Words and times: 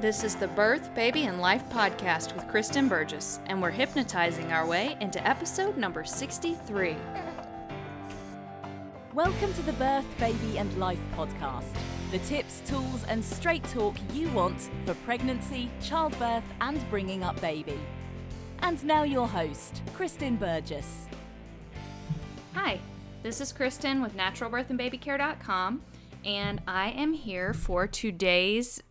This 0.00 0.24
is 0.24 0.34
the 0.34 0.48
Birth, 0.48 0.94
Baby, 0.94 1.24
and 1.24 1.42
Life 1.42 1.62
podcast 1.68 2.34
with 2.34 2.48
Kristen 2.48 2.88
Burgess, 2.88 3.38
and 3.44 3.60
we're 3.60 3.70
hypnotizing 3.70 4.50
our 4.50 4.66
way 4.66 4.96
into 4.98 5.22
episode 5.28 5.76
number 5.76 6.04
63. 6.04 6.96
Welcome 9.12 9.52
to 9.52 9.62
the 9.62 9.74
Birth, 9.74 10.06
Baby, 10.18 10.56
and 10.56 10.74
Life 10.78 11.02
podcast. 11.14 11.66
The 12.12 12.18
tips, 12.20 12.62
tools, 12.64 13.04
and 13.08 13.22
straight 13.22 13.62
talk 13.64 13.94
you 14.14 14.30
want 14.30 14.70
for 14.86 14.94
pregnancy, 15.04 15.68
childbirth, 15.82 16.44
and 16.62 16.82
bringing 16.88 17.22
up 17.22 17.38
baby. 17.42 17.78
And 18.60 18.82
now 18.82 19.02
your 19.02 19.28
host, 19.28 19.82
Kristen 19.92 20.36
Burgess. 20.36 21.08
Hi, 22.54 22.80
this 23.22 23.42
is 23.42 23.52
Kristen 23.52 24.00
with 24.00 24.16
naturalbirthandbabycare.com, 24.16 25.82
and 26.24 26.62
I 26.66 26.88
am 26.92 27.12
here 27.12 27.52
for 27.52 27.86
today's 27.86 28.82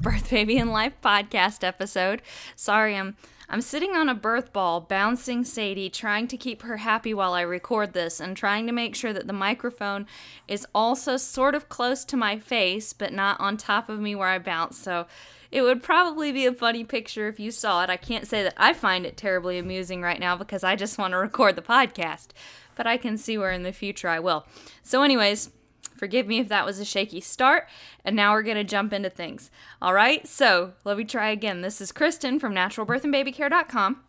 Birth 0.00 0.30
Baby 0.30 0.58
and 0.58 0.70
Life 0.70 0.94
podcast 1.02 1.64
episode. 1.64 2.22
Sorry, 2.54 2.96
I'm 2.96 3.16
I'm 3.50 3.62
sitting 3.62 3.96
on 3.96 4.10
a 4.10 4.14
birth 4.14 4.52
ball, 4.52 4.80
bouncing 4.80 5.42
Sadie, 5.42 5.88
trying 5.88 6.28
to 6.28 6.36
keep 6.36 6.62
her 6.62 6.76
happy 6.78 7.14
while 7.14 7.32
I 7.32 7.40
record 7.40 7.94
this, 7.94 8.20
and 8.20 8.36
trying 8.36 8.66
to 8.66 8.72
make 8.72 8.94
sure 8.94 9.12
that 9.14 9.26
the 9.26 9.32
microphone 9.32 10.06
is 10.46 10.66
also 10.74 11.16
sort 11.16 11.54
of 11.54 11.70
close 11.70 12.04
to 12.06 12.16
my 12.16 12.38
face, 12.38 12.92
but 12.92 13.12
not 13.12 13.40
on 13.40 13.56
top 13.56 13.88
of 13.88 14.00
me 14.00 14.14
where 14.14 14.28
I 14.28 14.38
bounce. 14.38 14.78
So 14.78 15.06
it 15.50 15.62
would 15.62 15.82
probably 15.82 16.30
be 16.30 16.44
a 16.44 16.52
funny 16.52 16.84
picture 16.84 17.26
if 17.26 17.40
you 17.40 17.50
saw 17.50 17.82
it. 17.82 17.88
I 17.88 17.96
can't 17.96 18.26
say 18.26 18.42
that 18.42 18.54
I 18.58 18.74
find 18.74 19.06
it 19.06 19.16
terribly 19.16 19.58
amusing 19.58 20.02
right 20.02 20.20
now 20.20 20.36
because 20.36 20.62
I 20.62 20.76
just 20.76 20.98
want 20.98 21.12
to 21.12 21.18
record 21.18 21.56
the 21.56 21.62
podcast, 21.62 22.28
but 22.76 22.86
I 22.86 22.98
can 22.98 23.16
see 23.16 23.38
where 23.38 23.52
in 23.52 23.62
the 23.62 23.72
future 23.72 24.08
I 24.08 24.20
will. 24.20 24.46
So, 24.82 25.02
anyways, 25.02 25.50
Forgive 25.98 26.26
me 26.26 26.38
if 26.38 26.48
that 26.48 26.64
was 26.64 26.78
a 26.78 26.84
shaky 26.84 27.20
start. 27.20 27.68
And 28.04 28.16
now 28.16 28.32
we're 28.32 28.42
going 28.42 28.56
to 28.56 28.64
jump 28.64 28.92
into 28.92 29.10
things. 29.10 29.50
All 29.82 29.92
right, 29.92 30.26
so 30.26 30.72
let 30.84 30.96
me 30.96 31.04
try 31.04 31.30
again. 31.30 31.60
This 31.60 31.80
is 31.80 31.92
Kristen 31.92 32.38
from 32.38 32.54
naturalbirthandbabycare.com. 32.54 34.04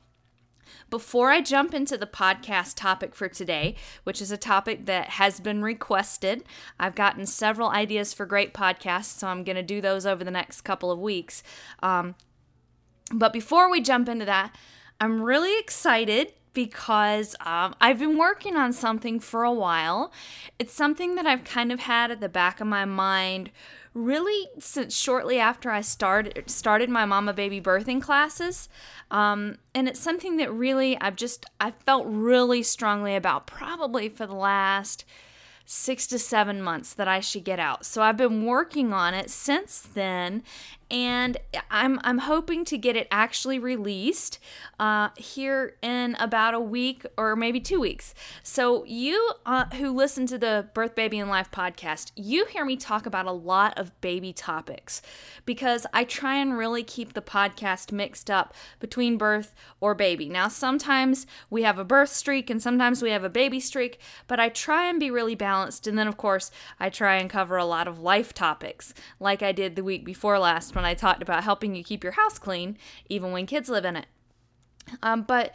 Before 0.90 1.30
I 1.32 1.42
jump 1.42 1.74
into 1.74 1.98
the 1.98 2.08
podcast 2.08 2.76
topic 2.76 3.14
for 3.14 3.28
today, 3.28 3.76
which 4.04 4.22
is 4.22 4.32
a 4.32 4.38
topic 4.38 4.86
that 4.86 5.10
has 5.10 5.40
been 5.40 5.62
requested, 5.62 6.44
I've 6.80 6.96
gotten 6.96 7.26
several 7.26 7.70
ideas 7.70 8.14
for 8.14 8.26
great 8.26 8.54
podcasts, 8.54 9.18
so 9.20 9.28
I'm 9.28 9.44
going 9.44 9.56
to 9.56 9.64
do 9.64 9.82
those 9.82 10.06
over 10.06 10.24
the 10.24 10.32
next 10.32 10.62
couple 10.62 10.92
of 10.92 11.00
weeks. 11.00 11.44
Um, 11.84 12.16
but 13.14 13.34
before 13.34 13.70
we 13.70 13.82
jump 13.82 14.10
into 14.10 14.26
that, 14.26 14.56
I'm 15.00 15.22
really 15.22 15.58
excited 15.60 16.34
because 16.54 17.36
um, 17.46 17.76
I've 17.80 18.00
been 18.00 18.18
working 18.18 18.56
on 18.56 18.74
something 18.74 19.20
for 19.20 19.44
a 19.44 19.54
while. 19.54 20.12
It's 20.58 20.74
something 20.74 21.16
that 21.16 21.26
I've 21.26 21.44
kind 21.44 21.72
of 21.72 21.82
had 21.82 22.12
at 22.12 22.20
the 22.20 22.30
back 22.30 22.60
of 22.60 22.68
my 22.68 22.86
mind 22.86 23.52
really 23.94 24.48
since 24.60 24.96
shortly 24.96 25.40
after 25.40 25.72
I 25.72 25.82
started 25.82 26.44
started 26.48 26.90
my 26.90 27.06
mama 27.06 27.34
baby 27.34 27.60
birthing 27.60 28.02
classes. 28.02 28.70
Um, 29.12 29.58
and 29.74 29.88
it's 29.88 30.00
something 30.00 30.38
that 30.38 30.52
really 30.54 31.00
I've 31.00 31.16
just 31.16 31.46
I 31.60 31.72
felt 31.72 32.06
really 32.08 32.64
strongly 32.64 33.16
about 33.16 33.48
probably 33.48 34.10
for 34.10 34.28
the 34.28 34.36
last 34.36 35.06
six 35.66 36.08
to 36.08 36.18
seven 36.18 36.62
months 36.62 36.94
that 36.96 37.08
I 37.08 37.20
should 37.20 37.44
get 37.44 37.60
out. 37.60 37.86
So 37.86 38.02
I've 38.02 38.18
been 38.18 38.44
working 38.44 38.92
on 38.92 39.14
it 39.14 39.30
since 39.30 39.82
then, 39.82 40.42
and 40.92 41.38
I'm 41.70 42.00
I'm 42.04 42.20
hoping 42.20 42.66
to 42.66 42.78
get 42.78 42.96
it 42.96 43.08
actually 43.12 43.60
released 43.60 44.40
uh, 44.80 45.10
here 45.16 45.76
in 45.82 46.16
about 46.20 46.54
a 46.54 46.60
week 46.60 47.06
or 47.18 47.36
maybe 47.36 47.60
two 47.60 47.80
weeks. 47.80 48.14
So 48.44 48.84
you 48.86 49.34
uh, 49.46 49.66
who 49.76 49.92
listen 49.92 50.26
to 50.28 50.38
the 50.38 50.68
Birth 50.74 50.96
Baby 50.96 51.20
and 51.20 51.30
Life 51.30 51.52
podcast, 51.52 52.12
you 52.16 52.46
hear 52.46 52.66
me 52.66 52.76
talk 52.76 53.06
about 53.06 53.26
a 53.26 53.32
lot 53.32 53.78
of 53.78 54.00
baby 54.02 54.34
topics 54.34 55.02
because 55.46 55.86
I 55.94 56.04
try 56.04 56.36
and 56.36 56.58
really 56.58 56.84
keep 56.84 57.14
the 57.14 57.22
podcast 57.22 57.92
mixed 57.92 58.32
up 58.32 58.54
between 58.80 59.18
birth 59.18 59.54
or 59.80 59.94
baby. 59.94 60.28
Now 60.28 60.48
sometimes 60.48 61.28
we 61.50 61.64
have 61.64 61.78
a 61.78 61.86
birth 61.86 62.10
streak 62.10 62.50
and 62.50 62.62
sometimes 62.62 63.02
we 63.02 63.12
have 63.12 63.24
a 63.24 63.30
baby 63.30 63.60
streak, 63.60 64.00
but 64.28 64.40
I 64.40 64.50
try 64.50 64.90
and 64.90 65.00
be 65.00 65.12
really 65.12 65.36
balanced. 65.36 65.86
And 65.86 65.98
then 65.98 66.08
of 66.08 66.18
course 66.18 66.50
I 66.80 66.90
try 66.90 67.18
and 67.18 67.30
cover 67.30 67.58
a 67.58 67.66
lot 67.66 67.88
of 67.88 68.00
life 68.00 68.34
topics 68.34 68.94
like 69.20 69.44
I 69.44 69.52
did 69.52 69.76
the 69.76 69.84
week 69.84 70.04
before 70.04 70.40
last 70.40 70.74
when 70.80 70.86
I 70.86 70.94
talked 70.94 71.22
about 71.22 71.44
helping 71.44 71.76
you 71.76 71.84
keep 71.84 72.04
your 72.04 72.14
house 72.14 72.40
clean, 72.40 72.78
even 73.10 73.32
when 73.32 73.46
kids 73.46 73.70
live 73.70 73.86
in 73.86 73.96
it. 73.98 74.06
Um, 75.04 75.24
but 75.24 75.54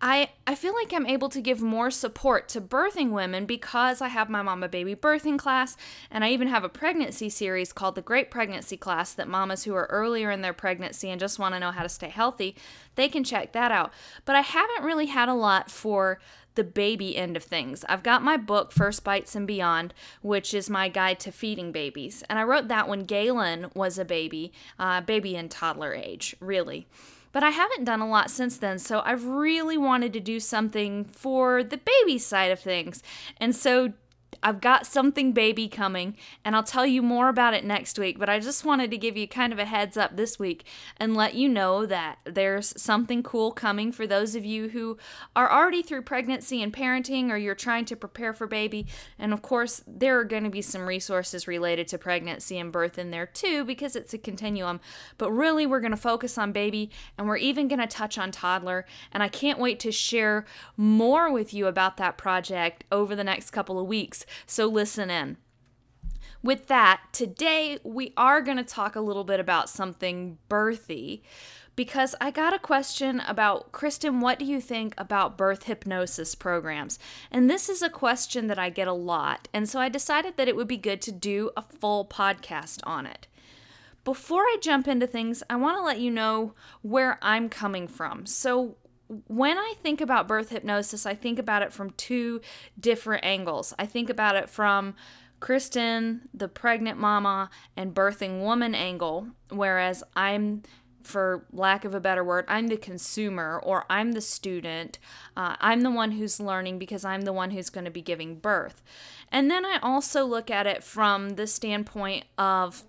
I, 0.00 0.30
I 0.46 0.54
feel 0.54 0.74
like 0.74 0.92
I'm 0.92 1.06
able 1.06 1.28
to 1.30 1.40
give 1.40 1.60
more 1.60 1.90
support 1.90 2.48
to 2.50 2.60
birthing 2.60 3.10
women 3.10 3.46
because 3.46 4.00
I 4.00 4.08
have 4.08 4.30
my 4.30 4.40
mama 4.40 4.68
baby 4.68 4.94
birthing 4.94 5.38
class 5.38 5.76
and 6.10 6.22
I 6.22 6.30
even 6.30 6.46
have 6.48 6.62
a 6.62 6.68
pregnancy 6.68 7.28
series 7.28 7.72
called 7.72 7.96
the 7.96 8.02
Great 8.02 8.30
Pregnancy 8.30 8.76
Class 8.76 9.12
that 9.14 9.26
mamas 9.26 9.64
who 9.64 9.74
are 9.74 9.86
earlier 9.86 10.30
in 10.30 10.42
their 10.42 10.52
pregnancy 10.52 11.10
and 11.10 11.18
just 11.18 11.38
want 11.38 11.54
to 11.54 11.60
know 11.60 11.72
how 11.72 11.82
to 11.82 11.88
stay 11.88 12.08
healthy, 12.08 12.54
they 12.94 13.08
can 13.08 13.24
check 13.24 13.52
that 13.52 13.72
out. 13.72 13.92
But 14.24 14.36
I 14.36 14.42
haven't 14.42 14.84
really 14.84 15.06
had 15.06 15.28
a 15.28 15.34
lot 15.34 15.70
for 15.70 16.20
the 16.56 16.64
baby 16.64 17.16
end 17.16 17.36
of 17.36 17.44
things. 17.44 17.84
I've 17.88 18.02
got 18.02 18.22
my 18.22 18.36
book, 18.36 18.72
First 18.72 19.04
Bites 19.04 19.34
and 19.34 19.46
Beyond, 19.46 19.94
which 20.22 20.52
is 20.52 20.68
my 20.68 20.88
guide 20.88 21.20
to 21.20 21.32
feeding 21.32 21.72
babies. 21.72 22.24
And 22.28 22.38
I 22.38 22.42
wrote 22.42 22.68
that 22.68 22.88
when 22.88 23.04
Galen 23.04 23.70
was 23.74 23.98
a 23.98 24.04
baby, 24.04 24.52
uh, 24.78 25.00
baby 25.00 25.36
and 25.36 25.50
toddler 25.50 25.94
age, 25.94 26.34
really. 26.40 26.86
But 27.32 27.44
I 27.44 27.50
haven't 27.50 27.84
done 27.84 28.00
a 28.00 28.08
lot 28.08 28.30
since 28.30 28.56
then, 28.56 28.78
so 28.78 29.02
I've 29.04 29.26
really 29.26 29.76
wanted 29.76 30.12
to 30.14 30.20
do 30.20 30.40
something 30.40 31.04
for 31.04 31.62
the 31.62 31.78
baby 31.78 32.18
side 32.18 32.50
of 32.50 32.60
things. 32.60 33.02
And 33.36 33.54
so 33.54 33.92
I've 34.42 34.60
got 34.60 34.86
something 34.86 35.32
baby 35.32 35.66
coming, 35.66 36.16
and 36.44 36.54
I'll 36.54 36.62
tell 36.62 36.86
you 36.86 37.02
more 37.02 37.28
about 37.28 37.54
it 37.54 37.64
next 37.64 37.98
week. 37.98 38.18
But 38.18 38.28
I 38.28 38.38
just 38.38 38.64
wanted 38.64 38.90
to 38.90 38.98
give 38.98 39.16
you 39.16 39.26
kind 39.26 39.52
of 39.52 39.58
a 39.58 39.64
heads 39.64 39.96
up 39.96 40.16
this 40.16 40.38
week 40.38 40.64
and 40.98 41.16
let 41.16 41.34
you 41.34 41.48
know 41.48 41.86
that 41.86 42.18
there's 42.24 42.80
something 42.80 43.22
cool 43.22 43.50
coming 43.50 43.92
for 43.92 44.06
those 44.06 44.34
of 44.34 44.44
you 44.44 44.68
who 44.68 44.98
are 45.34 45.50
already 45.50 45.82
through 45.82 46.02
pregnancy 46.02 46.62
and 46.62 46.72
parenting, 46.72 47.30
or 47.30 47.36
you're 47.36 47.54
trying 47.54 47.84
to 47.86 47.96
prepare 47.96 48.32
for 48.32 48.46
baby. 48.46 48.86
And 49.18 49.32
of 49.32 49.42
course, 49.42 49.82
there 49.86 50.18
are 50.20 50.24
going 50.24 50.44
to 50.44 50.50
be 50.50 50.62
some 50.62 50.86
resources 50.86 51.48
related 51.48 51.88
to 51.88 51.98
pregnancy 51.98 52.58
and 52.58 52.70
birth 52.70 52.98
in 52.98 53.10
there 53.10 53.26
too, 53.26 53.64
because 53.64 53.96
it's 53.96 54.14
a 54.14 54.18
continuum. 54.18 54.80
But 55.18 55.32
really, 55.32 55.66
we're 55.66 55.80
going 55.80 55.90
to 55.92 55.96
focus 55.96 56.36
on 56.36 56.52
baby, 56.52 56.90
and 57.16 57.26
we're 57.26 57.36
even 57.38 57.68
going 57.68 57.80
to 57.80 57.86
touch 57.86 58.18
on 58.18 58.30
toddler. 58.30 58.86
And 59.12 59.22
I 59.22 59.28
can't 59.28 59.58
wait 59.58 59.80
to 59.80 59.90
share 59.90 60.44
more 60.76 61.32
with 61.32 61.54
you 61.54 61.66
about 61.66 61.96
that 61.96 62.18
project 62.18 62.84
over 62.92 63.16
the 63.16 63.24
next 63.24 63.50
couple 63.50 63.80
of 63.80 63.86
weeks 63.86 64.25
so 64.46 64.66
listen 64.66 65.10
in. 65.10 65.36
With 66.42 66.68
that, 66.68 67.02
today 67.12 67.78
we 67.82 68.12
are 68.16 68.40
going 68.40 68.58
to 68.58 68.64
talk 68.64 68.94
a 68.94 69.00
little 69.00 69.24
bit 69.24 69.40
about 69.40 69.68
something 69.68 70.38
birthy 70.48 71.22
because 71.76 72.14
I 72.20 72.30
got 72.30 72.54
a 72.54 72.58
question 72.58 73.20
about 73.20 73.70
Kristen, 73.70 74.20
what 74.20 74.38
do 74.38 74.46
you 74.46 74.60
think 74.60 74.94
about 74.96 75.36
birth 75.36 75.64
hypnosis 75.64 76.34
programs? 76.34 76.98
And 77.30 77.50
this 77.50 77.68
is 77.68 77.82
a 77.82 77.90
question 77.90 78.46
that 78.46 78.58
I 78.58 78.70
get 78.70 78.88
a 78.88 78.94
lot, 78.94 79.48
and 79.52 79.68
so 79.68 79.78
I 79.78 79.90
decided 79.90 80.36
that 80.36 80.48
it 80.48 80.56
would 80.56 80.68
be 80.68 80.78
good 80.78 81.02
to 81.02 81.12
do 81.12 81.50
a 81.56 81.62
full 81.62 82.06
podcast 82.06 82.80
on 82.84 83.06
it. 83.06 83.26
Before 84.04 84.42
I 84.42 84.56
jump 84.60 84.88
into 84.88 85.06
things, 85.06 85.42
I 85.50 85.56
want 85.56 85.76
to 85.76 85.82
let 85.82 86.00
you 86.00 86.10
know 86.10 86.54
where 86.80 87.18
I'm 87.20 87.48
coming 87.48 87.88
from. 87.88 88.24
So, 88.24 88.76
when 89.08 89.58
I 89.58 89.74
think 89.82 90.00
about 90.00 90.28
birth 90.28 90.50
hypnosis, 90.50 91.06
I 91.06 91.14
think 91.14 91.38
about 91.38 91.62
it 91.62 91.72
from 91.72 91.90
two 91.90 92.40
different 92.78 93.24
angles. 93.24 93.72
I 93.78 93.86
think 93.86 94.10
about 94.10 94.36
it 94.36 94.48
from 94.48 94.94
Kristen, 95.38 96.28
the 96.32 96.48
pregnant 96.48 96.98
mama, 96.98 97.50
and 97.76 97.94
birthing 97.94 98.40
woman 98.40 98.74
angle, 98.74 99.28
whereas 99.50 100.02
I'm, 100.16 100.62
for 101.02 101.44
lack 101.52 101.84
of 101.84 101.94
a 101.94 102.00
better 102.00 102.24
word, 102.24 102.46
I'm 102.48 102.68
the 102.68 102.76
consumer 102.76 103.60
or 103.62 103.84
I'm 103.88 104.12
the 104.12 104.20
student. 104.20 104.98
Uh, 105.36 105.56
I'm 105.60 105.82
the 105.82 105.90
one 105.90 106.12
who's 106.12 106.40
learning 106.40 106.78
because 106.78 107.04
I'm 107.04 107.22
the 107.22 107.32
one 107.32 107.50
who's 107.50 107.70
going 107.70 107.84
to 107.84 107.90
be 107.90 108.02
giving 108.02 108.38
birth. 108.38 108.82
And 109.30 109.50
then 109.50 109.64
I 109.64 109.78
also 109.82 110.24
look 110.24 110.50
at 110.50 110.66
it 110.66 110.82
from 110.82 111.30
the 111.30 111.46
standpoint 111.46 112.24
of 112.38 112.84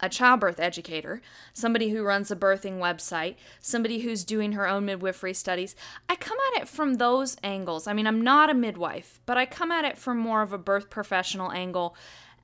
a 0.00 0.08
childbirth 0.08 0.60
educator, 0.60 1.20
somebody 1.52 1.90
who 1.90 2.02
runs 2.02 2.30
a 2.30 2.36
birthing 2.36 2.78
website, 2.78 3.36
somebody 3.60 4.00
who's 4.00 4.24
doing 4.24 4.52
her 4.52 4.68
own 4.68 4.84
midwifery 4.84 5.34
studies. 5.34 5.74
I 6.08 6.16
come 6.16 6.38
at 6.52 6.62
it 6.62 6.68
from 6.68 6.94
those 6.94 7.36
angles. 7.42 7.86
I 7.86 7.92
mean, 7.92 8.06
I'm 8.06 8.22
not 8.22 8.50
a 8.50 8.54
midwife, 8.54 9.20
but 9.26 9.36
I 9.36 9.46
come 9.46 9.70
at 9.70 9.84
it 9.84 9.98
from 9.98 10.18
more 10.18 10.42
of 10.42 10.52
a 10.52 10.58
birth 10.58 10.90
professional 10.90 11.52
angle 11.52 11.96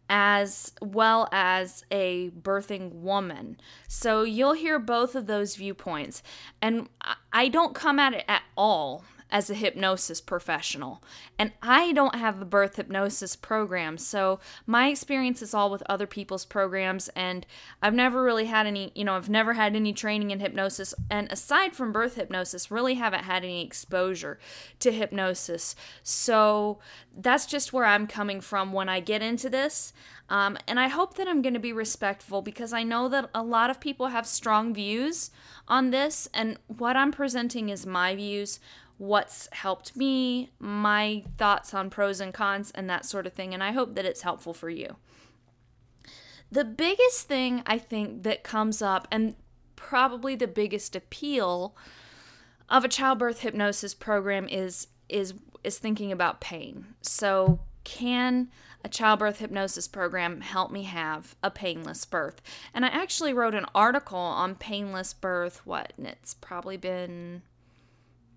as 0.08 0.72
well 0.80 1.28
as 1.32 1.84
a 1.90 2.30
birthing 2.30 2.92
woman. 2.92 3.58
So 3.88 4.22
you'll 4.22 4.52
hear 4.52 4.78
both 4.78 5.14
of 5.14 5.26
those 5.26 5.56
viewpoints. 5.56 6.22
And 6.62 6.88
I 7.32 7.48
don't 7.48 7.74
come 7.74 7.98
at 7.98 8.14
it 8.14 8.24
at 8.28 8.42
all 8.56 9.04
as 9.30 9.50
a 9.50 9.54
hypnosis 9.54 10.20
professional. 10.20 11.02
And 11.38 11.52
I 11.62 11.92
don't 11.92 12.14
have 12.14 12.40
a 12.40 12.44
birth 12.44 12.76
hypnosis 12.76 13.34
program. 13.36 13.98
So 13.98 14.38
my 14.66 14.88
experience 14.88 15.42
is 15.42 15.52
all 15.52 15.70
with 15.70 15.82
other 15.86 16.06
people's 16.06 16.44
programs. 16.44 17.08
And 17.16 17.44
I've 17.82 17.94
never 17.94 18.22
really 18.22 18.46
had 18.46 18.66
any, 18.66 18.92
you 18.94 19.04
know, 19.04 19.14
I've 19.14 19.28
never 19.28 19.54
had 19.54 19.74
any 19.74 19.92
training 19.92 20.30
in 20.30 20.40
hypnosis. 20.40 20.94
And 21.10 21.30
aside 21.30 21.74
from 21.74 21.92
birth 21.92 22.14
hypnosis, 22.14 22.70
really 22.70 22.94
haven't 22.94 23.24
had 23.24 23.44
any 23.44 23.64
exposure 23.64 24.38
to 24.80 24.92
hypnosis. 24.92 25.74
So 26.02 26.78
that's 27.16 27.46
just 27.46 27.72
where 27.72 27.86
I'm 27.86 28.06
coming 28.06 28.40
from 28.40 28.72
when 28.72 28.88
I 28.88 29.00
get 29.00 29.22
into 29.22 29.50
this. 29.50 29.92
Um, 30.28 30.58
and 30.66 30.80
I 30.80 30.88
hope 30.88 31.14
that 31.14 31.28
I'm 31.28 31.40
going 31.40 31.54
to 31.54 31.60
be 31.60 31.72
respectful 31.72 32.42
because 32.42 32.72
I 32.72 32.82
know 32.82 33.08
that 33.08 33.30
a 33.34 33.42
lot 33.42 33.70
of 33.70 33.80
people 33.80 34.08
have 34.08 34.26
strong 34.26 34.74
views 34.74 35.30
on 35.68 35.90
this, 35.90 36.28
and 36.34 36.58
what 36.66 36.96
I'm 36.96 37.12
presenting 37.12 37.68
is 37.68 37.86
my 37.86 38.14
views, 38.16 38.58
what's 38.98 39.48
helped 39.52 39.96
me, 39.96 40.50
my 40.58 41.24
thoughts 41.36 41.74
on 41.74 41.90
pros 41.90 42.20
and 42.20 42.32
cons, 42.32 42.70
and 42.74 42.88
that 42.88 43.04
sort 43.04 43.26
of 43.26 43.32
thing. 43.32 43.52
And 43.52 43.62
I 43.62 43.72
hope 43.72 43.94
that 43.94 44.04
it's 44.04 44.22
helpful 44.22 44.54
for 44.54 44.70
you. 44.70 44.96
The 46.50 46.64
biggest 46.64 47.26
thing 47.26 47.62
I 47.66 47.78
think 47.78 48.22
that 48.22 48.44
comes 48.44 48.80
up, 48.80 49.08
and 49.10 49.34
probably 49.74 50.34
the 50.34 50.46
biggest 50.46 50.96
appeal 50.96 51.76
of 52.68 52.84
a 52.84 52.88
childbirth 52.88 53.40
hypnosis 53.40 53.94
program 53.94 54.48
is 54.48 54.88
is 55.08 55.34
is 55.62 55.78
thinking 55.78 56.12
about 56.12 56.40
pain. 56.40 56.86
So, 57.02 57.60
can 57.84 58.48
a 58.84 58.88
childbirth 58.88 59.40
hypnosis 59.40 59.88
program 59.88 60.40
help 60.40 60.70
me 60.70 60.84
have 60.84 61.34
a 61.42 61.50
painless 61.50 62.04
birth? 62.04 62.40
And 62.72 62.84
I 62.84 62.88
actually 62.88 63.32
wrote 63.32 63.54
an 63.54 63.66
article 63.74 64.18
on 64.18 64.54
painless 64.54 65.12
birth. 65.12 65.66
What? 65.66 65.92
And 65.96 66.06
it's 66.06 66.34
probably 66.34 66.76
been 66.76 67.42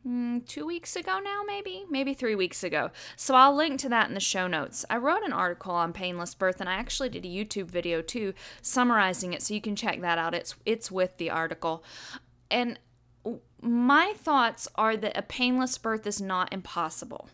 mm, 0.08 0.46
two 0.48 0.66
weeks 0.66 0.96
ago 0.96 1.20
now, 1.24 1.42
maybe, 1.46 1.86
maybe 1.90 2.14
three 2.14 2.36
weeks 2.36 2.64
ago. 2.64 2.92
So 3.16 3.36
I'll 3.36 3.56
link 3.56 3.80
to 3.82 3.90
that 3.90 4.08
in 4.08 4.14
the 4.14 4.20
show 4.20 4.48
notes. 4.48 4.86
I 4.90 4.98
wrote 4.98 5.24
an 5.24 5.34
article 5.34 5.74
on 5.74 5.94
painless 5.94 6.34
birth, 6.34 6.60
and 6.60 6.70
I 6.70 6.74
actually 6.74 7.10
did 7.10 7.26
a 7.26 7.30
YouTube 7.30 7.68
video 7.68 8.02
too, 8.02 8.34
summarizing 8.62 9.34
it, 9.34 9.42
so 9.42 9.54
you 9.54 9.62
can 9.62 9.76
check 9.76 10.02
that 10.02 10.18
out. 10.18 10.34
It's 10.34 10.56
it's 10.66 10.92
with 10.92 11.18
the 11.18 11.30
article, 11.30 11.84
and 12.50 12.80
my 13.62 14.14
thoughts 14.16 14.68
are 14.76 14.96
that 14.98 15.18
a 15.18 15.22
painless 15.22 15.78
birth 15.78 16.08
is 16.08 16.22
not 16.22 16.54
impossible. 16.54 17.30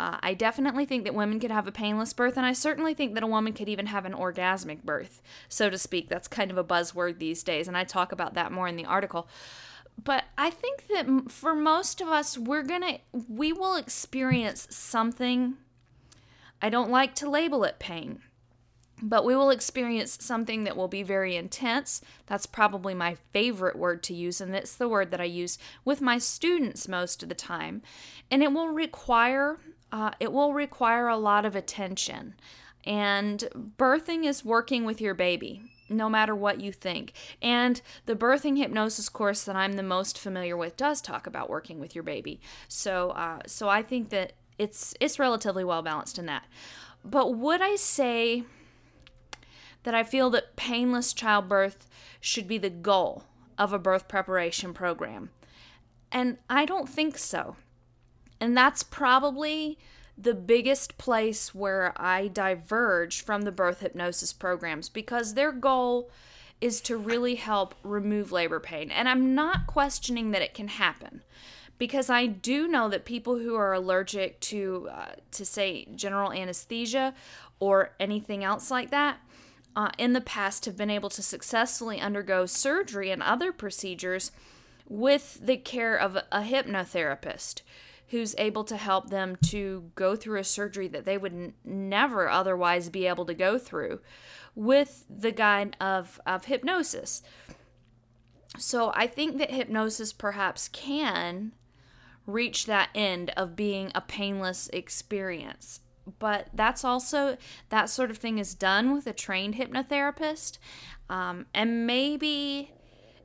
Uh, 0.00 0.18
I 0.20 0.34
definitely 0.34 0.86
think 0.86 1.04
that 1.04 1.14
women 1.14 1.38
could 1.38 1.52
have 1.52 1.68
a 1.68 1.72
painless 1.72 2.12
birth, 2.12 2.36
and 2.36 2.44
I 2.44 2.52
certainly 2.52 2.94
think 2.94 3.14
that 3.14 3.22
a 3.22 3.28
woman 3.28 3.52
could 3.52 3.68
even 3.68 3.86
have 3.86 4.04
an 4.04 4.12
orgasmic 4.12 4.82
birth, 4.82 5.22
so 5.48 5.70
to 5.70 5.78
speak. 5.78 6.08
That's 6.08 6.26
kind 6.26 6.50
of 6.50 6.58
a 6.58 6.64
buzzword 6.64 7.18
these 7.18 7.44
days, 7.44 7.68
and 7.68 7.76
I 7.76 7.84
talk 7.84 8.10
about 8.10 8.34
that 8.34 8.50
more 8.50 8.66
in 8.66 8.74
the 8.76 8.84
article. 8.84 9.28
But 10.02 10.24
I 10.36 10.50
think 10.50 10.88
that 10.88 11.30
for 11.30 11.54
most 11.54 12.00
of 12.00 12.08
us, 12.08 12.36
we're 12.36 12.62
gonna, 12.62 12.98
we 13.28 13.52
will 13.52 13.76
experience 13.76 14.66
something. 14.70 15.54
I 16.60 16.68
don't 16.68 16.90
like 16.90 17.14
to 17.16 17.30
label 17.30 17.64
it 17.64 17.78
pain 17.78 18.20
but 19.02 19.24
we 19.24 19.36
will 19.36 19.50
experience 19.50 20.18
something 20.20 20.64
that 20.64 20.76
will 20.76 20.88
be 20.88 21.02
very 21.02 21.36
intense. 21.36 22.00
That's 22.26 22.46
probably 22.46 22.94
my 22.94 23.16
favorite 23.32 23.76
word 23.76 24.02
to 24.04 24.14
use, 24.14 24.40
and 24.40 24.54
it's 24.54 24.74
the 24.74 24.88
word 24.88 25.10
that 25.10 25.20
I 25.20 25.24
use 25.24 25.58
with 25.84 26.00
my 26.00 26.18
students 26.18 26.88
most 26.88 27.22
of 27.22 27.28
the 27.28 27.34
time. 27.34 27.82
And 28.30 28.42
it 28.42 28.52
will 28.52 28.68
require 28.68 29.58
uh, 29.92 30.10
it 30.18 30.32
will 30.32 30.52
require 30.52 31.06
a 31.06 31.16
lot 31.16 31.44
of 31.44 31.54
attention. 31.54 32.34
And 32.84 33.48
birthing 33.78 34.24
is 34.24 34.44
working 34.44 34.84
with 34.84 35.00
your 35.00 35.14
baby, 35.14 35.62
no 35.94 36.08
matter 36.08 36.34
what 36.34 36.60
you 36.60 36.72
think. 36.72 37.12
And 37.40 37.80
the 38.06 38.16
birthing 38.16 38.58
hypnosis 38.58 39.08
course 39.08 39.44
that 39.44 39.56
I'm 39.56 39.74
the 39.74 39.82
most 39.82 40.18
familiar 40.18 40.56
with 40.56 40.76
does 40.76 41.00
talk 41.00 41.26
about 41.26 41.50
working 41.50 41.80
with 41.80 41.94
your 41.94 42.04
baby. 42.04 42.40
So, 42.68 43.10
uh, 43.10 43.40
so 43.46 43.68
I 43.68 43.82
think 43.82 44.10
that 44.10 44.32
it's 44.58 44.94
it's 45.00 45.18
relatively 45.18 45.64
well 45.64 45.82
balanced 45.82 46.18
in 46.18 46.26
that. 46.26 46.44
But 47.04 47.34
would 47.34 47.60
I 47.60 47.76
say 47.76 48.44
that 49.84 49.94
I 49.94 50.02
feel 50.02 50.30
that 50.30 50.56
painless 50.56 51.12
childbirth 51.12 51.86
should 52.20 52.48
be 52.48 52.58
the 52.58 52.70
goal 52.70 53.24
of 53.56 53.72
a 53.72 53.78
birth 53.78 54.08
preparation 54.08 54.74
program. 54.74 55.30
And 56.10 56.38
I 56.50 56.64
don't 56.64 56.88
think 56.88 57.18
so. 57.18 57.56
And 58.40 58.56
that's 58.56 58.82
probably 58.82 59.78
the 60.16 60.34
biggest 60.34 60.96
place 60.96 61.54
where 61.54 61.92
I 61.96 62.28
diverge 62.28 63.22
from 63.22 63.42
the 63.42 63.52
birth 63.52 63.80
hypnosis 63.80 64.32
programs 64.32 64.88
because 64.88 65.34
their 65.34 65.52
goal 65.52 66.10
is 66.60 66.80
to 66.82 66.96
really 66.96 67.34
help 67.34 67.74
remove 67.82 68.32
labor 68.32 68.60
pain. 68.60 68.90
And 68.90 69.08
I'm 69.08 69.34
not 69.34 69.66
questioning 69.66 70.30
that 70.30 70.42
it 70.42 70.54
can 70.54 70.68
happen 70.68 71.22
because 71.78 72.08
I 72.08 72.26
do 72.26 72.68
know 72.68 72.88
that 72.88 73.04
people 73.04 73.38
who 73.38 73.56
are 73.56 73.72
allergic 73.72 74.40
to 74.40 74.88
uh, 74.90 75.12
to 75.32 75.44
say 75.44 75.86
general 75.94 76.32
anesthesia 76.32 77.14
or 77.58 77.90
anything 77.98 78.44
else 78.44 78.70
like 78.70 78.90
that 78.90 79.18
uh, 79.76 79.90
in 79.98 80.12
the 80.12 80.20
past 80.20 80.64
have 80.66 80.76
been 80.76 80.90
able 80.90 81.10
to 81.10 81.22
successfully 81.22 82.00
undergo 82.00 82.46
surgery 82.46 83.10
and 83.10 83.22
other 83.22 83.52
procedures 83.52 84.30
with 84.88 85.40
the 85.42 85.56
care 85.56 85.96
of 85.96 86.16
a 86.16 86.42
hypnotherapist 86.42 87.62
who's 88.08 88.34
able 88.38 88.64
to 88.64 88.76
help 88.76 89.10
them 89.10 89.36
to 89.46 89.90
go 89.94 90.14
through 90.14 90.38
a 90.38 90.44
surgery 90.44 90.88
that 90.88 91.04
they 91.04 91.18
would 91.18 91.32
n- 91.32 91.54
never 91.64 92.28
otherwise 92.28 92.88
be 92.88 93.06
able 93.06 93.24
to 93.26 93.34
go 93.34 93.58
through 93.58 94.00
with 94.54 95.04
the 95.08 95.32
guide 95.32 95.76
of, 95.80 96.20
of 96.26 96.44
hypnosis. 96.44 97.22
So 98.56 98.92
I 98.94 99.06
think 99.06 99.38
that 99.38 99.50
hypnosis 99.50 100.12
perhaps 100.12 100.68
can 100.68 101.52
reach 102.26 102.66
that 102.66 102.90
end 102.94 103.30
of 103.36 103.56
being 103.56 103.90
a 103.94 104.00
painless 104.00 104.68
experience 104.72 105.80
but 106.18 106.48
that's 106.52 106.84
also 106.84 107.36
that 107.70 107.88
sort 107.88 108.10
of 108.10 108.18
thing 108.18 108.38
is 108.38 108.54
done 108.54 108.94
with 108.94 109.06
a 109.06 109.12
trained 109.12 109.54
hypnotherapist 109.54 110.58
um, 111.08 111.46
and 111.54 111.86
maybe 111.86 112.72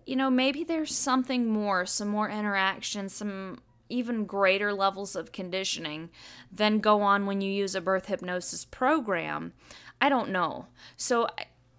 you 0.05 0.15
know 0.15 0.29
maybe 0.29 0.63
there's 0.63 0.95
something 0.95 1.47
more 1.47 1.85
some 1.85 2.07
more 2.07 2.29
interaction 2.29 3.09
some 3.09 3.59
even 3.89 4.25
greater 4.25 4.73
levels 4.73 5.15
of 5.15 5.31
conditioning 5.31 6.09
than 6.51 6.79
go 6.79 7.01
on 7.01 7.25
when 7.25 7.41
you 7.41 7.51
use 7.51 7.75
a 7.75 7.81
birth 7.81 8.05
hypnosis 8.05 8.65
program 8.65 9.53
i 9.99 10.07
don't 10.07 10.29
know 10.29 10.67
so 10.95 11.27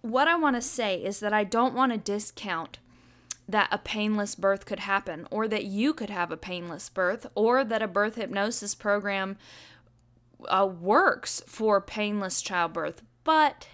what 0.02 0.28
i 0.28 0.36
want 0.36 0.56
to 0.56 0.62
say 0.62 0.96
is 0.96 1.20
that 1.20 1.32
i 1.32 1.44
don't 1.44 1.74
want 1.74 1.92
to 1.92 1.98
discount 1.98 2.78
that 3.50 3.68
a 3.70 3.78
painless 3.78 4.34
birth 4.34 4.64
could 4.64 4.80
happen, 4.80 5.26
or 5.30 5.48
that 5.48 5.64
you 5.64 5.92
could 5.92 6.10
have 6.10 6.30
a 6.30 6.36
painless 6.36 6.88
birth, 6.88 7.26
or 7.34 7.64
that 7.64 7.82
a 7.82 7.88
birth 7.88 8.14
hypnosis 8.14 8.74
program 8.74 9.36
uh, 10.48 10.66
works 10.66 11.42
for 11.46 11.80
painless 11.80 12.40
childbirth, 12.42 13.02
but 13.24 13.68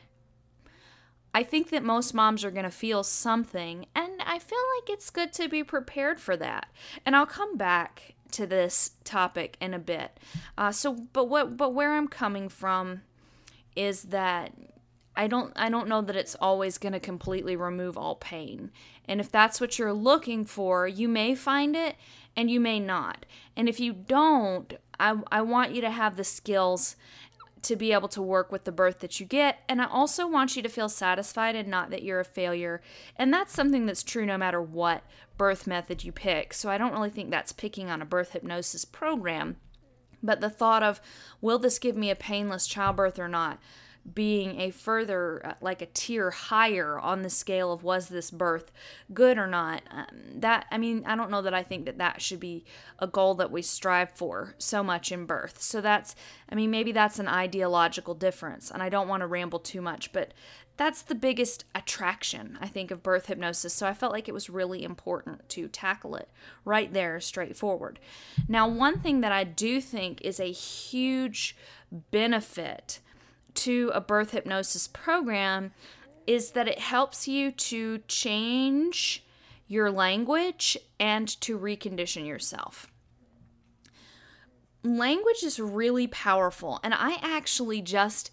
I 1.35 1.43
think 1.43 1.69
that 1.71 1.85
most 1.85 2.15
moms 2.15 2.44
are 2.44 2.50
going 2.50 2.65
to 2.65 2.71
feel 2.71 3.03
something, 3.03 3.87
and 3.94 4.23
I 4.25 4.39
feel 4.39 4.59
like 4.77 4.89
it's 4.89 5.11
good 5.11 5.32
to 5.35 5.49
be 5.49 5.62
prepared 5.62 6.19
for 6.19 6.37
that. 6.39 6.69
And 7.05 7.15
I'll 7.15 7.27
come 7.27 7.56
back 7.56 8.15
to 8.32 8.46
this 8.46 8.93
topic 9.05 9.56
in 9.61 9.75
a 9.75 9.78
bit. 9.78 10.19
Uh, 10.56 10.73
so, 10.73 10.94
but 11.12 11.28
what, 11.28 11.56
but 11.56 11.75
where 11.75 11.94
I'm 11.94 12.08
coming 12.08 12.49
from 12.49 13.02
is 13.75 14.05
that 14.05 14.52
I 15.14 15.26
don't, 15.28 15.52
I 15.56 15.70
don't 15.70 15.88
know 15.88 16.02
that 16.02 16.17
it's 16.17 16.34
always 16.37 16.78
going 16.78 16.93
to 16.93 17.00
completely 17.00 17.56
remove 17.56 17.96
all 17.96 18.17
pain. 18.17 18.70
And 19.06 19.20
if 19.20 19.31
that's 19.31 19.61
what 19.61 19.78
you're 19.78 19.93
looking 19.93 20.44
for, 20.44 20.86
you 20.86 21.08
may 21.08 21.34
find 21.34 21.74
it, 21.77 21.96
and 22.36 22.51
you 22.51 22.60
may 22.60 22.79
not. 22.79 23.24
And 23.56 23.69
if 23.69 23.81
you 23.81 23.93
don't, 23.93 24.74
I, 25.01 25.17
I 25.32 25.41
want 25.43 25.72
you 25.72 25.81
to 25.81 25.91
have 25.91 26.17
the 26.17 26.24
skills 26.24 26.96
to 27.67 27.77
be 27.77 27.93
able 27.93 28.08
to 28.08 28.23
work 28.23 28.51
with 28.51 28.65
the 28.65 28.73
birth 28.73 29.01
that 29.01 29.20
you 29.20 29.27
get. 29.27 29.61
And 29.69 29.81
I 29.81 29.87
also 29.87 30.27
want 30.27 30.56
you 30.56 30.63
to 30.63 30.69
feel 30.69 30.89
satisfied 30.89 31.55
and 31.55 31.69
not 31.69 31.91
that 31.91 32.03
you're 32.03 32.20
a 32.20 32.25
failure. 32.25 32.81
And 33.17 33.32
that's 33.32 33.53
something 33.53 33.87
that's 33.87 34.03
true 34.03 34.27
no 34.27 34.39
matter 34.39 34.61
what 34.61 35.03
birth 35.37 35.67
method 35.67 36.05
you 36.05 36.13
pick. 36.13 36.53
So 36.53 36.70
I 36.70 36.79
don't 36.79 36.93
really 36.93 37.11
think 37.11 37.31
that's 37.31 37.53
picking 37.53 37.91
on 37.91 38.01
a 38.01 38.06
birth 38.06 38.32
hypnosis 38.32 38.85
program. 38.85 39.56
But 40.23 40.41
the 40.41 40.51
thought 40.51 40.82
of, 40.82 41.01
will 41.41 41.58
this 41.58 41.79
give 41.79 41.96
me 41.96 42.11
a 42.11 42.17
painless 42.17 42.67
childbirth 42.67 43.19
or 43.19 43.29
not? 43.29 43.58
Being 44.15 44.60
a 44.60 44.70
further, 44.70 45.44
uh, 45.44 45.55
like 45.60 45.82
a 45.82 45.86
tier 45.86 46.31
higher 46.31 46.98
on 46.98 47.22
the 47.22 47.31
scale 47.31 47.72
of 47.72 47.82
was 47.82 48.08
this 48.08 48.31
birth 48.31 48.70
good 49.13 49.39
or 49.39 49.46
not. 49.46 49.82
Um, 49.91 50.06
that, 50.36 50.67
I 50.70 50.79
mean, 50.79 51.05
I 51.06 51.17
don't 51.17 51.31
know 51.31 51.43
that 51.43 51.55
I 51.55 51.63
think 51.63 51.86
that 51.86 51.98
that 51.98 52.22
should 52.22 52.41
be 52.41 52.65
a 52.98 53.06
goal 53.06 53.34
that 53.34 53.51
we 53.51 53.63
strive 53.63 54.10
for 54.10 54.55
so 54.58 54.82
much 54.82 55.10
in 55.10 55.27
birth. 55.27 55.60
So 55.60 55.81
that's, 55.81 56.15
I 56.48 56.55
mean, 56.55 56.70
maybe 56.70 56.93
that's 56.93 57.19
an 57.19 57.29
ideological 57.29 58.15
difference, 58.15 58.70
and 58.70 58.82
I 58.82 58.89
don't 58.89 59.08
want 59.08 59.22
to 59.22 59.27
ramble 59.27 59.58
too 59.58 59.81
much, 59.81 60.13
but 60.13 60.32
that's 60.77 61.03
the 61.03 61.15
biggest 61.15 61.65
attraction, 61.75 62.58
I 62.60 62.69
think, 62.69 62.91
of 62.91 63.03
birth 63.03 63.27
hypnosis. 63.27 63.72
So 63.72 63.86
I 63.86 63.94
felt 63.94 64.13
like 64.13 64.29
it 64.29 64.34
was 64.34 64.51
really 64.51 64.84
important 64.84 65.48
to 65.51 65.69
tackle 65.69 66.17
it 66.17 66.29
right 66.65 66.93
there, 66.93 67.19
straightforward. 67.19 67.98
Now, 68.46 68.69
one 68.69 69.01
thing 69.01 69.22
that 69.22 69.32
I 69.32 69.44
do 69.44 69.81
think 69.81 70.20
is 70.20 70.39
a 70.39 70.53
huge 70.53 71.56
benefit 72.10 73.01
to 73.56 73.91
a 73.94 74.01
birth 74.01 74.31
hypnosis 74.31 74.86
program 74.89 75.72
is 76.27 76.53
that 76.53 76.69
it 76.69 76.79
helps 76.79 77.29
you 77.29 77.53
to 77.53 77.98
change 78.08 79.25
your 79.69 79.91
language 79.91 80.77
and 80.98 81.29
to 81.41 81.58
recondition 81.58 82.27
yourself. 82.27 82.89
Language 84.82 85.43
is 85.43 85.58
really 85.58 86.06
powerful, 86.06 86.79
and 86.84 86.94
I 86.94 87.19
actually 87.20 87.82
just 87.82 88.31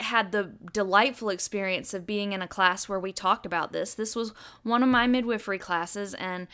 had 0.00 0.32
the 0.32 0.52
delightful 0.72 1.28
experience 1.28 1.92
of 1.92 2.06
being 2.06 2.32
in 2.32 2.42
a 2.42 2.48
class 2.48 2.88
where 2.88 2.98
we 2.98 3.12
talked 3.12 3.44
about 3.44 3.72
this. 3.72 3.94
This 3.94 4.16
was 4.16 4.32
one 4.62 4.82
of 4.82 4.88
my 4.88 5.06
midwifery 5.06 5.58
classes 5.58 6.14
and 6.14 6.48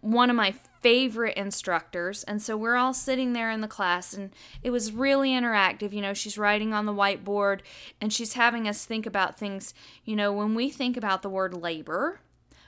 one 0.00 0.30
of 0.30 0.36
my 0.36 0.54
favorite 0.80 1.36
instructors. 1.36 2.22
And 2.24 2.42
so 2.42 2.56
we're 2.56 2.76
all 2.76 2.92
sitting 2.92 3.32
there 3.32 3.50
in 3.50 3.60
the 3.60 3.68
class 3.68 4.12
and 4.12 4.30
it 4.62 4.70
was 4.70 4.92
really 4.92 5.30
interactive. 5.30 5.92
You 5.92 6.02
know, 6.02 6.14
she's 6.14 6.38
writing 6.38 6.72
on 6.72 6.86
the 6.86 6.94
whiteboard 6.94 7.60
and 8.00 8.12
she's 8.12 8.34
having 8.34 8.68
us 8.68 8.84
think 8.84 9.06
about 9.06 9.38
things. 9.38 9.74
You 10.04 10.16
know, 10.16 10.32
when 10.32 10.54
we 10.54 10.70
think 10.70 10.96
about 10.96 11.22
the 11.22 11.30
word 11.30 11.54
labor, 11.54 12.20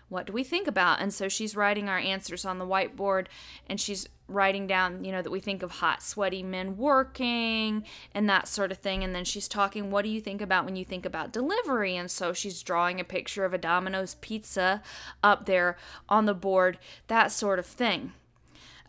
what 0.08 0.26
do 0.26 0.32
we 0.32 0.44
think 0.44 0.66
about? 0.66 1.00
And 1.00 1.12
so 1.12 1.28
she's 1.28 1.56
writing 1.56 1.88
our 1.88 1.98
answers 1.98 2.44
on 2.44 2.58
the 2.58 2.66
whiteboard 2.66 3.26
and 3.66 3.80
she's 3.80 4.08
writing 4.32 4.66
down, 4.66 5.04
you 5.04 5.12
know, 5.12 5.22
that 5.22 5.30
we 5.30 5.40
think 5.40 5.62
of 5.62 5.70
hot, 5.70 6.02
sweaty 6.02 6.42
men 6.42 6.76
working 6.76 7.84
and 8.14 8.28
that 8.28 8.48
sort 8.48 8.72
of 8.72 8.78
thing. 8.78 9.04
And 9.04 9.14
then 9.14 9.24
she's 9.24 9.48
talking, 9.48 9.90
what 9.90 10.02
do 10.02 10.08
you 10.10 10.20
think 10.20 10.40
about 10.40 10.64
when 10.64 10.76
you 10.76 10.84
think 10.84 11.06
about 11.06 11.32
delivery? 11.32 11.96
And 11.96 12.10
so 12.10 12.32
she's 12.32 12.62
drawing 12.62 13.00
a 13.00 13.04
picture 13.04 13.44
of 13.44 13.54
a 13.54 13.58
Domino's 13.58 14.16
pizza 14.16 14.82
up 15.22 15.46
there 15.46 15.76
on 16.08 16.26
the 16.26 16.34
board, 16.34 16.78
that 17.08 17.32
sort 17.32 17.58
of 17.58 17.66
thing. 17.66 18.12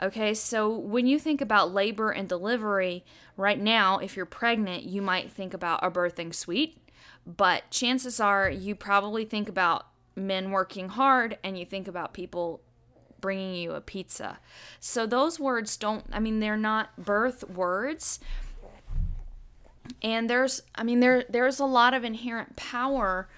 Okay, 0.02 0.34
so 0.34 0.76
when 0.76 1.08
you 1.08 1.20
think 1.20 1.40
about 1.40 1.74
labor 1.74 2.10
and 2.10 2.28
delivery, 2.28 3.06
right 3.38 3.60
now, 3.60 4.00
if 4.00 4.18
you're 4.18 4.26
pregnant, 4.26 4.84
you 4.84 5.02
might 5.02 5.32
think 5.32 5.54
about 5.54 5.84
a 5.84 5.92
birthing 5.92 6.34
suite, 6.34 6.78
but 7.26 7.70
chances 7.70 8.20
are 8.20 8.50
you 8.50 8.76
probably 8.76 9.24
think 9.24 9.48
about 9.48 9.88
men 10.16 10.52
working 10.52 10.90
hard 10.90 11.38
and 11.44 11.58
you 11.58 11.66
think 11.66 11.88
about 11.88 12.14
people 12.14 12.62
bringing 13.24 13.56
you 13.56 13.72
a 13.72 13.80
pizza. 13.80 14.38
So 14.82 15.08
those 15.08 15.40
words 15.40 15.78
don't, 15.78 16.04
I 16.12 16.20
mean, 16.20 16.42
they're 16.42 16.58
not 16.58 16.98
birth 16.98 17.50
words. 17.50 18.20
And 20.02 20.30
there's, 20.30 20.62
I 20.76 20.84
mean, 20.84 21.00
there 21.00 21.24
there's 21.30 21.62
a 21.62 21.66
lot 21.66 21.94
of 21.94 22.04
inherent 22.04 22.58
power 22.58 23.30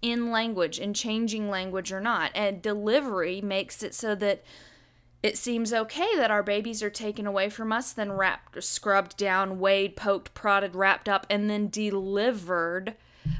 in 0.00 0.30
language, 0.30 0.78
in 0.78 0.94
changing 0.94 1.50
language 1.50 1.92
or 1.92 2.00
not. 2.00 2.30
And 2.34 2.62
delivery 2.62 3.42
makes 3.42 3.82
it 3.82 3.94
so 3.94 4.14
that 4.14 4.42
it 5.22 5.36
seems 5.36 5.74
okay 5.74 6.16
that 6.16 6.30
our 6.30 6.42
babies 6.42 6.82
are 6.82 6.88
taken 6.88 7.26
away 7.26 7.50
from 7.50 7.70
us, 7.70 7.92
then 7.92 8.12
wrapped, 8.12 8.62
scrubbed 8.62 9.18
down, 9.18 9.60
weighed, 9.60 9.94
poked, 9.94 10.32
prodded, 10.32 10.74
wrapped 10.74 11.08
up, 11.08 11.26
and 11.28 11.50
then 11.50 11.68
delivered 11.68 12.94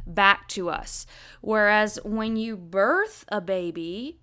back 0.07 0.49
to 0.49 0.69
us. 0.69 1.07
Whereas 1.41 1.99
when 2.05 2.37
you 2.37 2.59
birth 2.59 3.25
a 3.29 3.41
baby, 3.41 4.19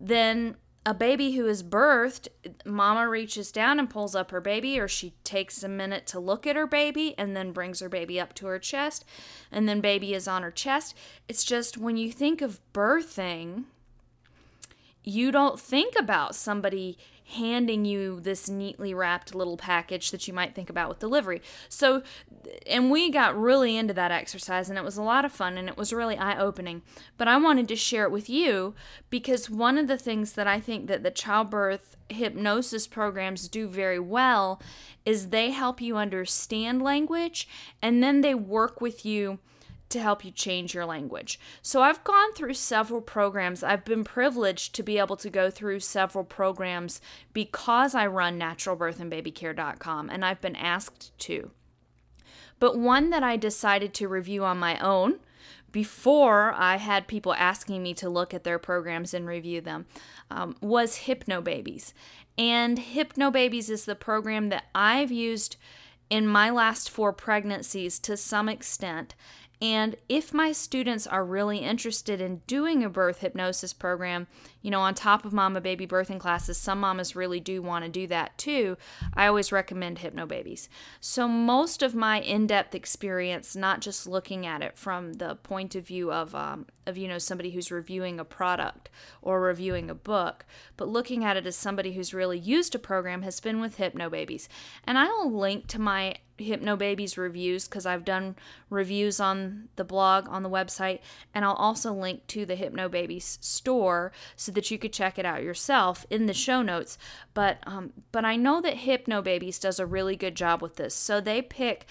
then 0.00 0.56
a 0.86 0.94
baby 0.94 1.32
who 1.32 1.46
is 1.46 1.62
birthed, 1.62 2.28
mama 2.64 3.06
reaches 3.08 3.52
down 3.52 3.78
and 3.78 3.90
pulls 3.90 4.14
up 4.14 4.30
her 4.30 4.40
baby, 4.40 4.80
or 4.80 4.88
she 4.88 5.12
takes 5.24 5.62
a 5.62 5.68
minute 5.68 6.06
to 6.06 6.18
look 6.18 6.46
at 6.46 6.56
her 6.56 6.66
baby 6.66 7.14
and 7.18 7.36
then 7.36 7.52
brings 7.52 7.80
her 7.80 7.88
baby 7.88 8.18
up 8.18 8.32
to 8.34 8.46
her 8.46 8.58
chest, 8.58 9.04
and 9.52 9.68
then 9.68 9.80
baby 9.80 10.14
is 10.14 10.26
on 10.26 10.42
her 10.42 10.50
chest. 10.50 10.96
It's 11.28 11.44
just 11.44 11.76
when 11.76 11.96
you 11.96 12.10
think 12.10 12.40
of 12.40 12.60
birthing, 12.72 13.64
you 15.04 15.30
don't 15.30 15.60
think 15.60 15.94
about 15.98 16.34
somebody 16.34 16.96
handing 17.30 17.84
you 17.84 18.20
this 18.20 18.48
neatly 18.48 18.92
wrapped 18.92 19.34
little 19.34 19.56
package 19.56 20.10
that 20.10 20.26
you 20.26 20.34
might 20.34 20.54
think 20.54 20.68
about 20.68 20.88
with 20.88 20.98
delivery. 20.98 21.40
So, 21.68 22.02
and 22.66 22.90
we 22.90 23.10
got 23.10 23.38
really 23.38 23.76
into 23.76 23.94
that 23.94 24.10
exercise 24.10 24.68
and 24.68 24.78
it 24.78 24.84
was 24.84 24.96
a 24.96 25.02
lot 25.02 25.24
of 25.24 25.32
fun 25.32 25.56
and 25.56 25.68
it 25.68 25.76
was 25.76 25.92
really 25.92 26.16
eye 26.16 26.38
opening. 26.38 26.82
But 27.16 27.28
I 27.28 27.36
wanted 27.36 27.68
to 27.68 27.76
share 27.76 28.04
it 28.04 28.10
with 28.10 28.28
you 28.28 28.74
because 29.10 29.48
one 29.48 29.78
of 29.78 29.86
the 29.86 29.98
things 29.98 30.32
that 30.32 30.46
I 30.46 30.60
think 30.60 30.86
that 30.88 31.02
the 31.02 31.10
childbirth 31.10 31.96
hypnosis 32.08 32.86
programs 32.86 33.48
do 33.48 33.68
very 33.68 33.98
well 34.00 34.60
is 35.06 35.28
they 35.28 35.50
help 35.50 35.80
you 35.80 35.96
understand 35.96 36.82
language 36.82 37.48
and 37.80 38.02
then 38.02 38.20
they 38.20 38.34
work 38.34 38.80
with 38.80 39.06
you 39.06 39.38
to 39.90 40.00
help 40.00 40.24
you 40.24 40.30
change 40.30 40.74
your 40.74 40.86
language. 40.86 41.38
So 41.62 41.82
I've 41.82 42.02
gone 42.04 42.32
through 42.32 42.54
several 42.54 43.00
programs. 43.00 43.62
I've 43.62 43.84
been 43.84 44.04
privileged 44.04 44.74
to 44.74 44.82
be 44.82 44.98
able 44.98 45.16
to 45.16 45.30
go 45.30 45.50
through 45.50 45.80
several 45.80 46.24
programs 46.24 47.00
because 47.32 47.94
I 47.94 48.06
run 48.06 48.38
naturalbirthandbabycare.com 48.38 50.10
and 50.10 50.24
I've 50.24 50.40
been 50.40 50.56
asked 50.56 51.16
to. 51.20 51.50
But 52.58 52.78
one 52.78 53.10
that 53.10 53.22
I 53.22 53.36
decided 53.36 53.94
to 53.94 54.08
review 54.08 54.44
on 54.44 54.58
my 54.58 54.78
own 54.78 55.20
before 55.72 56.52
I 56.52 56.76
had 56.76 57.06
people 57.06 57.34
asking 57.34 57.82
me 57.82 57.94
to 57.94 58.08
look 58.08 58.34
at 58.34 58.44
their 58.44 58.58
programs 58.58 59.14
and 59.14 59.26
review 59.26 59.60
them 59.60 59.86
um, 60.30 60.56
was 60.60 61.00
Hypnobabies. 61.06 61.92
And 62.36 62.78
Hypnobabies 62.78 63.70
is 63.70 63.84
the 63.84 63.94
program 63.94 64.48
that 64.48 64.64
I've 64.74 65.12
used 65.12 65.56
in 66.08 66.26
my 66.26 66.50
last 66.50 66.90
four 66.90 67.12
pregnancies 67.12 67.98
to 68.00 68.16
some 68.16 68.48
extent 68.48 69.14
and 69.60 69.96
if 70.08 70.32
my 70.32 70.52
students 70.52 71.06
are 71.06 71.24
really 71.24 71.58
interested 71.58 72.20
in 72.20 72.42
doing 72.46 72.82
a 72.82 72.88
birth 72.88 73.20
hypnosis 73.20 73.72
program, 73.72 74.26
you 74.62 74.70
know, 74.70 74.80
on 74.80 74.94
top 74.94 75.24
of 75.24 75.32
mama 75.32 75.60
baby 75.60 75.86
birthing 75.86 76.20
classes, 76.20 76.58
some 76.58 76.80
mamas 76.80 77.16
really 77.16 77.40
do 77.40 77.62
want 77.62 77.84
to 77.84 77.90
do 77.90 78.06
that 78.08 78.36
too. 78.36 78.76
I 79.14 79.26
always 79.26 79.52
recommend 79.52 79.98
Hypnobabies. 79.98 80.68
So, 81.00 81.26
most 81.26 81.82
of 81.82 81.94
my 81.94 82.20
in 82.20 82.46
depth 82.46 82.74
experience, 82.74 83.56
not 83.56 83.80
just 83.80 84.06
looking 84.06 84.46
at 84.46 84.62
it 84.62 84.76
from 84.76 85.14
the 85.14 85.36
point 85.36 85.74
of 85.74 85.86
view 85.86 86.12
of, 86.12 86.34
um, 86.34 86.66
of, 86.86 86.98
you 86.98 87.08
know, 87.08 87.18
somebody 87.18 87.50
who's 87.50 87.70
reviewing 87.70 88.20
a 88.20 88.24
product 88.24 88.90
or 89.22 89.40
reviewing 89.40 89.88
a 89.88 89.94
book, 89.94 90.44
but 90.76 90.88
looking 90.88 91.24
at 91.24 91.36
it 91.36 91.46
as 91.46 91.56
somebody 91.56 91.92
who's 91.92 92.14
really 92.14 92.38
used 92.38 92.74
a 92.74 92.78
program, 92.78 93.22
has 93.22 93.40
been 93.40 93.60
with 93.60 93.78
Hypnobabies. 93.78 94.48
And 94.84 94.98
I'll 94.98 95.32
link 95.32 95.66
to 95.68 95.80
my 95.80 96.16
Hypnobabies 96.40 97.16
reviews 97.16 97.68
because 97.68 97.86
I've 97.86 98.04
done 98.04 98.36
reviews 98.68 99.20
on 99.20 99.68
the 99.76 99.84
blog 99.84 100.28
on 100.28 100.42
the 100.42 100.50
website, 100.50 101.00
and 101.34 101.44
I'll 101.44 101.54
also 101.54 101.92
link 101.92 102.26
to 102.28 102.46
the 102.46 102.56
Hypnobabies 102.56 103.42
store 103.42 104.12
so 104.36 104.49
that 104.54 104.70
you 104.70 104.78
could 104.78 104.92
check 104.92 105.18
it 105.18 105.24
out 105.24 105.42
yourself 105.42 106.06
in 106.10 106.26
the 106.26 106.34
show 106.34 106.62
notes. 106.62 106.98
But 107.34 107.58
um, 107.66 107.92
but 108.12 108.24
I 108.24 108.36
know 108.36 108.60
that 108.60 108.76
Hypnobabies 108.78 109.60
does 109.60 109.78
a 109.78 109.86
really 109.86 110.16
good 110.16 110.34
job 110.34 110.62
with 110.62 110.76
this, 110.76 110.94
so 110.94 111.20
they 111.20 111.42
pick 111.42 111.86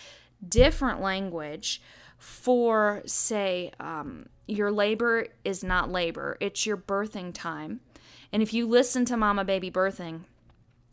different 0.47 1.01
language 1.01 1.81
for 2.17 3.01
say 3.05 3.71
um, 3.79 4.27
your 4.47 4.71
labor 4.71 5.27
is 5.43 5.63
not 5.63 5.91
labor; 5.91 6.37
it's 6.39 6.65
your 6.65 6.77
birthing 6.77 7.33
time. 7.33 7.81
And 8.31 8.43
if 8.43 8.53
you 8.53 8.67
listen 8.67 9.05
to 9.05 9.17
Mama 9.17 9.43
Baby 9.43 9.71
Birthing, 9.71 10.21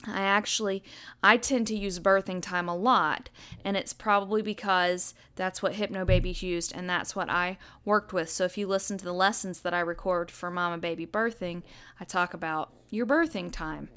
I 0.07 0.23
actually 0.23 0.83
I 1.23 1.37
tend 1.37 1.67
to 1.69 1.77
use 1.77 1.99
birthing 1.99 2.43
time 2.43 2.69
a 2.69 2.77
lot 2.77 3.29
and 3.65 3.77
it's 3.77 3.93
probably 3.93 4.43
because 4.43 5.15
that's 5.35 5.63
what 5.63 5.75
Hypnobabies 5.75 6.43
used 6.43 6.73
and 6.75 6.89
that's 6.89 7.17
what 7.17 7.31
I 7.31 7.59
worked 7.85 8.13
with. 8.13 8.31
So 8.31 8.45
if 8.45 8.57
you 8.57 8.67
listen 8.67 8.99
to 8.99 9.05
the 9.05 9.13
lessons 9.13 9.61
that 9.61 9.75
I 9.75 9.81
record 9.81 10.31
for 10.31 10.51
mama 10.51 10.79
baby 10.79 11.07
birthing, 11.07 11.63
I 12.01 12.05
talk 12.05 12.35
about 12.35 12.73
your 12.91 13.07
birthing 13.07 13.53
time. 13.53 13.89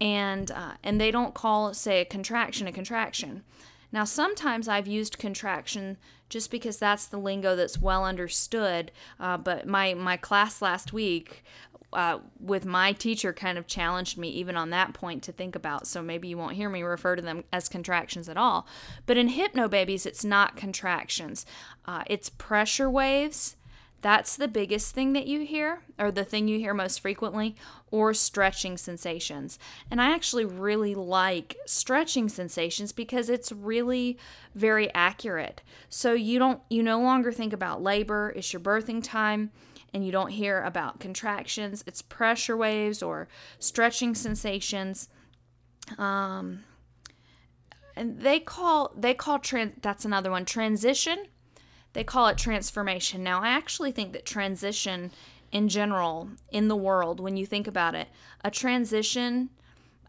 And 0.00 0.50
uh, 0.50 0.72
and 0.82 1.00
they 1.00 1.10
don't 1.10 1.34
call 1.34 1.74
say 1.74 2.00
a 2.00 2.04
contraction 2.04 2.66
a 2.66 2.72
contraction. 2.72 3.42
Now 3.92 4.04
sometimes 4.04 4.68
I've 4.68 4.86
used 4.86 5.18
contraction 5.18 5.98
just 6.30 6.50
because 6.50 6.78
that's 6.78 7.06
the 7.06 7.18
lingo 7.18 7.56
that's 7.56 7.82
well 7.82 8.04
understood. 8.04 8.92
Uh, 9.18 9.36
but 9.36 9.66
my 9.66 9.94
my 9.94 10.16
class 10.16 10.62
last 10.62 10.92
week 10.92 11.44
uh, 11.92 12.18
with 12.38 12.64
my 12.64 12.92
teacher 12.92 13.32
kind 13.32 13.58
of 13.58 13.66
challenged 13.66 14.16
me 14.16 14.28
even 14.28 14.56
on 14.56 14.70
that 14.70 14.94
point 14.94 15.22
to 15.24 15.32
think 15.32 15.56
about. 15.56 15.86
So 15.86 16.02
maybe 16.02 16.28
you 16.28 16.38
won't 16.38 16.56
hear 16.56 16.68
me 16.68 16.82
refer 16.82 17.16
to 17.16 17.22
them 17.22 17.44
as 17.52 17.68
contractions 17.68 18.28
at 18.28 18.36
all. 18.36 18.66
But 19.06 19.16
in 19.16 19.30
Hypnobabies, 19.30 20.06
it's 20.06 20.24
not 20.24 20.56
contractions, 20.56 21.44
uh, 21.86 22.04
it's 22.06 22.28
pressure 22.28 22.88
waves. 22.90 23.56
That's 24.02 24.34
the 24.34 24.48
biggest 24.48 24.94
thing 24.94 25.12
that 25.12 25.26
you 25.26 25.40
hear, 25.44 25.82
or 25.98 26.10
the 26.10 26.24
thing 26.24 26.48
you 26.48 26.58
hear 26.58 26.72
most 26.72 27.00
frequently, 27.00 27.54
or 27.90 28.14
stretching 28.14 28.78
sensations. 28.78 29.58
And 29.90 30.00
I 30.00 30.14
actually 30.14 30.46
really 30.46 30.94
like 30.94 31.58
stretching 31.66 32.30
sensations 32.30 32.92
because 32.92 33.28
it's 33.28 33.52
really 33.52 34.16
very 34.54 34.90
accurate. 34.94 35.60
So 35.90 36.14
you 36.14 36.38
don't, 36.38 36.62
you 36.70 36.82
no 36.82 36.98
longer 36.98 37.30
think 37.30 37.52
about 37.52 37.82
labor, 37.82 38.32
it's 38.34 38.54
your 38.54 38.60
birthing 38.60 39.02
time 39.02 39.50
and 39.92 40.04
you 40.04 40.12
don't 40.12 40.30
hear 40.30 40.62
about 40.62 41.00
contractions, 41.00 41.82
it's 41.86 42.02
pressure 42.02 42.56
waves 42.56 43.02
or 43.02 43.28
stretching 43.58 44.14
sensations. 44.14 45.08
Um, 45.98 46.64
and 47.96 48.20
they 48.20 48.40
call 48.40 48.92
they 48.96 49.14
call 49.14 49.38
trans 49.38 49.74
that's 49.82 50.04
another 50.04 50.30
one 50.30 50.44
transition. 50.44 51.26
They 51.92 52.04
call 52.04 52.28
it 52.28 52.38
transformation. 52.38 53.24
Now, 53.24 53.42
I 53.42 53.48
actually 53.48 53.90
think 53.90 54.12
that 54.12 54.24
transition 54.24 55.10
in 55.50 55.68
general 55.68 56.30
in 56.52 56.68
the 56.68 56.76
world, 56.76 57.18
when 57.18 57.36
you 57.36 57.44
think 57.46 57.66
about 57.66 57.94
it, 57.94 58.08
a 58.44 58.50
transition 58.50 59.50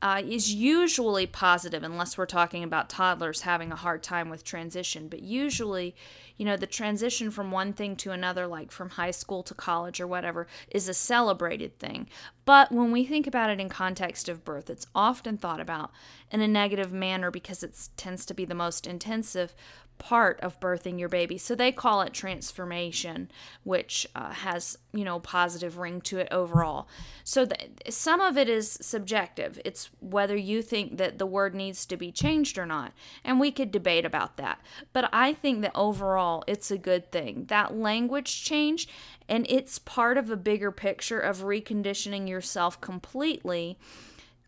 uh, 0.02 0.22
is 0.26 0.54
usually 0.54 1.28
positive 1.28 1.84
unless 1.84 2.18
we're 2.18 2.26
talking 2.26 2.64
about 2.64 2.90
toddlers 2.90 3.42
having 3.42 3.72
a 3.72 3.76
hard 3.76 4.02
time 4.02 4.30
with 4.30 4.44
transition. 4.44 5.08
But 5.08 5.22
usually, 5.22 5.96
you 6.38 6.46
know, 6.46 6.58
the 6.58 6.66
transition 6.66 7.30
from 7.30 7.52
one 7.52 7.74
thing 7.74 7.96
to 7.98 8.12
another, 8.12 8.48
like 8.48 8.72
from 8.72 8.92
high 8.92 9.12
school 9.12 9.44
to 9.44 9.54
college 9.54 10.02
or 10.02 10.08
whatever, 10.08 10.48
is 10.70 10.88
a 10.88 10.94
celebrated 10.94 11.78
thing. 11.78 12.08
But 12.46 12.72
when 12.72 12.92
we 12.92 13.06
think 13.06 13.28
about 13.28 13.52
it 13.52 13.60
in 13.60 13.70
context 13.70 14.28
of 14.28 14.44
birth, 14.44 14.70
it's 14.70 14.88
often 14.96 15.38
thought 15.38 15.60
about 15.60 15.92
in 16.32 16.42
a 16.42 16.48
negative 16.48 16.92
manner 16.92 17.30
because 17.30 17.62
it 17.62 17.90
tends 17.96 18.26
to 18.26 18.34
be 18.34 18.46
the 18.46 18.56
most 18.56 18.88
intensive. 18.88 19.54
Part 20.02 20.40
of 20.42 20.60
birthing 20.60 21.00
your 21.00 21.08
baby. 21.08 21.38
So 21.38 21.54
they 21.54 21.72
call 21.72 22.02
it 22.02 22.12
transformation, 22.12 23.30
which 23.64 24.08
uh, 24.16 24.32
has, 24.32 24.76
you 24.94 25.06
know, 25.06 25.20
positive 25.20 25.78
ring 25.78 26.02
to 26.02 26.18
it 26.18 26.28
overall. 26.32 26.88
So 27.24 27.48
some 27.88 28.20
of 28.20 28.36
it 28.36 28.50
is 28.50 28.80
subjective. 28.82 29.62
It's 29.64 29.92
whether 30.00 30.36
you 30.36 30.64
think 30.64 30.98
that 30.98 31.20
the 31.20 31.28
word 31.28 31.54
needs 31.54 31.86
to 31.86 31.98
be 31.98 32.12
changed 32.12 32.58
or 32.58 32.66
not. 32.66 32.94
And 33.24 33.40
we 33.40 33.52
could 33.52 33.72
debate 33.72 34.04
about 34.04 34.38
that. 34.38 34.60
But 34.92 35.08
I 35.14 35.34
think 35.34 35.62
that 35.62 35.72
overall 35.76 36.44
it's 36.48 36.72
a 36.72 36.80
good 36.80 37.12
thing. 37.12 37.46
That 37.50 37.76
language 37.78 38.44
change 38.44 38.88
and 39.30 39.46
it's 39.50 39.78
part 39.78 40.18
of 40.18 40.32
a 40.32 40.36
bigger 40.36 40.72
picture 40.72 41.20
of 41.20 41.44
reconditioning 41.44 42.28
yourself 42.28 42.82
completely 42.82 43.78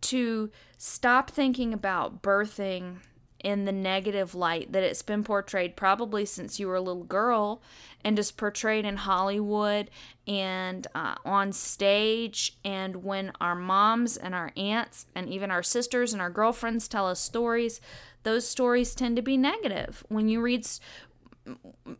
to 0.01 0.49
stop 0.79 1.29
thinking 1.29 1.73
about 1.73 2.23
birthing 2.23 2.97
in 3.43 3.65
the 3.65 3.71
negative 3.71 4.33
light 4.33 4.71
that 4.71 4.83
it's 4.83 5.01
been 5.01 5.23
portrayed 5.23 5.75
probably 5.75 6.25
since 6.25 6.59
you 6.59 6.67
were 6.67 6.75
a 6.75 6.81
little 6.81 7.03
girl 7.03 7.61
and 8.03 8.17
is 8.17 8.31
portrayed 8.31 8.85
in 8.85 8.95
Hollywood 8.97 9.91
and 10.25 10.87
uh, 10.95 11.15
on 11.25 11.51
stage. 11.51 12.57
And 12.63 13.03
when 13.03 13.33
our 13.41 13.55
moms 13.55 14.15
and 14.15 14.33
our 14.33 14.51
aunts 14.55 15.05
and 15.13 15.29
even 15.29 15.51
our 15.51 15.63
sisters 15.63 16.13
and 16.13 16.21
our 16.21 16.29
girlfriends 16.29 16.87
tell 16.87 17.07
us 17.07 17.19
stories, 17.19 17.81
those 18.23 18.47
stories 18.47 18.95
tend 18.95 19.17
to 19.17 19.21
be 19.21 19.37
negative. 19.37 20.03
When 20.07 20.29
you 20.29 20.41
read 20.41 20.65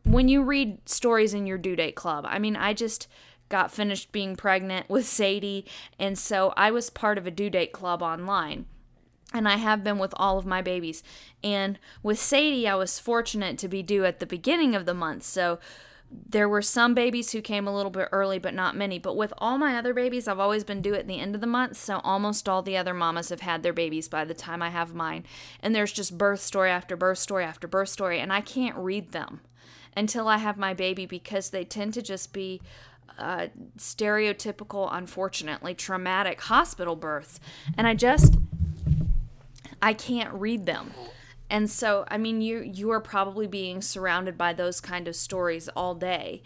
when 0.04 0.30
you 0.30 0.42
read 0.42 0.88
stories 0.88 1.34
in 1.34 1.46
your 1.46 1.58
due 1.58 1.76
date 1.76 1.96
club, 1.96 2.26
I 2.26 2.40
mean, 2.40 2.56
I 2.56 2.74
just 2.74 3.10
got 3.50 3.72
finished 3.72 4.14
being 4.14 4.38
pregnant 4.38 4.90
with 4.90 5.06
Sadie, 5.06 5.66
and 6.00 6.18
so 6.18 6.54
I 6.56 6.72
was 6.72 6.90
part 6.90 7.18
of 7.18 7.28
a 7.28 7.32
due 7.32 7.50
date 7.50 7.74
club 7.74 8.02
online 8.02 8.66
and 9.34 9.48
I 9.48 9.58
have 9.58 9.84
been 9.84 9.98
with 9.98 10.14
all 10.18 10.38
of 10.38 10.46
my 10.46 10.62
babies. 10.62 11.04
And 11.44 11.80
with 12.02 12.20
Sadie, 12.20 12.68
I 12.68 12.76
was 12.76 13.00
fortunate 13.00 13.58
to 13.60 13.68
be 13.68 13.82
due 13.82 14.06
at 14.06 14.20
the 14.20 14.26
beginning 14.26 14.76
of 14.76 14.86
the 14.86 14.94
month. 14.94 15.24
So 15.24 15.60
there 16.30 16.48
were 16.48 16.62
some 16.62 16.94
babies 16.94 17.32
who 17.32 17.42
came 17.42 17.68
a 17.68 17.76
little 17.76 17.90
bit 17.90 18.10
early, 18.12 18.38
but 18.38 18.54
not 18.54 18.76
many. 18.76 19.00
But 19.00 19.18
with 19.18 19.34
all 19.40 19.58
my 19.58 19.76
other 19.76 19.94
babies, 19.94 20.28
I've 20.28 20.40
always 20.40 20.64
been 20.64 20.82
due 20.82 20.94
at 20.94 21.08
the 21.08 21.20
end 21.20 21.34
of 21.34 21.42
the 21.42 21.48
month. 21.48 21.78
So 21.78 22.02
almost 22.04 22.48
all 22.48 22.62
the 22.62 22.78
other 22.78 22.94
mamas 22.94 23.30
have 23.30 23.42
had 23.42 23.64
their 23.64 23.74
babies 23.74 24.08
by 24.08 24.24
the 24.24 24.36
time 24.36 24.62
I 24.62 24.70
have 24.70 24.94
mine. 24.94 25.26
And 25.60 25.74
there's 25.74 25.92
just 25.92 26.18
birth 26.18 26.42
story 26.42 26.70
after 26.70 26.96
birth 26.96 27.18
story 27.18 27.44
after 27.44 27.68
birth 27.68 27.90
story. 27.90 28.20
And 28.20 28.32
I 28.32 28.42
can't 28.42 28.76
read 28.78 29.12
them 29.12 29.42
until 29.96 30.28
I 30.28 30.38
have 30.38 30.58
my 30.58 30.74
baby 30.74 31.06
because 31.06 31.50
they 31.50 31.64
tend 31.64 31.94
to 31.96 32.02
just 32.02 32.34
be 32.34 32.62
uh, 33.18 33.48
stereotypical, 33.78 34.90
unfortunately, 34.92 35.74
traumatic 35.74 36.42
hospital 36.42 36.96
births. 36.96 37.40
And 37.78 37.88
I 37.88 37.94
just 37.94 38.36
I 39.84 39.94
can't 39.94 40.34
read 40.34 40.66
them. 40.66 40.94
And 41.50 41.70
so, 41.70 42.06
I 42.08 42.18
mean, 42.18 42.42
you 42.42 42.62
you 42.62 42.90
are 42.92 43.02
probably 43.02 43.48
being 43.48 43.82
surrounded 43.82 44.38
by 44.38 44.54
those 44.54 44.80
kind 44.80 45.10
of 45.10 45.16
stories 45.16 45.68
all 45.68 45.94
day, 45.94 46.42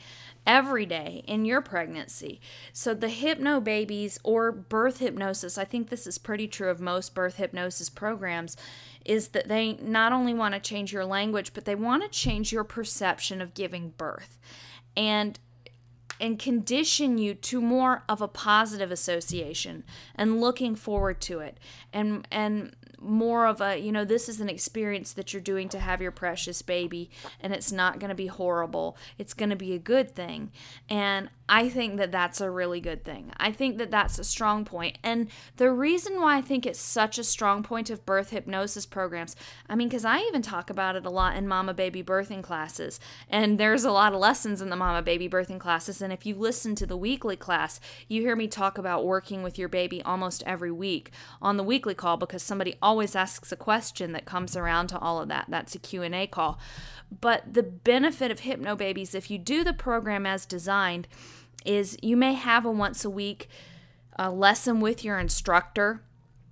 every 0.46 0.88
day 0.88 1.24
in 1.28 1.46
your 1.46 1.62
pregnancy. 1.62 2.42
So 2.74 2.96
the 2.96 3.08
Hypnobabies 3.08 4.18
or 4.24 4.52
birth 4.52 4.98
hypnosis, 4.98 5.58
I 5.58 5.66
think 5.66 5.90
this 5.90 6.08
is 6.08 6.18
pretty 6.18 6.48
true 6.48 6.70
of 6.70 6.82
most 6.82 7.14
birth 7.14 7.36
hypnosis 7.36 7.90
programs, 7.90 8.58
is 9.06 9.30
that 9.30 9.48
they 9.48 9.74
not 9.76 10.12
only 10.12 10.34
want 10.34 10.56
to 10.56 10.60
change 10.60 10.92
your 10.92 11.06
language, 11.06 11.54
but 11.54 11.66
they 11.66 11.76
want 11.76 12.02
to 12.04 12.10
change 12.10 12.52
your 12.52 12.64
perception 12.64 13.40
of 13.40 13.54
giving 13.54 13.94
birth. 13.98 14.40
And 14.98 15.40
and 16.20 16.40
condition 16.40 17.20
you 17.20 17.36
to 17.36 17.62
more 17.62 18.04
of 18.10 18.22
a 18.22 18.28
positive 18.28 18.92
association 18.92 19.84
and 20.16 20.42
looking 20.42 20.76
forward 20.76 21.22
to 21.22 21.40
it 21.40 21.60
and 21.94 22.28
and 22.32 22.76
more 23.00 23.46
of 23.46 23.62
a, 23.62 23.78
you 23.78 23.92
know, 23.92 24.06
this 24.06 24.28
is 24.28 24.40
an 24.40 24.50
experience 24.50 25.14
that 25.14 25.34
you're 25.34 25.42
doing 25.42 25.70
to 25.70 25.80
have 25.80 26.02
your 26.02 26.12
precious 26.12 26.62
baby, 26.62 27.10
and 27.40 27.54
it's 27.54 27.72
not 27.72 28.00
going 28.00 28.10
to 28.10 28.16
be 28.16 28.28
horrible. 28.28 28.98
It's 29.18 29.34
going 29.34 29.50
to 29.50 29.56
be 29.56 29.74
a 29.74 29.80
good 29.80 30.12
thing. 30.16 30.52
And 30.90 31.30
I 31.50 31.70
think 31.70 31.98
that 31.98 32.12
that's 32.12 32.42
a 32.42 32.52
really 32.52 32.82
good 32.82 33.06
thing. 33.06 33.32
I 33.38 33.54
think 33.54 33.78
that 33.78 33.90
that's 33.90 34.20
a 34.20 34.24
strong 34.26 34.66
point. 34.66 34.98
And 35.02 35.30
the 35.56 35.72
reason 35.72 36.20
why 36.20 36.38
I 36.38 36.42
think 36.42 36.66
it's 36.66 36.80
such 36.80 37.18
a 37.18 37.24
strong 37.24 37.64
point 37.64 37.90
of 37.90 38.06
birth 38.06 38.32
hypnosis 38.32 38.86
programs, 38.86 39.36
I 39.70 39.76
mean, 39.76 39.88
because 39.88 40.04
I 40.04 40.20
even 40.20 40.42
talk 40.42 40.70
about 40.70 40.98
it 40.98 41.06
a 41.06 41.10
lot 41.10 41.38
in 41.38 41.48
mama 41.48 41.74
baby 41.74 42.04
birthing 42.04 42.44
classes. 42.44 43.00
And 43.30 43.58
there's 43.58 43.86
a 43.86 43.92
lot 43.92 44.14
of 44.14 44.20
lessons 44.20 44.62
in 44.62 44.70
the 44.70 44.76
mama 44.76 45.02
baby 45.02 45.30
birthing 45.30 45.60
classes. 45.60 46.02
And 46.02 46.12
if 46.12 46.26
you 46.26 46.36
listen 46.36 46.76
to 46.76 46.86
the 46.86 46.98
weekly 46.98 47.38
class, 47.38 47.80
you 48.10 48.22
hear 48.22 48.36
me 48.36 48.48
talk 48.48 48.78
about 48.78 49.06
working 49.06 49.42
with 49.42 49.58
your 49.58 49.70
baby 49.70 50.02
almost 50.02 50.44
every 50.46 50.72
week 50.72 51.12
on 51.42 51.56
the 51.56 51.64
weekly 51.64 51.94
call 51.94 52.18
because 52.18 52.44
somebody 52.44 52.76
always 52.82 53.16
asks 53.16 53.54
a 53.54 53.58
question 53.58 54.12
that 54.12 54.26
comes 54.26 54.58
around 54.58 54.88
to 54.88 55.00
all 55.00 55.22
of 55.22 55.30
that. 55.30 55.46
That's 55.48 55.76
a 55.76 55.80
Q&A 55.80 56.28
call. 56.28 56.60
But 57.22 57.54
the 57.54 57.64
benefit 57.64 58.32
of 58.32 58.42
Hypnobabies, 58.42 59.16
if 59.16 59.32
you 59.32 59.38
do 59.38 59.64
the 59.64 59.74
program 59.74 60.26
as 60.26 60.46
designed, 60.46 61.08
is 61.66 61.98
you 62.02 62.18
may 62.18 62.34
have 62.34 62.66
a 62.66 62.72
once 62.72 63.04
a 63.04 63.10
week 63.10 63.50
uh, 64.18 64.32
lesson 64.32 64.80
with 64.80 65.04
your 65.04 65.20
instructor, 65.20 66.02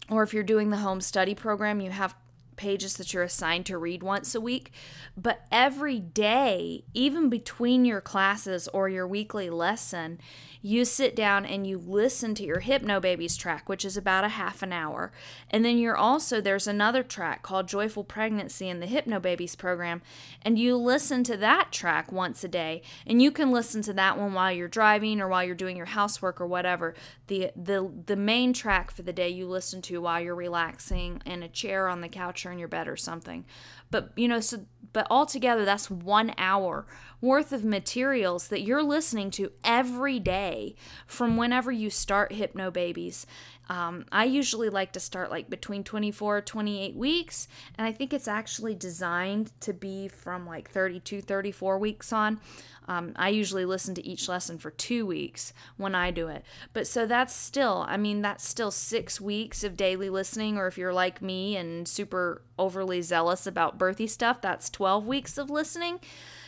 or 0.10 0.24
if 0.24 0.34
you're 0.34 0.44
doing 0.44 0.70
the 0.70 0.78
home 0.78 1.02
study 1.02 1.34
program, 1.34 1.82
you 1.82 1.92
have 1.92 2.16
pages 2.56 2.96
that 2.98 3.14
you're 3.14 3.24
assigned 3.24 3.66
to 3.66 3.78
read 3.78 4.04
once 4.04 4.34
a 4.36 4.42
week. 4.42 4.72
But 5.18 5.46
every 5.52 6.00
day, 6.00 6.84
even 6.94 7.30
between 7.30 7.86
your 7.86 8.02
classes 8.02 8.68
or 8.70 8.88
your 8.90 9.08
weekly 9.08 9.50
lesson, 9.50 10.20
you 10.66 10.84
sit 10.84 11.16
down 11.16 11.46
and 11.46 11.68
you 11.68 11.78
listen 11.78 12.34
to 12.34 12.44
your 12.44 12.62
Hypnobabies 12.62 13.38
track, 13.38 13.70
which 13.70 13.86
is 13.86 13.96
about 13.96 14.24
a 14.24 14.30
half 14.30 14.64
an 14.64 14.74
hour. 14.74 15.12
And 15.52 15.64
then 15.64 15.78
you're 15.78 15.96
also, 15.96 16.42
there's 16.42 16.66
another 16.66 17.04
track 17.04 17.44
called 17.44 17.68
Joyful 17.68 18.04
Pregnancy 18.04 18.68
in 18.68 18.80
the 18.80 18.88
Hypnobabies 18.88 19.56
program. 19.56 20.02
And 20.42 20.58
you 20.58 20.76
listen 20.76 21.24
to 21.26 21.38
that 21.38 21.72
track 21.72 22.12
once 22.12 22.44
a 22.44 22.48
day. 22.48 22.82
And 23.06 23.22
you 23.22 23.30
can 23.30 23.52
listen 23.52 23.84
to 23.84 23.94
that 23.94 24.18
one 24.18 24.34
while 24.34 24.52
you're 24.52 24.68
driving 24.68 25.22
or 25.22 25.28
while 25.28 25.44
you're 25.44 25.54
doing 25.54 25.78
your 25.78 25.86
housework 25.86 26.42
or 26.42 26.48
whatever. 26.48 26.96
The, 27.28 27.52
the, 27.56 27.88
the 28.08 28.16
main 28.16 28.52
track 28.52 28.90
for 28.90 29.04
the 29.04 29.14
day 29.14 29.30
you 29.30 29.48
listen 29.48 29.84
to 29.84 30.02
while 30.02 30.20
you're 30.20 30.34
relaxing 30.34 31.22
in 31.28 31.44
a 31.44 31.48
chair 31.48 31.88
on 31.88 32.02
the 32.02 32.10
couch 32.10 32.44
or 32.44 32.52
in 32.52 32.58
your 32.58 32.68
bed 32.68 32.88
or 32.88 32.98
something. 32.98 33.46
But, 33.92 34.14
you 34.16 34.28
know, 34.28 34.40
so, 34.40 34.66
but 34.96 35.08
altogether, 35.10 35.66
that's 35.66 35.92
one 35.92 36.34
hour 36.38 36.88
worth 37.20 37.52
of 37.52 37.66
materials 37.66 38.48
that 38.48 38.62
you're 38.62 38.82
listening 38.82 39.30
to 39.32 39.52
every 39.62 40.22
day 40.22 40.74
from 41.06 41.36
whenever 41.36 41.70
you 41.70 41.90
start 41.90 42.32
Hypnobabies. 42.32 43.26
Um, 43.70 44.06
I 44.12 44.26
usually 44.26 44.70
like 44.70 44.92
to 44.94 45.00
start 45.00 45.32
like 45.32 45.50
between 45.50 45.84
24 45.84 46.42
28 46.42 46.96
weeks, 46.96 47.48
and 47.78 47.88
I 47.88 47.92
think 47.92 48.14
it's 48.14 48.28
actually 48.28 48.76
designed 48.76 49.52
to 49.62 49.74
be 49.74 50.08
from 50.08 50.46
like 50.46 50.70
32 50.70 51.22
34 51.22 51.78
weeks 51.78 52.14
on. 52.14 52.40
Um, 52.88 53.14
I 53.16 53.30
usually 53.30 53.66
listen 53.66 53.96
to 53.96 54.06
each 54.06 54.30
lesson 54.30 54.60
for 54.60 54.70
two 54.70 55.06
weeks 55.06 55.54
when 55.78 55.96
I 55.96 56.12
do 56.12 56.28
it. 56.28 56.46
But 56.74 56.86
so 56.88 57.06
that's 57.06 57.36
still, 57.36 57.84
I 57.88 57.98
mean, 57.98 58.22
that's 58.22 58.48
still 58.48 58.70
six 58.70 59.20
weeks 59.20 59.64
of 59.64 59.76
daily 59.76 60.10
listening, 60.10 60.58
or 60.58 60.68
if 60.68 60.78
you're 60.78 60.94
like 60.94 61.22
me 61.22 61.56
and 61.58 61.88
super 61.88 62.44
overly 62.60 63.02
zealous 63.02 63.48
about 63.48 63.80
birthy 63.80 64.10
stuff, 64.10 64.40
that's 64.42 64.70
12 64.70 65.08
weeks 65.08 65.38
of 65.38 65.50
listening. 65.50 66.00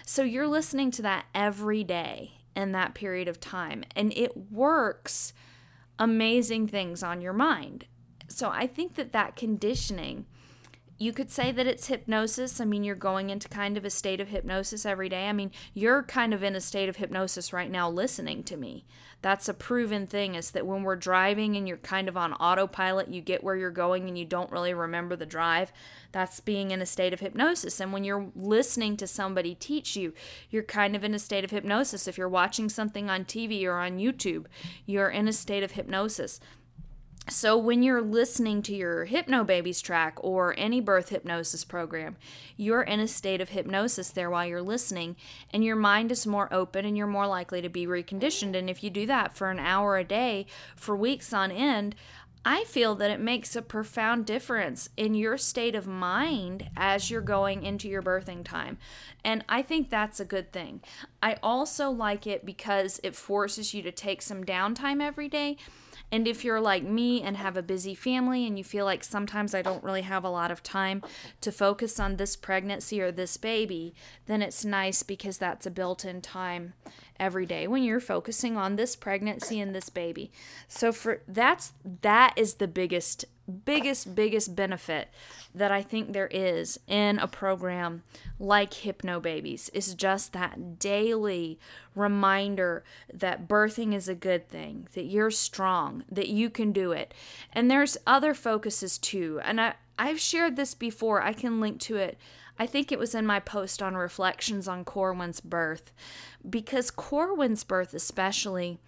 So 0.05 0.23
you're 0.23 0.47
listening 0.47 0.91
to 0.91 1.01
that 1.01 1.25
every 1.33 1.83
day 1.83 2.33
in 2.55 2.71
that 2.71 2.93
period 2.93 3.27
of 3.27 3.39
time, 3.39 3.83
and 3.95 4.13
it 4.15 4.51
works 4.51 5.33
amazing 5.99 6.67
things 6.67 7.03
on 7.03 7.21
your 7.21 7.33
mind. 7.33 7.85
So 8.27 8.49
I 8.49 8.67
think 8.67 8.95
that 8.95 9.13
that 9.13 9.35
conditioning, 9.35 10.25
you 10.97 11.13
could 11.13 11.31
say 11.31 11.51
that 11.51 11.67
it's 11.67 11.87
hypnosis. 11.87 12.59
I 12.59 12.65
mean, 12.65 12.83
you're 12.83 12.95
going 12.95 13.29
into 13.29 13.47
kind 13.49 13.77
of 13.77 13.85
a 13.85 13.89
state 13.89 14.19
of 14.19 14.29
hypnosis 14.29 14.85
every 14.85 15.09
day. 15.09 15.27
I 15.27 15.33
mean, 15.33 15.51
you're 15.73 16.03
kind 16.03 16.33
of 16.33 16.43
in 16.43 16.55
a 16.55 16.61
state 16.61 16.89
of 16.89 16.97
hypnosis 16.97 17.53
right 17.53 17.69
now 17.69 17.89
listening 17.89 18.43
to 18.45 18.57
me 18.57 18.85
that's 19.21 19.49
a 19.49 19.53
proven 19.53 20.05
thing 20.05 20.35
is 20.35 20.51
that 20.51 20.67
when 20.67 20.83
we're 20.83 20.95
driving 20.95 21.55
and 21.55 21.67
you're 21.67 21.77
kind 21.77 22.07
of 22.07 22.15
on 22.15 22.33
autopilot, 22.33 23.07
you 23.09 23.19
get 23.19 23.43
where 23.43 23.55
you're 23.55 23.71
going 23.71 24.07
and 24.07 24.17
you 24.17 24.25
don't 24.25 24.51
really 24.51 24.73
remember 24.73 25.15
the 25.15 25.25
drive. 25.25 25.71
That's 26.11 26.39
being 26.39 26.69
in 26.71 26.81
a 26.81 26.85
state 26.85 27.13
of 27.13 27.19
hypnosis. 27.19 27.79
And 27.79 27.91
when 27.91 28.03
you're 28.03 28.31
listening 28.35 28.95
to 28.97 29.07
somebody 29.07 29.55
teach 29.55 29.95
you, 29.95 30.13
you're 30.51 30.63
kind 30.63 30.95
of 30.95 31.03
in 31.03 31.15
a 31.15 31.19
state 31.19 31.43
of 31.43 31.51
hypnosis. 31.51 32.07
If 32.07 32.17
you're 32.17 32.29
watching 32.29 32.69
something 32.69 33.09
on 33.09 33.25
TV 33.25 33.65
or 33.65 33.79
on 33.79 33.97
YouTube, 33.97 34.45
you're 34.85 35.09
in 35.09 35.27
a 35.27 35.33
state 35.33 35.63
of 35.63 35.71
hypnosis. 35.71 36.39
So, 37.29 37.57
when 37.57 37.83
you're 37.83 38.01
listening 38.01 38.61
to 38.63 38.73
your 38.73 39.05
Hypnobabies 39.05 39.83
track 39.83 40.17
or 40.21 40.55
any 40.57 40.79
birth 40.79 41.09
hypnosis 41.09 41.65
program, 41.65 42.15
you're 42.55 42.83
in 42.83 43.01
a 43.01 43.07
state 43.07 43.41
of 43.41 43.49
hypnosis 43.49 44.11
there 44.11 44.29
while 44.29 44.45
you're 44.45 44.61
listening, 44.61 45.17
and 45.51 45.61
your 45.61 45.75
mind 45.75 46.09
is 46.09 46.25
more 46.25 46.51
open 46.53 46.85
and 46.85 46.95
you're 46.95 47.05
more 47.05 47.27
likely 47.27 47.61
to 47.61 47.67
be 47.67 47.85
reconditioned. 47.85 48.55
And 48.55 48.69
if 48.69 48.81
you 48.81 48.89
do 48.89 49.05
that 49.07 49.35
for 49.35 49.51
an 49.51 49.59
hour 49.59 49.97
a 49.97 50.05
day 50.05 50.45
for 50.77 50.95
weeks 50.95 51.33
on 51.33 51.51
end, 51.51 51.95
I 52.45 52.63
feel 52.63 52.95
that 52.95 53.11
it 53.11 53.19
makes 53.19 53.57
a 53.57 53.61
profound 53.61 54.25
difference 54.25 54.87
in 54.95 55.13
your 55.13 55.37
state 55.37 55.75
of 55.75 55.85
mind 55.85 56.69
as 56.77 57.11
you're 57.11 57.19
going 57.19 57.63
into 57.63 57.89
your 57.89 58.01
birthing 58.01 58.45
time. 58.45 58.77
And 59.25 59.43
I 59.49 59.63
think 59.63 59.89
that's 59.89 60.21
a 60.21 60.25
good 60.25 60.53
thing. 60.53 60.81
I 61.21 61.35
also 61.43 61.89
like 61.89 62.25
it 62.25 62.45
because 62.45 63.01
it 63.03 63.17
forces 63.17 63.73
you 63.73 63.81
to 63.81 63.91
take 63.91 64.21
some 64.21 64.45
downtime 64.45 65.01
every 65.01 65.27
day 65.27 65.57
and 66.11 66.27
if 66.27 66.45
you're 66.45 66.61
like 66.61 66.83
me 66.83 67.21
and 67.21 67.35
have 67.37 67.57
a 67.57 67.61
busy 67.61 67.93
family 67.93 68.45
and 68.47 68.57
you 68.57 68.63
feel 68.63 68.85
like 68.85 69.03
sometimes 69.03 69.53
I 69.53 69.61
don't 69.61 69.83
really 69.83 70.03
have 70.03 70.23
a 70.23 70.29
lot 70.29 70.51
of 70.51 70.63
time 70.63 71.01
to 71.41 71.51
focus 71.51 71.99
on 71.99 72.15
this 72.15 72.35
pregnancy 72.35 73.01
or 73.01 73.11
this 73.11 73.35
baby, 73.37 73.93
then 74.25 74.41
it's 74.41 74.63
nice 74.63 75.03
because 75.03 75.37
that's 75.37 75.65
a 75.65 75.71
built 75.71 76.05
in 76.05 76.21
time 76.21 76.73
every 77.19 77.45
day 77.45 77.67
when 77.67 77.83
you're 77.83 77.99
focusing 77.99 78.57
on 78.57 78.75
this 78.75 78.95
pregnancy 78.95 79.59
and 79.59 79.75
this 79.75 79.89
baby. 79.89 80.31
So 80.67 80.91
for 80.91 81.21
that's 81.27 81.73
that 82.01 82.33
is 82.37 82.55
the 82.55 82.67
biggest 82.67 83.25
biggest 83.47 84.13
biggest 84.13 84.55
benefit 84.55 85.09
that 85.55 85.71
I 85.71 85.81
think 85.81 86.11
there 86.11 86.27
is 86.27 86.79
in 86.87 87.17
a 87.19 87.27
program 87.27 88.03
like 88.39 88.71
Hypnobabies 88.71 89.69
is 89.73 89.93
just 89.95 90.33
that 90.33 90.79
daily 90.79 91.59
reminder 91.95 92.83
that 93.11 93.47
birthing 93.47 93.93
is 93.93 94.07
a 94.07 94.15
good 94.15 94.47
thing, 94.49 94.87
that 94.93 95.05
you're 95.05 95.31
strong, 95.31 96.03
that 96.11 96.27
you 96.27 96.49
can 96.49 96.71
do 96.71 96.91
it. 96.91 97.13
And 97.53 97.71
there's 97.71 97.97
other 98.05 98.33
focuses 98.33 98.97
too. 98.97 99.39
And 99.43 99.59
I, 99.59 99.75
I've 99.97 100.19
shared 100.19 100.55
this 100.55 100.73
before, 100.73 101.21
I 101.21 101.33
can 101.33 101.59
link 101.59 101.79
to 101.81 101.95
it. 101.95 102.17
I 102.59 102.65
think 102.65 102.91
it 102.91 102.99
was 102.99 103.15
in 103.15 103.25
my 103.25 103.39
post 103.39 103.81
on 103.81 103.95
reflections 103.95 104.67
on 104.67 104.83
Corwin's 104.83 105.41
birth. 105.41 105.91
Because 106.47 106.91
Corwin's 106.91 107.63
birth, 107.63 107.93
especially, 107.93 108.79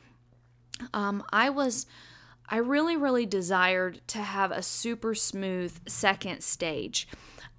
um, 0.93 1.23
I 1.31 1.49
was. 1.49 1.85
I 2.49 2.57
really, 2.57 2.97
really 2.97 3.25
desired 3.25 4.01
to 4.07 4.19
have 4.19 4.51
a 4.51 4.61
super 4.61 5.13
smooth 5.15 5.87
second 5.87 6.43
stage. 6.43 7.07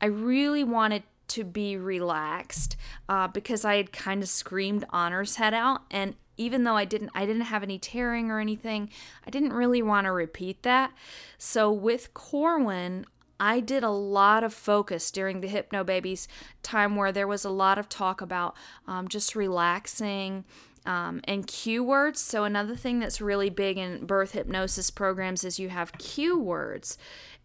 I 0.00 0.06
really 0.06 0.64
wanted 0.64 1.04
to 1.28 1.44
be 1.44 1.76
relaxed 1.76 2.76
uh, 3.08 3.28
because 3.28 3.64
I 3.64 3.76
had 3.76 3.92
kind 3.92 4.22
of 4.22 4.28
screamed 4.28 4.84
Honor's 4.90 5.36
head 5.36 5.54
out 5.54 5.82
and 5.90 6.16
even 6.36 6.64
though 6.64 6.74
I 6.74 6.86
didn't 6.86 7.10
I 7.14 7.26
didn't 7.26 7.42
have 7.42 7.62
any 7.62 7.78
tearing 7.78 8.30
or 8.30 8.40
anything, 8.40 8.88
I 9.26 9.30
didn't 9.30 9.52
really 9.52 9.82
want 9.82 10.06
to 10.06 10.12
repeat 10.12 10.62
that. 10.62 10.92
So 11.36 11.70
with 11.70 12.14
Corwin, 12.14 13.04
I 13.38 13.60
did 13.60 13.82
a 13.82 13.90
lot 13.90 14.42
of 14.42 14.54
focus 14.54 15.10
during 15.10 15.40
the 15.40 15.48
Hypnobabies 15.48 16.26
time 16.62 16.96
where 16.96 17.12
there 17.12 17.28
was 17.28 17.44
a 17.44 17.50
lot 17.50 17.78
of 17.78 17.88
talk 17.88 18.22
about 18.22 18.56
um, 18.86 19.06
just 19.06 19.36
relaxing, 19.36 20.44
um, 20.86 21.20
and 21.24 21.46
cue 21.46 21.84
words. 21.84 22.20
So, 22.20 22.44
another 22.44 22.76
thing 22.76 22.98
that's 22.98 23.20
really 23.20 23.50
big 23.50 23.76
in 23.76 24.06
birth 24.06 24.32
hypnosis 24.32 24.90
programs 24.90 25.44
is 25.44 25.58
you 25.58 25.68
have 25.68 25.92
cue 25.98 26.38
words. 26.38 26.96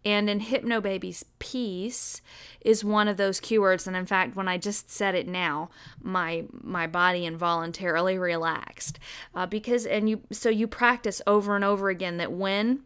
And 0.04 0.30
in 0.30 0.38
Hypnobabies, 0.38 1.24
peace 1.40 2.22
is 2.60 2.84
one 2.84 3.08
of 3.08 3.16
those 3.16 3.40
cue 3.40 3.60
words. 3.60 3.88
And 3.88 3.96
in 3.96 4.06
fact, 4.06 4.36
when 4.36 4.46
I 4.46 4.56
just 4.56 4.88
said 4.88 5.16
it 5.16 5.26
now, 5.26 5.68
my 6.00 6.44
my 6.52 6.86
body 6.86 7.26
involuntarily 7.26 8.16
relaxed 8.16 9.00
uh, 9.34 9.46
because 9.46 9.84
and 9.84 10.08
you 10.08 10.20
so 10.30 10.48
you 10.48 10.68
practice 10.68 11.20
over 11.26 11.56
and 11.56 11.64
over 11.64 11.88
again 11.88 12.18
that 12.18 12.30
when 12.30 12.82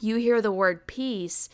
you 0.00 0.16
hear 0.16 0.42
the 0.42 0.50
word 0.50 0.88
peace, 0.88 1.48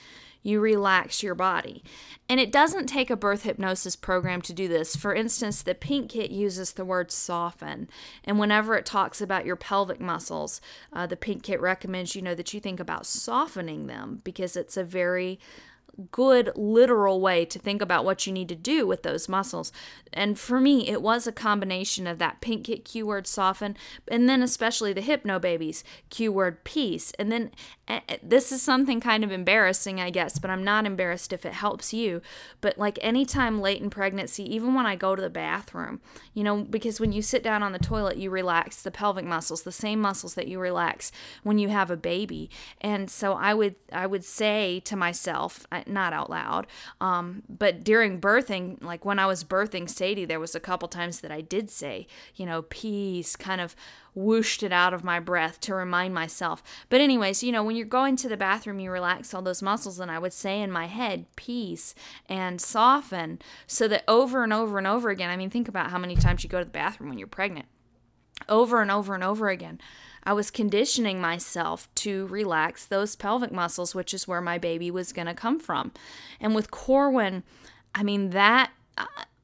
you 0.49 0.61
relax 0.61 1.23
your 1.23 1.35
body. 1.35 1.85
And 2.29 2.41
it 2.41 2.51
doesn't 2.51 2.87
take 2.87 3.11
a 3.11 3.17
birth 3.17 3.43
hypnosis 3.43 3.97
program 3.97 4.43
to 4.43 4.53
do 4.53 4.69
this. 4.69 4.97
For 4.97 5.15
instance, 5.15 5.63
the 5.63 5.75
Pink 5.75 6.11
Kit 6.11 6.31
uses 6.31 6.73
the 6.73 6.85
word 6.85 7.11
soften. 7.11 7.89
And 8.25 8.39
whenever 8.39 8.75
it 8.75 8.85
talks 8.85 9.21
about 9.21 9.47
your 9.47 9.57
pelvic 9.57 10.01
muscles, 10.01 10.61
uh, 10.93 11.07
the 11.07 11.17
Pink 11.17 11.43
Kit 11.43 11.61
recommends 11.61 12.15
you 12.15 12.23
know 12.23 12.35
that 12.35 12.53
you 12.53 12.61
think 12.61 12.81
about 12.81 13.07
softening 13.07 13.87
them 13.87 14.21
because 14.25 14.57
it's 14.57 14.77
a 14.77 14.85
very 14.85 15.39
good 16.11 16.51
literal 16.55 17.21
way 17.21 17.45
to 17.45 17.59
think 17.59 17.83
about 17.83 18.05
what 18.05 18.27
you 18.27 18.33
need 18.33 18.49
to 18.49 18.55
do 18.55 18.87
with 18.87 19.03
those 19.03 19.29
muscles. 19.29 19.73
And 20.13 20.39
for 20.39 20.61
me, 20.61 20.89
it 20.89 21.03
was 21.03 21.27
a 21.27 21.33
combination 21.33 22.07
of 22.07 22.19
that 22.19 22.41
pink 22.41 22.65
kit 22.65 22.85
cue 22.85 23.07
word 23.07 23.27
soften, 23.27 23.77
and 24.09 24.29
then 24.29 24.43
especially 24.43 24.93
the 24.93 25.03
Hypnobabies 25.03 25.83
cue 26.11 26.33
word 26.33 26.65
peace. 26.65 27.13
And 27.19 27.31
then 27.31 27.51
this 28.23 28.53
is 28.53 28.63
something 28.63 29.01
kind 29.01 29.25
of 29.25 29.33
embarrassing, 29.33 30.01
I 30.01 30.11
guess, 30.11 30.39
but 30.39 30.51
I'm 30.51 30.65
not 30.65 30.87
embarrassed 30.87 31.33
if 31.33 31.45
it 31.45 31.55
helps 31.55 31.93
you. 31.93 32.23
But 32.61 32.79
like 32.79 32.99
anytime 33.03 33.61
late 33.61 33.83
in 33.83 33.91
pregnancy, 33.91 34.45
even 34.55 34.75
when 34.75 34.87
I 34.87 34.97
go 34.97 35.17
to 35.17 35.23
the 35.23 35.31
bathroom, 35.31 36.01
you 36.35 36.45
know, 36.45 36.65
because 36.65 37.01
when 37.01 37.13
you 37.13 37.23
sit 37.23 37.43
down 37.43 37.63
on 37.63 37.73
the 37.73 37.79
toilet, 37.79 38.17
you 38.17 38.31
relax 38.31 38.83
the 38.83 38.91
pelvic 38.91 39.25
muscles, 39.25 39.63
the 39.63 39.73
same 39.73 40.01
muscles 40.01 40.35
that 40.35 40.49
you 40.49 40.59
relax 40.59 41.13
when 41.43 41.59
you 41.59 41.69
have 41.69 41.91
a 41.91 41.97
baby. 41.97 42.51
And 42.81 43.11
so 43.11 43.35
I 43.35 43.55
would 43.55 43.77
I 43.93 44.07
would 44.07 44.25
say 44.25 44.81
to 44.81 44.97
myself, 44.97 45.67
not 45.89 46.13
out 46.13 46.31
loud, 46.31 46.67
um, 47.01 47.43
but 47.49 47.85
during 47.85 48.21
birthing, 48.21 48.83
like 48.83 49.05
when 49.05 49.19
I 49.19 49.27
was 49.27 49.45
birthing 49.45 49.89
Sadie, 49.89 50.25
there 50.25 50.41
was 50.41 50.55
a 50.55 50.61
couple 50.61 50.89
times 50.89 51.21
that 51.21 51.33
I 51.33 51.41
did 51.41 51.71
say, 51.71 52.07
you 52.35 52.47
know, 52.47 52.63
peace, 52.63 53.37
kind 53.37 53.61
of 53.61 53.75
whooshed 54.15 54.63
it 54.63 54.73
out 54.73 54.93
of 54.93 55.05
my 55.05 55.21
breath 55.21 55.61
to 55.61 55.75
remind 55.75 56.13
myself. 56.13 56.63
But, 56.89 57.01
anyways, 57.01 57.43
you 57.43 57.53
know, 57.53 57.63
when 57.63 57.77
you're 57.77 57.87
going 57.87 58.17
to 58.17 58.29
the 58.29 58.37
bathroom, 58.37 58.81
you 58.81 58.91
relax 58.91 59.33
all 59.33 59.43
those 59.43 59.63
muscles, 59.63 60.01
and 60.01 60.11
I 60.11 60.19
would 60.19 60.33
say 60.33 60.61
in 60.61 60.73
my 60.73 60.87
head, 60.87 61.27
peace 61.37 61.95
and 62.29 62.61
soften, 62.61 63.41
so 63.67 63.87
that 63.89 64.05
over 64.09 64.43
and 64.43 64.53
over 64.53 64.79
and 64.79 64.87
over 64.87 65.11
again, 65.11 65.31
I 65.31 65.37
mean, 65.37 65.51
think 65.51 65.69
about 65.69 65.91
how 65.91 65.99
many 65.99 66.17
times 66.17 66.43
you 66.43 66.51
go 66.51 66.59
to 66.59 66.65
the 66.65 66.71
bathroom 66.71 67.11
when 67.11 67.19
you're 67.19 67.29
pregnant. 67.29 67.67
Over 68.49 68.83
and 68.83 68.91
over 68.91 69.15
and 69.15 69.25
over 69.25 69.49
again. 69.49 69.81
I 70.25 70.33
was 70.33 70.51
conditioning 70.51 71.21
myself 71.21 71.89
to 71.97 72.27
relax 72.27 72.85
those 72.85 73.17
pelvic 73.17 73.53
muscles, 73.53 73.95
which 73.95 74.13
is 74.13 74.29
where 74.29 74.43
my 74.43 74.59
baby 74.59 74.91
was 74.91 75.13
going 75.13 75.27
to 75.27 75.35
come 75.35 75.59
from. 75.59 75.93
And 76.41 76.55
with 76.55 76.71
Corwin, 76.71 77.45
I 77.95 78.03
mean, 78.03 78.31
that. 78.31 78.71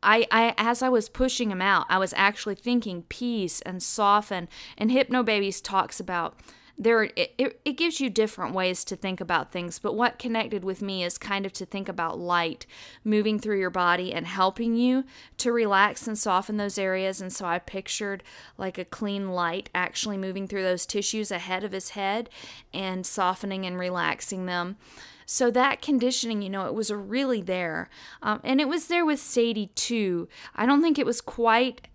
I, 0.02 0.26
I 0.30 0.54
as 0.58 0.82
I 0.82 0.90
was 0.90 1.08
pushing 1.08 1.50
him 1.50 1.62
out, 1.62 1.86
I 1.88 1.96
was 1.96 2.12
actually 2.14 2.56
thinking 2.56 3.04
peace 3.08 3.62
and 3.62 3.82
soften. 3.82 4.48
And 4.76 4.90
Hypnobabies 4.90 5.62
talks 5.62 5.98
about 5.98 6.38
there 6.76 7.04
it, 7.04 7.34
it, 7.38 7.60
it 7.64 7.72
gives 7.72 8.00
you 8.00 8.10
different 8.10 8.54
ways 8.54 8.84
to 8.84 8.96
think 8.96 9.20
about 9.20 9.52
things 9.52 9.78
but 9.78 9.94
what 9.94 10.18
connected 10.18 10.64
with 10.64 10.82
me 10.82 11.04
is 11.04 11.18
kind 11.18 11.46
of 11.46 11.52
to 11.52 11.64
think 11.64 11.88
about 11.88 12.18
light 12.18 12.66
moving 13.04 13.38
through 13.38 13.58
your 13.58 13.70
body 13.70 14.12
and 14.12 14.26
helping 14.26 14.74
you 14.74 15.04
to 15.36 15.52
relax 15.52 16.06
and 16.06 16.18
soften 16.18 16.56
those 16.56 16.78
areas 16.78 17.20
and 17.20 17.32
so 17.32 17.46
i 17.46 17.58
pictured 17.58 18.22
like 18.58 18.78
a 18.78 18.84
clean 18.84 19.30
light 19.30 19.70
actually 19.74 20.16
moving 20.16 20.48
through 20.48 20.62
those 20.62 20.86
tissues 20.86 21.30
ahead 21.30 21.62
of 21.62 21.72
his 21.72 21.90
head 21.90 22.28
and 22.72 23.06
softening 23.06 23.64
and 23.64 23.78
relaxing 23.78 24.46
them 24.46 24.76
so 25.26 25.50
that 25.52 25.80
conditioning, 25.80 26.42
you 26.42 26.50
know, 26.50 26.66
it 26.66 26.74
was 26.74 26.90
really 26.90 27.40
there. 27.40 27.88
Um, 28.22 28.40
and 28.44 28.60
it 28.60 28.68
was 28.68 28.88
there 28.88 29.06
with 29.06 29.20
Sadie 29.20 29.70
too. 29.74 30.28
I 30.54 30.66
don't 30.66 30.82
think 30.82 30.98
it 30.98 31.06
was 31.06 31.20
quite 31.20 31.88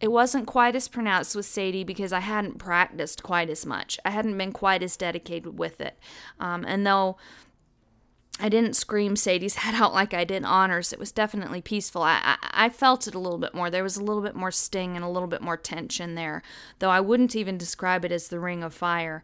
it 0.00 0.12
wasn't 0.12 0.46
quite 0.46 0.76
as 0.76 0.88
pronounced 0.88 1.34
with 1.34 1.46
Sadie 1.46 1.84
because 1.84 2.12
I 2.12 2.20
hadn't 2.20 2.58
practiced 2.58 3.22
quite 3.22 3.50
as 3.50 3.66
much. 3.66 3.98
I 4.04 4.10
hadn't 4.10 4.38
been 4.38 4.52
quite 4.52 4.82
as 4.82 4.96
dedicated 4.96 5.58
with 5.58 5.80
it. 5.80 5.98
Um, 6.38 6.64
and 6.66 6.86
though 6.86 7.16
I 8.40 8.48
didn't 8.48 8.74
scream 8.74 9.16
Sadie's 9.16 9.54
head 9.56 9.74
out 9.74 9.92
like 9.92 10.14
I 10.14 10.24
did 10.24 10.44
Honor's, 10.44 10.92
it 10.92 10.98
was 10.98 11.10
definitely 11.10 11.60
peaceful. 11.60 12.02
I, 12.02 12.20
I, 12.22 12.66
I 12.66 12.68
felt 12.68 13.08
it 13.08 13.14
a 13.14 13.18
little 13.18 13.38
bit 13.38 13.54
more. 13.54 13.70
There 13.70 13.82
was 13.82 13.96
a 13.96 14.04
little 14.04 14.22
bit 14.22 14.36
more 14.36 14.52
sting 14.52 14.94
and 14.94 15.04
a 15.04 15.08
little 15.08 15.28
bit 15.28 15.42
more 15.42 15.56
tension 15.56 16.14
there, 16.14 16.42
though 16.78 16.90
I 16.90 17.00
wouldn't 17.00 17.34
even 17.34 17.58
describe 17.58 18.04
it 18.04 18.12
as 18.12 18.28
the 18.28 18.40
ring 18.40 18.62
of 18.62 18.74
fire 18.74 19.22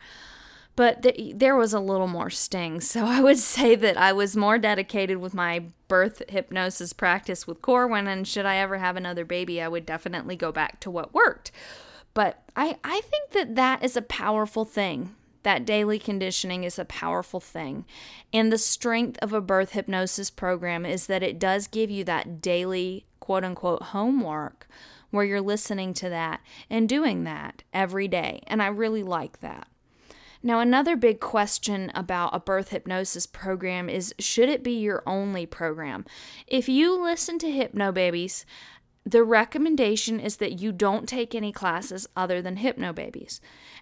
but 0.76 1.02
th- 1.02 1.34
there 1.36 1.56
was 1.56 1.72
a 1.72 1.80
little 1.80 2.08
more 2.08 2.30
sting. 2.30 2.80
So 2.80 3.04
I 3.04 3.20
would 3.20 3.38
say 3.54 3.74
that 3.76 3.96
I 3.96 4.12
was 4.12 4.36
more 4.36 4.58
dedicated 4.58 5.18
with 5.18 5.34
my 5.34 5.64
birth 5.88 6.22
hypnosis 6.28 6.92
practice 6.92 7.46
with 7.46 7.62
Corwin, 7.62 8.06
and 8.06 8.26
should 8.26 8.46
I 8.46 8.56
ever 8.56 8.78
have 8.78 8.96
another 8.96 9.24
baby, 9.24 9.60
I 9.60 9.68
would 9.68 9.86
definitely 9.86 10.36
go 10.36 10.52
back 10.52 10.80
to 10.80 10.90
what 10.90 11.14
worked. 11.14 11.52
But 12.14 12.42
I, 12.56 12.78
I 12.84 13.00
think 13.00 13.30
that 13.32 13.56
that 13.56 13.82
is 13.84 13.96
a 13.96 14.02
powerful 14.02 14.64
thing. 14.64 15.14
That 15.42 15.66
daily 15.66 15.98
conditioning 15.98 16.64
is 16.64 16.78
a 16.78 16.86
powerful 16.86 17.40
thing. 17.40 17.84
And 18.32 18.50
the 18.50 18.58
strength 18.58 19.18
of 19.20 19.32
a 19.32 19.42
birth 19.42 19.72
hypnosis 19.72 20.30
program 20.30 20.86
is 20.86 21.06
that 21.06 21.22
it 21.22 21.38
does 21.38 21.66
give 21.66 21.90
you 21.90 22.02
that 22.04 22.40
daily 22.40 23.04
quote 23.20 23.44
unquote 23.44 23.82
homework 23.82 24.66
where 25.10 25.24
you're 25.24 25.40
listening 25.40 25.94
to 25.94 26.08
that 26.08 26.40
and 26.70 26.88
doing 26.88 27.24
that 27.24 27.62
every 27.72 28.08
day. 28.08 28.42
And 28.46 28.62
I 28.62 28.68
really 28.68 29.02
like 29.02 29.40
that. 29.40 29.68
Now, 30.46 30.60
another 30.60 30.94
big 30.94 31.20
question 31.20 31.90
about 31.94 32.34
a 32.34 32.38
birth 32.38 32.68
hypnosis 32.68 33.26
program 33.26 33.88
is 33.88 34.14
should 34.18 34.50
it 34.50 34.62
be 34.62 34.72
your 34.78 35.02
only 35.06 35.46
program? 35.46 36.04
If 36.46 36.68
you 36.68 37.02
listen 37.02 37.38
to 37.38 37.46
Hypnobabies, 37.46 38.44
the 39.06 39.24
recommendation 39.24 40.20
is 40.20 40.36
that 40.36 40.60
you 40.60 40.70
don't 40.70 41.08
take 41.08 41.34
any 41.34 41.50
classes 41.50 42.06
other 42.14 42.42
than 42.42 42.58
Hypnobabies. 42.58 43.40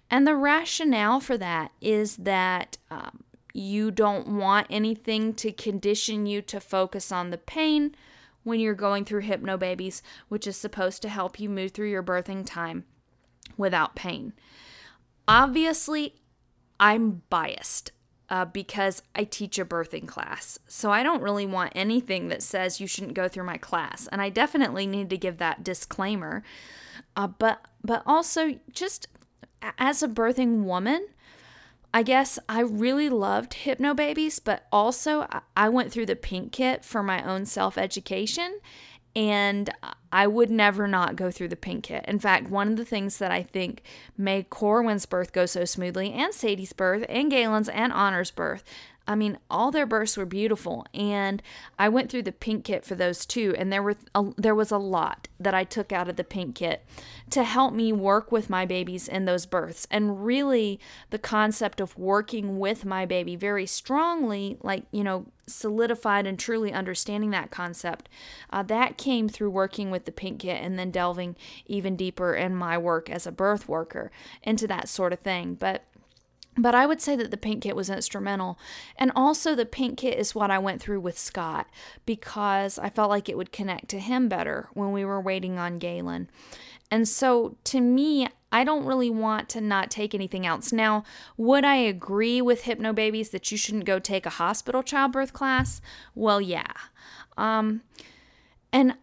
And 0.09 0.25
the 0.25 0.37
rationale 0.37 1.19
for 1.19 1.37
that 1.37 1.73
is 1.81 2.15
that 2.15 2.77
um, 2.89 3.25
you 3.53 3.91
don't 3.91 4.29
want 4.29 4.67
anything 4.69 5.33
to 5.33 5.51
condition 5.51 6.25
you 6.25 6.41
to 6.43 6.61
focus 6.61 7.11
on 7.11 7.29
the 7.29 7.37
pain 7.37 7.93
when 8.43 8.61
you're 8.61 8.73
going 8.73 9.03
through 9.03 9.23
Hypnobabies, 9.23 10.01
which 10.29 10.47
is 10.47 10.55
supposed 10.55 11.01
to 11.01 11.09
help 11.09 11.41
you 11.41 11.49
move 11.49 11.71
through 11.71 11.89
your 11.89 12.03
birthing 12.03 12.45
time 12.45 12.85
without 13.57 13.97
pain. 13.97 14.31
Obviously, 15.27 16.15
I'm 16.83 17.21
biased. 17.29 17.91
uh, 18.29 18.45
because 18.45 19.03
I 19.13 19.25
teach 19.25 19.59
a 19.59 19.65
birthing 19.65 20.07
class. 20.07 20.57
So 20.67 20.89
I 20.89 21.03
don't 21.03 21.21
really 21.21 21.45
want 21.45 21.73
anything 21.75 22.29
that 22.29 22.41
says 22.41 22.79
you 22.81 22.87
shouldn't 22.87 23.13
go 23.13 23.27
through 23.27 23.43
my 23.43 23.57
class. 23.57 24.07
And 24.07 24.21
I 24.21 24.29
definitely 24.29 24.87
need 24.87 25.09
to 25.11 25.17
give 25.17 25.37
that 25.37 25.63
disclaimer. 25.63 26.41
Uh, 27.15 27.27
but 27.27 27.63
but 27.83 28.01
also 28.07 28.59
just 28.71 29.07
as 29.77 30.01
a 30.01 30.07
birthing 30.07 30.63
woman, 30.63 31.07
I 31.93 32.01
guess 32.01 32.39
I 32.49 32.61
really 32.61 33.07
loved 33.09 33.51
Hypnobabies, 33.65 34.39
but 34.43 34.65
also 34.71 35.27
I 35.55 35.69
went 35.69 35.91
through 35.91 36.07
the 36.07 36.15
pink 36.15 36.51
kit 36.51 36.83
for 36.83 37.03
my 37.03 37.21
own 37.23 37.45
self 37.45 37.77
education 37.77 38.59
and 39.15 39.69
I 40.11 40.27
would 40.27 40.49
never 40.49 40.87
not 40.87 41.15
go 41.15 41.29
through 41.29 41.49
the 41.49 41.55
pink 41.55 41.85
kit. 41.85 42.05
In 42.07 42.19
fact, 42.19 42.49
one 42.49 42.69
of 42.69 42.77
the 42.77 42.85
things 42.85 43.17
that 43.17 43.31
I 43.31 43.43
think 43.43 43.83
made 44.17 44.49
Corwin's 44.49 45.05
birth 45.05 45.33
go 45.33 45.45
so 45.45 45.65
smoothly, 45.65 46.11
and 46.13 46.33
Sadie's 46.33 46.73
birth, 46.73 47.05
and 47.09 47.29
Galen's, 47.29 47.69
and 47.69 47.93
Honor's 47.93 48.31
birth, 48.31 48.63
I 49.07 49.15
mean, 49.15 49.37
all 49.49 49.69
their 49.69 49.85
births 49.85 50.15
were 50.15 50.25
beautiful, 50.25 50.85
and 50.93 51.41
I 51.77 51.89
went 51.89 52.09
through 52.09 52.23
the 52.23 52.31
pink 52.31 52.63
kit 52.63 52.85
for 52.85 52.95
those 52.95 53.25
too. 53.25 53.53
And 53.57 53.71
there 53.71 53.83
were 53.83 53.95
a, 54.15 54.25
there 54.37 54.55
was 54.55 54.71
a 54.71 54.77
lot 54.77 55.27
that 55.39 55.53
I 55.53 55.65
took 55.65 55.91
out 55.91 56.07
of 56.07 56.15
the 56.15 56.23
pink 56.23 56.55
kit 56.55 56.85
to 57.31 57.43
help 57.43 57.73
me 57.73 57.91
work 57.91 58.31
with 58.31 58.49
my 58.49 58.65
babies 58.65 59.09
in 59.09 59.25
those 59.25 59.45
births, 59.45 59.87
and 59.91 60.25
really 60.25 60.79
the 61.09 61.19
concept 61.19 61.81
of 61.81 61.97
working 61.97 62.59
with 62.59 62.85
my 62.85 63.05
baby 63.05 63.35
very 63.35 63.65
strongly, 63.65 64.57
like 64.61 64.83
you 64.91 65.03
know, 65.03 65.25
solidified 65.47 66.25
and 66.25 66.39
truly 66.39 66.71
understanding 66.71 67.31
that 67.31 67.51
concept. 67.51 68.07
Uh, 68.51 68.63
that 68.63 68.97
came 68.97 69.27
through 69.27 69.49
working 69.49 69.91
with 69.91 70.05
the 70.05 70.11
pink 70.11 70.39
kit 70.39 70.61
and 70.61 70.79
then 70.79 70.91
delving 70.91 71.35
even 71.65 71.95
deeper 71.97 72.33
in 72.35 72.55
my 72.55 72.77
work 72.77 73.09
as 73.09 73.27
a 73.27 73.31
birth 73.31 73.67
worker 73.67 74.11
into 74.43 74.65
that 74.67 74.87
sort 74.87 75.11
of 75.11 75.19
thing, 75.19 75.55
but 75.55 75.83
but 76.57 76.75
I 76.75 76.85
would 76.85 77.01
say 77.01 77.15
that 77.15 77.31
the 77.31 77.37
pink 77.37 77.63
kit 77.63 77.75
was 77.75 77.89
instrumental. 77.89 78.59
And 78.97 79.11
also, 79.15 79.55
the 79.55 79.65
pink 79.65 79.97
kit 79.97 80.17
is 80.17 80.35
what 80.35 80.51
I 80.51 80.59
went 80.59 80.81
through 80.81 80.99
with 80.99 81.17
Scott 81.17 81.67
because 82.05 82.77
I 82.77 82.89
felt 82.89 83.09
like 83.09 83.27
it 83.27 83.37
would 83.37 83.51
connect 83.51 83.87
to 83.89 83.99
him 83.99 84.29
better 84.29 84.69
when 84.73 84.91
we 84.91 85.03
were 85.05 85.21
waiting 85.21 85.57
on 85.57 85.79
Galen. 85.79 86.29
And 86.91 87.07
so, 87.07 87.57
to 87.65 87.81
me, 87.81 88.27
I 88.51 88.63
don't 88.63 88.85
really 88.85 89.09
want 89.09 89.49
to 89.49 89.61
not 89.61 89.89
take 89.89 90.13
anything 90.13 90.45
else. 90.45 90.71
Now, 90.71 91.03
would 91.37 91.65
I 91.65 91.77
agree 91.77 92.39
with 92.39 92.63
Hypnobabies 92.63 93.31
that 93.31 93.51
you 93.51 93.57
shouldn't 93.57 93.85
go 93.85 93.97
take 93.97 94.27
a 94.27 94.31
hospital 94.31 94.83
childbirth 94.83 95.33
class? 95.33 95.81
Well, 96.13 96.39
yeah. 96.39 96.71
Um, 97.35 97.81
and 98.71 98.95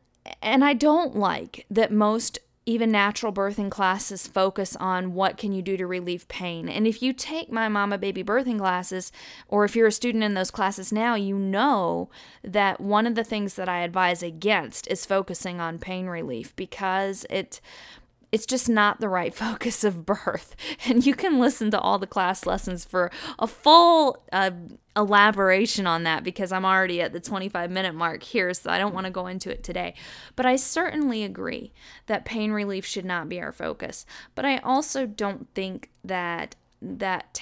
and 0.43 0.65
I 0.65 0.75
don't 0.75 1.17
like 1.17 1.67
that 1.71 1.91
most 1.91 2.39
even 2.67 2.91
natural 2.91 3.33
birthing 3.33 3.71
classes 3.71 4.27
focus 4.27 4.77
on 4.77 5.15
what 5.15 5.37
can 5.37 5.53
you 5.53 5.63
do 5.63 5.77
to 5.77 5.87
relieve 5.87 6.29
pain. 6.29 6.69
And 6.69 6.87
if 6.87 7.03
you 7.03 7.13
take 7.13 7.51
my 7.51 7.69
mama 7.69 7.97
baby 7.97 8.23
birthing 8.23 8.59
classes 8.59 9.11
or 9.49 9.65
if 9.65 9.75
you're 9.75 9.87
a 9.87 9.93
student 9.93 10.25
in 10.25 10.35
those 10.35 10.51
classes 10.51 10.93
now, 10.93 11.15
you 11.15 11.37
know 11.37 12.11
that 12.45 12.81
one 12.81 13.07
of 13.07 13.15
the 13.15 13.25
things 13.25 13.55
that 13.55 13.69
I 13.69 13.81
advise 13.81 14.23
against 14.23 14.87
is 14.89 15.07
focusing 15.07 15.61
on 15.61 15.79
pain 15.79 16.07
relief 16.07 16.55
because 16.55 17.25
it 17.31 17.61
it's 18.33 18.47
just 18.47 18.69
not 18.69 19.01
the 19.01 19.09
right 19.09 19.35
focus 19.47 19.83
of 19.83 20.07
birth. 20.07 20.55
And 20.87 21.05
you 21.05 21.15
can 21.15 21.41
listen 21.41 21.71
to 21.73 21.81
all 21.81 21.99
the 21.99 22.07
class 22.07 22.47
lessons 22.47 22.85
for 22.85 23.11
a 23.39 23.47
full 23.47 24.23
uh, 24.33 24.51
elaboration 24.97 25.87
on 25.87 26.03
that 26.03 26.25
because 26.25 26.53
I'm 26.53 26.65
already 26.65 27.01
at 27.01 27.13
the 27.13 27.21
25 27.21 27.71
minute 27.71 27.95
mark 27.95 28.23
here, 28.23 28.53
so 28.55 28.71
I 28.71 28.79
don't 28.79 28.95
want 28.95 29.07
to 29.07 29.11
go 29.11 29.27
into 29.27 29.51
it 29.51 29.63
today. 29.63 29.95
But 30.37 30.47
I 30.47 30.57
certainly 30.57 31.23
agree 31.23 31.73
that 32.07 32.25
pain 32.25 32.53
relief 32.53 32.85
should 32.85 33.05
not 33.05 33.29
be 33.29 33.41
our 33.41 33.53
focus. 33.53 34.05
But 34.35 34.45
I 34.45 34.59
also 34.59 35.07
don't 35.07 35.49
think 35.55 35.91
that 36.05 36.57
that 36.83 37.41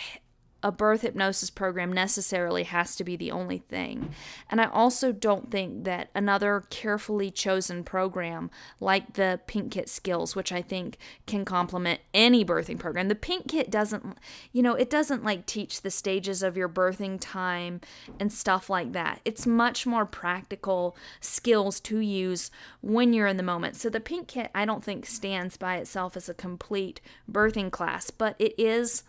a 0.63 0.73
birth 0.73 1.03
hypnosis 1.03 1.51
program 1.51 1.93
necessarily 1.93 2.65
has 2.65 2.97
to 2.97 3.05
be 3.05 3.17
the 3.17 3.31
only 3.31 3.59
thing. 3.59 4.13
And 4.51 4.61
I 4.61 4.65
also 4.65 5.13
don't 5.13 5.53
think 5.53 5.85
that 5.85 6.11
another 6.17 6.65
carefully 6.69 7.31
chosen 7.31 7.85
program 7.85 8.51
like 8.81 9.15
the 9.15 9.41
Pink 9.47 9.73
Kit 9.73 9.89
Skills, 9.89 10.35
which 10.35 10.51
I 10.51 10.61
think 10.61 10.99
can 11.27 11.45
complement 11.45 12.01
any 12.13 12.45
birthing 12.45 12.79
program, 12.79 13.07
the 13.07 13.15
Pink 13.15 13.49
Kit 13.49 13.71
doesn't, 13.71 14.19
you 14.53 14.63
know, 14.63 14.75
it 14.75 14.91
doesn't 14.91 15.25
like 15.25 15.47
teach 15.47 15.83
the 15.83 15.91
stages 15.91 16.43
of 16.43 16.57
your 16.57 16.69
birthing 16.69 17.19
time 17.21 17.81
and 18.19 18.33
stuff 18.33 18.69
like 18.69 18.93
that. 18.93 19.21
It's 19.25 19.47
much 19.47 19.87
more 19.87 20.07
practical 20.07 20.97
skills 21.21 21.79
to 21.81 22.01
use 22.01 22.51
when 22.81 23.13
you're 23.13 23.29
in 23.29 23.37
the 23.37 23.43
moment. 23.45 23.77
So 23.77 23.89
the 23.89 24.01
Pink 24.01 24.27
Kit, 24.27 24.51
I 24.57 24.65
don't 24.65 24.83
think 24.83 25.07
stands 25.07 25.57
by 25.57 25.77
itself 25.77 26.17
as 26.17 26.29
a 26.29 26.35
complete 26.35 27.01
birthing 27.31 27.71
class, 27.71 28.11
but 28.11 28.35
it 28.41 28.55
is 28.59 29.05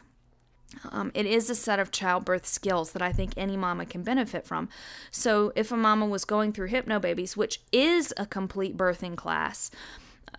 um, 0.92 1.12
it 1.14 1.26
is 1.26 1.50
a 1.50 1.56
set 1.56 1.80
of 1.80 1.92
childbirth 1.92 2.46
skills 2.46 2.92
that 2.92 3.02
I 3.02 3.12
think 3.12 3.34
any 3.36 3.58
mama 3.58 3.86
can 3.86 4.04
benefit 4.04 4.46
from. 4.46 4.70
So, 5.12 5.52
if 5.56 5.72
a 5.72 5.78
mama 5.78 6.06
was 6.06 6.26
going 6.26 6.54
through 6.54 6.70
Hypnobabies, 6.70 7.36
which 7.36 7.62
is 7.72 8.14
a 8.18 8.26
complete 8.26 8.78
birthing 8.78 9.16
class, 9.16 9.72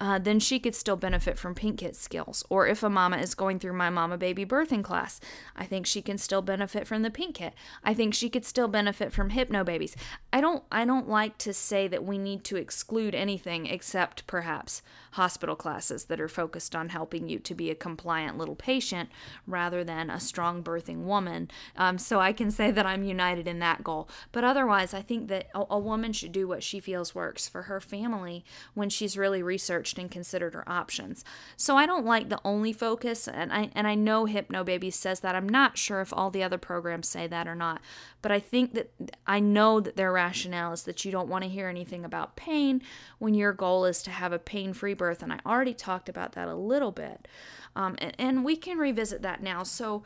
uh, 0.00 0.18
then 0.18 0.38
she 0.38 0.58
could 0.58 0.74
still 0.74 0.96
benefit 0.96 1.38
from 1.38 1.54
Pink 1.54 1.78
Kit 1.78 1.96
skills. 1.96 2.44
Or 2.48 2.66
if 2.66 2.82
a 2.82 2.90
mama 2.90 3.18
is 3.18 3.34
going 3.34 3.58
through 3.58 3.72
my 3.72 3.90
mama 3.90 4.18
baby 4.18 4.44
birthing 4.44 4.84
class, 4.84 5.20
I 5.56 5.64
think 5.64 5.86
she 5.86 6.02
can 6.02 6.18
still 6.18 6.42
benefit 6.42 6.86
from 6.86 7.02
the 7.02 7.10
Pink 7.10 7.36
Kit. 7.36 7.54
I 7.82 7.94
think 7.94 8.14
she 8.14 8.28
could 8.28 8.44
still 8.44 8.68
benefit 8.68 9.12
from 9.12 9.30
Hypnobabies. 9.30 9.94
I 10.32 10.40
don't 10.40 10.62
I 10.70 10.84
don't 10.84 11.08
like 11.08 11.38
to 11.38 11.52
say 11.52 11.88
that 11.88 12.04
we 12.04 12.18
need 12.18 12.44
to 12.44 12.56
exclude 12.56 13.14
anything 13.14 13.66
except 13.66 14.26
perhaps 14.26 14.82
hospital 15.12 15.56
classes 15.56 16.04
that 16.04 16.20
are 16.20 16.28
focused 16.28 16.76
on 16.76 16.90
helping 16.90 17.28
you 17.28 17.38
to 17.40 17.54
be 17.54 17.70
a 17.70 17.74
compliant 17.74 18.38
little 18.38 18.54
patient 18.54 19.08
rather 19.46 19.82
than 19.82 20.08
a 20.08 20.20
strong 20.20 20.62
birthing 20.62 21.04
woman. 21.04 21.50
Um, 21.76 21.98
so 21.98 22.20
I 22.20 22.32
can 22.32 22.50
say 22.50 22.70
that 22.70 22.86
I'm 22.86 23.02
united 23.02 23.48
in 23.48 23.58
that 23.58 23.82
goal. 23.82 24.08
But 24.30 24.44
otherwise, 24.44 24.94
I 24.94 25.02
think 25.02 25.28
that 25.28 25.48
a, 25.54 25.64
a 25.70 25.78
woman 25.78 26.12
should 26.12 26.32
do 26.32 26.46
what 26.46 26.62
she 26.62 26.78
feels 26.78 27.14
works 27.14 27.48
for 27.48 27.62
her 27.62 27.80
family 27.80 28.44
when 28.74 28.88
she's 28.88 29.18
really 29.18 29.42
researched 29.42 29.79
researched 29.80 29.98
and 29.98 30.10
considered 30.10 30.54
her 30.54 30.68
options. 30.68 31.24
So 31.56 31.76
I 31.76 31.86
don't 31.86 32.04
like 32.04 32.28
the 32.28 32.40
only 32.44 32.72
focus, 32.72 33.28
and 33.28 33.52
I 33.52 33.70
and 33.74 33.86
I 33.86 33.94
know 33.94 34.26
Hypnobaby 34.26 34.92
says 34.92 35.20
that. 35.20 35.34
I'm 35.34 35.48
not 35.48 35.78
sure 35.78 36.00
if 36.00 36.12
all 36.12 36.30
the 36.30 36.42
other 36.42 36.58
programs 36.58 37.08
say 37.08 37.26
that 37.28 37.48
or 37.48 37.54
not, 37.54 37.80
but 38.22 38.32
I 38.32 38.40
think 38.40 38.74
that 38.74 38.90
I 39.26 39.40
know 39.40 39.80
that 39.80 39.96
their 39.96 40.12
rationale 40.12 40.72
is 40.72 40.82
that 40.84 41.04
you 41.04 41.12
don't 41.12 41.28
want 41.28 41.44
to 41.44 41.50
hear 41.50 41.68
anything 41.68 42.04
about 42.04 42.36
pain 42.36 42.82
when 43.18 43.34
your 43.34 43.52
goal 43.52 43.86
is 43.86 44.02
to 44.02 44.10
have 44.10 44.32
a 44.32 44.38
pain-free 44.38 44.94
birth, 44.94 45.22
and 45.22 45.32
I 45.32 45.38
already 45.46 45.74
talked 45.74 46.08
about 46.08 46.32
that 46.32 46.48
a 46.48 46.54
little 46.54 46.92
bit, 46.92 47.26
um, 47.74 47.96
and, 47.98 48.14
and 48.18 48.44
we 48.44 48.56
can 48.56 48.78
revisit 48.78 49.22
that 49.22 49.42
now. 49.42 49.62
So 49.64 50.02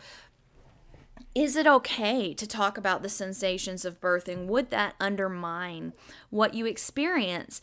is 1.34 1.56
it 1.56 1.66
okay 1.66 2.32
to 2.34 2.46
talk 2.46 2.78
about 2.78 3.02
the 3.02 3.08
sensations 3.08 3.84
of 3.84 4.00
birthing? 4.00 4.46
Would 4.46 4.70
that 4.70 4.94
undermine 5.00 5.92
what 6.30 6.54
you 6.54 6.66
experience? 6.66 7.60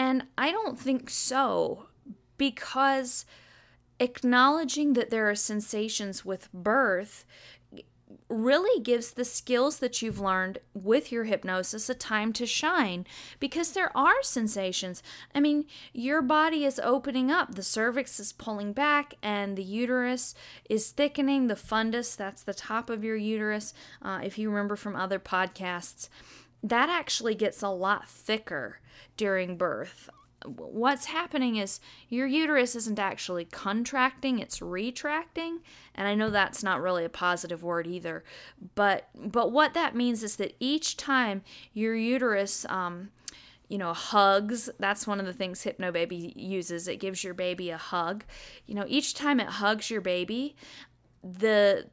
And 0.00 0.22
I 0.38 0.50
don't 0.50 0.78
think 0.78 1.10
so 1.10 1.88
because 2.38 3.26
acknowledging 4.00 4.94
that 4.94 5.10
there 5.10 5.28
are 5.28 5.34
sensations 5.34 6.24
with 6.24 6.50
birth 6.54 7.26
really 8.30 8.82
gives 8.82 9.10
the 9.10 9.26
skills 9.26 9.78
that 9.80 10.00
you've 10.00 10.18
learned 10.18 10.56
with 10.72 11.12
your 11.12 11.24
hypnosis 11.24 11.90
a 11.90 11.94
time 11.94 12.32
to 12.32 12.46
shine 12.46 13.06
because 13.40 13.72
there 13.72 13.94
are 13.94 14.22
sensations. 14.22 15.02
I 15.34 15.40
mean, 15.40 15.66
your 15.92 16.22
body 16.22 16.64
is 16.64 16.80
opening 16.82 17.30
up, 17.30 17.54
the 17.54 17.62
cervix 17.62 18.18
is 18.18 18.32
pulling 18.32 18.72
back, 18.72 19.16
and 19.22 19.54
the 19.54 19.62
uterus 19.62 20.34
is 20.70 20.92
thickening. 20.92 21.48
The 21.48 21.56
fundus, 21.56 22.16
that's 22.16 22.42
the 22.42 22.54
top 22.54 22.88
of 22.88 23.04
your 23.04 23.16
uterus, 23.16 23.74
uh, 24.00 24.20
if 24.24 24.38
you 24.38 24.48
remember 24.48 24.76
from 24.76 24.96
other 24.96 25.18
podcasts, 25.18 26.08
that 26.62 26.88
actually 26.88 27.34
gets 27.34 27.62
a 27.62 27.68
lot 27.68 28.08
thicker 28.08 28.80
during 29.16 29.56
birth. 29.56 30.10
What's 30.46 31.06
happening 31.06 31.56
is 31.56 31.80
your 32.08 32.26
uterus 32.26 32.74
isn't 32.74 32.98
actually 32.98 33.44
contracting, 33.44 34.38
it's 34.38 34.62
retracting. 34.62 35.60
And 35.94 36.08
I 36.08 36.14
know 36.14 36.30
that's 36.30 36.62
not 36.62 36.80
really 36.80 37.04
a 37.04 37.10
positive 37.10 37.62
word 37.62 37.86
either. 37.86 38.24
But 38.74 39.08
but 39.14 39.52
what 39.52 39.74
that 39.74 39.94
means 39.94 40.22
is 40.22 40.36
that 40.36 40.56
each 40.58 40.96
time 40.96 41.42
your 41.74 41.94
uterus 41.94 42.64
um, 42.70 43.10
you 43.70 43.78
know, 43.78 43.94
hugs. 43.94 44.68
That's 44.78 45.06
one 45.06 45.20
of 45.20 45.26
the 45.26 45.32
things 45.32 45.64
Hypnobaby 45.64 46.32
uses. 46.34 46.88
It 46.88 46.96
gives 46.96 47.22
your 47.22 47.34
baby 47.34 47.70
a 47.70 47.78
hug. 47.78 48.24
You 48.66 48.74
know, 48.74 48.84
each 48.88 49.14
time 49.14 49.38
it 49.38 49.46
hugs 49.46 49.90
your 49.90 50.00
baby, 50.00 50.56
the 51.22 51.86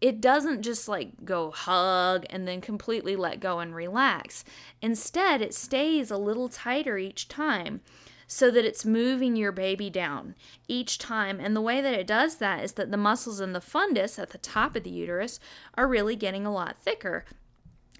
it 0.00 0.20
doesn't 0.20 0.62
just 0.62 0.88
like 0.88 1.24
go 1.24 1.50
hug 1.50 2.24
and 2.30 2.48
then 2.48 2.60
completely 2.60 3.16
let 3.16 3.40
go 3.40 3.58
and 3.58 3.74
relax. 3.74 4.44
Instead, 4.80 5.42
it 5.42 5.54
stays 5.54 6.10
a 6.10 6.16
little 6.16 6.48
tighter 6.48 6.96
each 6.96 7.28
time 7.28 7.80
so 8.26 8.50
that 8.50 8.64
it's 8.64 8.84
moving 8.84 9.34
your 9.34 9.52
baby 9.52 9.90
down 9.90 10.36
each 10.68 10.98
time. 10.98 11.40
And 11.40 11.54
the 11.54 11.60
way 11.60 11.80
that 11.80 11.94
it 11.94 12.06
does 12.06 12.36
that 12.36 12.62
is 12.62 12.72
that 12.74 12.90
the 12.90 12.96
muscles 12.96 13.40
in 13.40 13.52
the 13.52 13.60
fundus 13.60 14.18
at 14.18 14.30
the 14.30 14.38
top 14.38 14.76
of 14.76 14.84
the 14.84 14.90
uterus 14.90 15.40
are 15.74 15.88
really 15.88 16.16
getting 16.16 16.46
a 16.46 16.52
lot 16.52 16.78
thicker. 16.78 17.24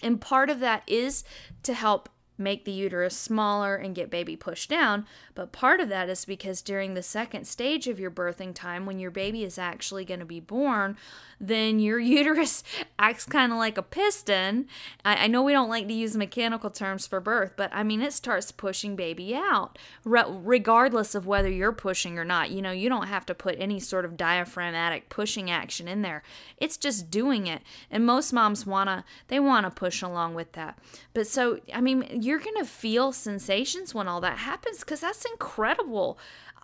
And 0.02 0.20
part 0.20 0.48
of 0.48 0.60
that 0.60 0.84
is 0.86 1.24
to 1.64 1.74
help 1.74 2.08
make 2.40 2.64
the 2.64 2.72
uterus 2.72 3.16
smaller 3.16 3.76
and 3.76 3.94
get 3.94 4.10
baby 4.10 4.34
pushed 4.36 4.70
down. 4.70 5.06
But 5.34 5.52
part 5.52 5.80
of 5.80 5.88
that 5.90 6.08
is 6.08 6.24
because 6.24 6.62
during 6.62 6.94
the 6.94 7.02
second 7.02 7.46
stage 7.46 7.86
of 7.86 8.00
your 8.00 8.10
birthing 8.10 8.54
time, 8.54 8.86
when 8.86 8.98
your 8.98 9.10
baby 9.10 9.44
is 9.44 9.58
actually 9.58 10.04
going 10.04 10.20
to 10.20 10.26
be 10.26 10.40
born, 10.40 10.96
then 11.40 11.78
your 11.78 11.98
uterus 12.20 12.62
acts 12.98 13.24
kind 13.24 13.52
of 13.52 13.58
like 13.58 13.78
a 13.78 13.82
piston. 13.82 14.66
I, 15.04 15.24
I, 15.24 15.26
know 15.26 15.42
we 15.42 15.52
don't 15.52 15.70
like 15.70 15.88
to 15.88 15.94
use 15.94 16.16
mechanical 16.16 16.70
terms 16.70 17.06
for 17.06 17.20
birth, 17.20 17.54
but 17.56 17.70
I 17.72 17.82
mean, 17.82 18.02
it 18.02 18.12
starts 18.12 18.52
pushing 18.52 18.96
baby 18.96 19.34
out, 19.34 19.78
re- 20.04 20.24
regardless 20.28 21.14
of 21.14 21.26
whether 21.26 21.48
you're 21.48 21.72
pushing 21.72 22.18
or 22.18 22.24
not. 22.24 22.50
You 22.50 22.60
know, 22.60 22.72
you 22.72 22.88
don't 22.88 23.08
have 23.08 23.24
to 23.26 23.34
put 23.34 23.56
any 23.58 23.80
sort 23.80 24.04
of 24.04 24.16
diaphragmatic 24.16 25.08
pushing 25.08 25.50
action 25.50 25.88
in 25.88 26.02
there. 26.02 26.22
It's 26.58 26.76
just 26.76 27.10
doing 27.10 27.46
it. 27.46 27.62
And 27.90 28.04
most 28.04 28.32
moms 28.32 28.66
want 28.66 28.88
to, 28.88 29.04
they 29.28 29.40
want 29.40 29.64
to 29.64 29.70
push 29.70 30.02
along 30.02 30.34
with 30.34 30.52
that. 30.52 30.78
But 31.14 31.26
so, 31.26 31.60
I 31.72 31.80
mean, 31.80 32.20
you're 32.30 32.38
going 32.38 32.56
to 32.56 32.64
feel 32.64 33.10
sensations 33.10 33.92
when 33.92 34.06
all 34.06 34.20
that 34.20 34.38
happens 34.38 34.78
because 34.80 35.00
that's 35.00 35.24
incredible. 35.24 36.16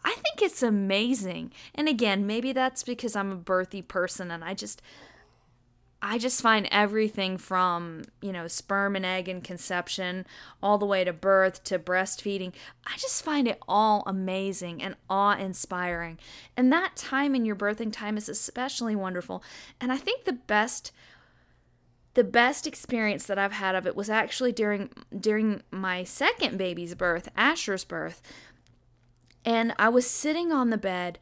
I 0.04 0.14
think 0.14 0.40
it's 0.40 0.62
amazing. 0.62 1.52
And 1.74 1.88
again, 1.88 2.24
maybe 2.24 2.52
that's 2.52 2.84
because 2.84 3.16
I'm 3.16 3.32
a 3.32 3.36
birthy 3.36 3.86
person 3.86 4.30
and 4.30 4.44
I 4.44 4.54
just 4.54 4.80
I 6.00 6.18
just 6.18 6.40
find 6.40 6.68
everything 6.70 7.36
from, 7.36 8.02
you 8.22 8.30
know, 8.30 8.46
sperm 8.46 8.94
and 8.94 9.04
egg 9.04 9.28
and 9.28 9.42
conception 9.42 10.24
all 10.62 10.78
the 10.78 10.86
way 10.86 11.02
to 11.02 11.12
birth 11.12 11.64
to 11.64 11.80
breastfeeding. 11.80 12.52
I 12.86 12.96
just 12.96 13.24
find 13.24 13.48
it 13.48 13.58
all 13.66 14.04
amazing 14.06 14.80
and 14.80 14.94
awe 15.10 15.36
inspiring. 15.36 16.18
And 16.56 16.72
that 16.72 16.94
time 16.94 17.34
in 17.34 17.44
your 17.44 17.56
birthing 17.56 17.92
time 17.92 18.16
is 18.16 18.28
especially 18.28 18.94
wonderful. 18.94 19.42
And 19.80 19.90
I 19.90 19.96
think 19.96 20.26
the 20.26 20.32
best 20.34 20.92
the 22.16 22.24
best 22.24 22.66
experience 22.66 23.26
that 23.26 23.38
I've 23.38 23.52
had 23.52 23.74
of 23.74 23.86
it 23.86 23.94
was 23.94 24.08
actually 24.08 24.50
during 24.50 24.88
during 25.18 25.62
my 25.70 26.02
second 26.02 26.56
baby's 26.56 26.94
birth, 26.94 27.28
Asher's 27.36 27.84
birth. 27.84 28.22
And 29.44 29.74
I 29.78 29.90
was 29.90 30.06
sitting 30.06 30.50
on 30.50 30.70
the 30.70 30.78
bed 30.78 31.18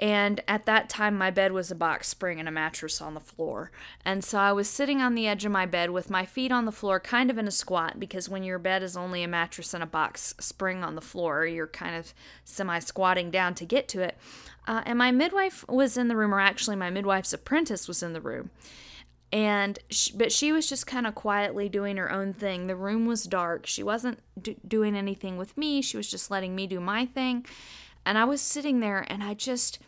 and 0.00 0.42
at 0.48 0.66
that 0.66 0.88
time 0.88 1.16
my 1.16 1.30
bed 1.30 1.52
was 1.52 1.70
a 1.70 1.76
box 1.76 2.08
spring 2.08 2.40
and 2.40 2.48
a 2.48 2.52
mattress 2.52 3.00
on 3.00 3.14
the 3.14 3.20
floor. 3.20 3.70
And 4.04 4.24
so 4.24 4.36
I 4.36 4.50
was 4.50 4.68
sitting 4.68 5.00
on 5.00 5.14
the 5.14 5.28
edge 5.28 5.44
of 5.44 5.52
my 5.52 5.64
bed 5.64 5.90
with 5.90 6.10
my 6.10 6.26
feet 6.26 6.50
on 6.50 6.64
the 6.64 6.72
floor 6.72 6.98
kind 6.98 7.30
of 7.30 7.38
in 7.38 7.46
a 7.46 7.52
squat 7.52 8.00
because 8.00 8.28
when 8.28 8.42
your 8.42 8.58
bed 8.58 8.82
is 8.82 8.96
only 8.96 9.22
a 9.22 9.28
mattress 9.28 9.72
and 9.72 9.82
a 9.82 9.86
box 9.86 10.34
spring 10.40 10.82
on 10.82 10.96
the 10.96 11.00
floor, 11.00 11.46
you're 11.46 11.68
kind 11.68 11.94
of 11.94 12.12
semi 12.44 12.80
squatting 12.80 13.30
down 13.30 13.54
to 13.54 13.64
get 13.64 13.86
to 13.88 14.02
it. 14.02 14.18
Uh, 14.66 14.82
and 14.86 14.98
my 14.98 15.12
midwife 15.12 15.64
was 15.68 15.96
in 15.96 16.08
the 16.08 16.16
room, 16.16 16.34
or 16.34 16.40
actually 16.40 16.76
my 16.76 16.90
midwife's 16.90 17.32
apprentice 17.32 17.86
was 17.86 18.02
in 18.02 18.12
the 18.12 18.20
room 18.20 18.50
and 19.32 19.78
she, 19.88 20.14
but 20.14 20.30
she 20.30 20.52
was 20.52 20.68
just 20.68 20.86
kind 20.86 21.06
of 21.06 21.14
quietly 21.14 21.68
doing 21.68 21.96
her 21.96 22.12
own 22.12 22.34
thing. 22.34 22.66
The 22.66 22.76
room 22.76 23.06
was 23.06 23.24
dark. 23.24 23.66
She 23.66 23.82
wasn't 23.82 24.18
do, 24.40 24.54
doing 24.66 24.94
anything 24.94 25.38
with 25.38 25.56
me. 25.56 25.80
She 25.80 25.96
was 25.96 26.10
just 26.10 26.30
letting 26.30 26.54
me 26.54 26.66
do 26.66 26.80
my 26.80 27.06
thing. 27.06 27.46
And 28.04 28.18
i 28.18 28.24
was 28.24 28.40
sitting 28.40 28.80
there 28.80 29.06
and 29.08 29.22
i 29.22 29.32
just 29.32 29.78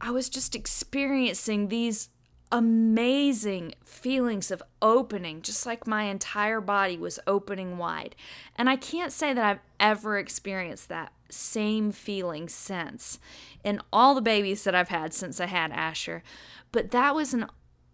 i 0.00 0.10
was 0.10 0.28
just 0.28 0.54
experiencing 0.54 1.68
these 1.68 2.08
amazing 2.52 3.74
feelings 3.84 4.52
of 4.52 4.62
opening 4.80 5.42
just 5.42 5.66
like 5.66 5.88
my 5.88 6.04
entire 6.04 6.60
body 6.60 6.96
was 6.96 7.18
opening 7.26 7.76
wide. 7.76 8.14
And 8.54 8.70
i 8.70 8.76
can't 8.76 9.12
say 9.12 9.34
that 9.34 9.44
i've 9.44 9.60
ever 9.78 10.16
experienced 10.16 10.88
that 10.88 11.12
same 11.28 11.90
feeling 11.90 12.48
since 12.48 13.18
in 13.64 13.80
all 13.92 14.14
the 14.14 14.22
babies 14.22 14.62
that 14.62 14.76
i've 14.76 14.88
had 14.88 15.12
since 15.12 15.40
i 15.40 15.46
had 15.46 15.72
asher. 15.72 16.22
But 16.70 16.92
that 16.92 17.14
was 17.14 17.34
an 17.34 17.46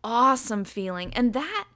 awesome 0.05 0.65
feeling. 0.65 1.13
And 1.15 1.33
that, 1.33 1.67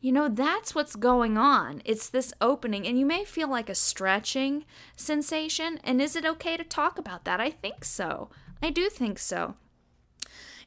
you 0.00 0.12
know, 0.12 0.28
that's 0.28 0.74
what's 0.74 0.96
going 0.96 1.36
on. 1.36 1.82
It's 1.84 2.08
this 2.08 2.32
opening. 2.40 2.86
And 2.86 2.98
you 2.98 3.06
may 3.06 3.24
feel 3.24 3.48
like 3.48 3.68
a 3.68 3.74
stretching 3.74 4.64
sensation. 4.96 5.80
And 5.84 6.00
is 6.00 6.16
it 6.16 6.24
okay 6.24 6.56
to 6.56 6.64
talk 6.64 6.98
about 6.98 7.24
that? 7.24 7.40
I 7.40 7.50
think 7.50 7.84
so. 7.84 8.30
I 8.62 8.70
do 8.70 8.88
think 8.88 9.18
so. 9.18 9.54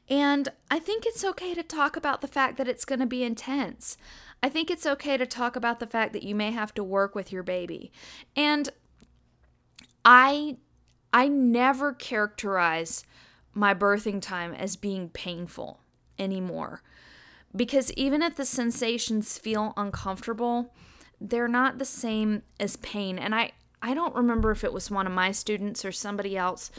And 0.10 0.50
I 0.72 0.80
think 0.80 1.06
it's 1.06 1.24
okay 1.24 1.54
to 1.54 1.62
talk 1.62 1.96
about 1.96 2.22
the 2.22 2.28
fact 2.28 2.58
that 2.58 2.68
it's 2.68 2.86
going 2.86 3.00
to 3.00 3.06
be 3.06 3.24
intense. 3.24 3.96
I 4.42 4.50
think 4.50 4.72
it's 4.72 4.86
okay 4.86 5.18
to 5.18 5.26
talk 5.26 5.56
about 5.56 5.80
the 5.80 5.88
fact 5.88 6.14
that 6.14 6.24
you 6.24 6.34
may 6.34 6.52
have 6.52 6.74
to 6.76 6.84
work 6.84 7.14
with 7.14 7.32
your 7.32 7.44
baby. 7.44 7.92
And 8.36 8.70
I 10.04 10.58
I 11.12 11.28
never 11.28 11.94
characterize 11.94 13.04
my 13.54 13.74
birthing 13.74 14.22
time 14.22 14.54
as 14.54 14.76
being 14.76 15.10
painful 15.10 15.82
anymore 16.18 16.82
because 17.56 17.92
even 17.94 18.22
if 18.22 18.36
the 18.36 18.46
sensations 18.46 19.38
feel 19.38 19.74
uncomfortable, 19.76 20.74
they're 21.20 21.48
not 21.48 21.78
the 21.78 21.86
same 21.86 22.44
as 22.60 22.76
pain. 22.78 23.18
And 23.20 23.34
I, 23.34 23.52
I 23.82 23.94
don't 23.94 24.16
remember 24.16 24.52
if 24.52 24.64
it 24.64 24.74
was 24.74 24.92
one 24.92 25.08
of 25.08 25.14
my 25.14 25.32
students 25.32 25.84
or 25.84 25.92
somebody 25.92 26.38
else 26.38 26.72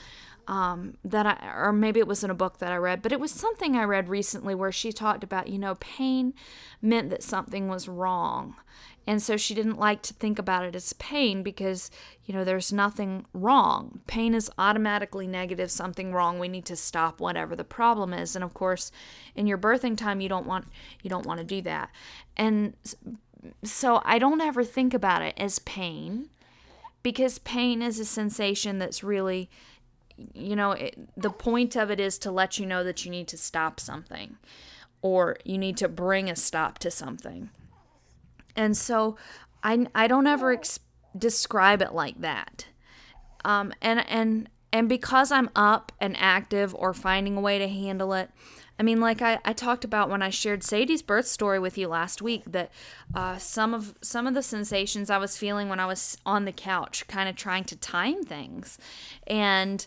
um, 0.46 0.96
that 1.04 1.26
I, 1.26 1.52
or 1.54 1.72
maybe 1.72 2.00
it 2.00 2.06
was 2.06 2.24
in 2.24 2.30
a 2.30 2.34
book 2.34 2.58
that 2.58 2.72
I 2.72 2.76
read, 2.76 3.02
but 3.02 3.12
it 3.12 3.20
was 3.20 3.30
something 3.30 3.76
I 3.76 3.84
read 3.84 4.08
recently 4.08 4.54
where 4.54 4.72
she 4.72 4.92
talked 4.92 5.22
about, 5.22 5.48
you 5.48 5.58
know, 5.58 5.76
pain 5.76 6.34
meant 6.82 7.10
that 7.10 7.22
something 7.22 7.68
was 7.68 7.88
wrong. 7.88 8.56
And 9.10 9.20
so 9.20 9.36
she 9.36 9.54
didn't 9.54 9.76
like 9.76 10.02
to 10.02 10.14
think 10.14 10.38
about 10.38 10.64
it 10.64 10.76
as 10.76 10.92
pain 10.92 11.42
because, 11.42 11.90
you 12.26 12.32
know, 12.32 12.44
there's 12.44 12.72
nothing 12.72 13.26
wrong. 13.34 14.02
Pain 14.06 14.34
is 14.34 14.48
automatically 14.56 15.26
negative, 15.26 15.68
something 15.72 16.12
wrong. 16.12 16.38
We 16.38 16.46
need 16.46 16.64
to 16.66 16.76
stop 16.76 17.18
whatever 17.18 17.56
the 17.56 17.64
problem 17.64 18.14
is. 18.14 18.36
And 18.36 18.44
of 18.44 18.54
course, 18.54 18.92
in 19.34 19.48
your 19.48 19.58
birthing 19.58 19.96
time, 19.96 20.20
you 20.20 20.28
don't 20.28 20.46
want 20.46 20.68
you 21.02 21.10
don't 21.10 21.26
want 21.26 21.38
to 21.40 21.44
do 21.44 21.60
that. 21.62 21.90
And 22.36 22.74
so 23.64 24.00
I 24.04 24.20
don't 24.20 24.40
ever 24.40 24.62
think 24.62 24.94
about 24.94 25.22
it 25.22 25.34
as 25.36 25.58
pain 25.58 26.28
because 27.02 27.40
pain 27.40 27.82
is 27.82 27.98
a 27.98 28.04
sensation 28.04 28.78
that's 28.78 29.02
really 29.02 29.50
you 30.34 30.54
know, 30.54 30.70
it, 30.70 30.96
the 31.16 31.30
point 31.30 31.74
of 31.74 31.90
it 31.90 31.98
is 31.98 32.16
to 32.18 32.30
let 32.30 32.60
you 32.60 32.66
know 32.66 32.84
that 32.84 33.04
you 33.04 33.10
need 33.10 33.26
to 33.26 33.36
stop 33.36 33.80
something 33.80 34.36
or 35.02 35.36
you 35.44 35.58
need 35.58 35.76
to 35.78 35.88
bring 35.88 36.30
a 36.30 36.36
stop 36.36 36.78
to 36.78 36.92
something. 36.92 37.50
And 38.56 38.76
so 38.76 39.16
I, 39.62 39.86
I 39.94 40.06
don't 40.06 40.26
ever 40.26 40.52
ex- 40.52 40.80
describe 41.16 41.82
it 41.82 41.92
like 41.92 42.20
that. 42.20 42.66
Um, 43.44 43.72
and, 43.80 44.06
and, 44.08 44.48
and 44.72 44.88
because 44.88 45.32
I'm 45.32 45.50
up 45.56 45.92
and 46.00 46.16
active 46.18 46.74
or 46.74 46.92
finding 46.94 47.36
a 47.36 47.40
way 47.40 47.58
to 47.58 47.68
handle 47.68 48.12
it, 48.12 48.30
I 48.80 48.82
mean, 48.82 48.98
like 48.98 49.20
I, 49.20 49.38
I 49.44 49.52
talked 49.52 49.84
about 49.84 50.08
when 50.08 50.22
I 50.22 50.30
shared 50.30 50.62
Sadie's 50.62 51.02
birth 51.02 51.26
story 51.26 51.58
with 51.58 51.76
you 51.76 51.86
last 51.86 52.22
week, 52.22 52.44
that 52.46 52.70
uh, 53.14 53.36
some 53.36 53.74
of 53.74 53.94
some 54.00 54.26
of 54.26 54.32
the 54.32 54.42
sensations 54.42 55.10
I 55.10 55.18
was 55.18 55.36
feeling 55.36 55.68
when 55.68 55.78
I 55.78 55.84
was 55.84 56.16
on 56.24 56.46
the 56.46 56.52
couch, 56.52 57.06
kind 57.06 57.28
of 57.28 57.36
trying 57.36 57.64
to 57.64 57.76
time 57.76 58.22
things, 58.22 58.78
and 59.26 59.86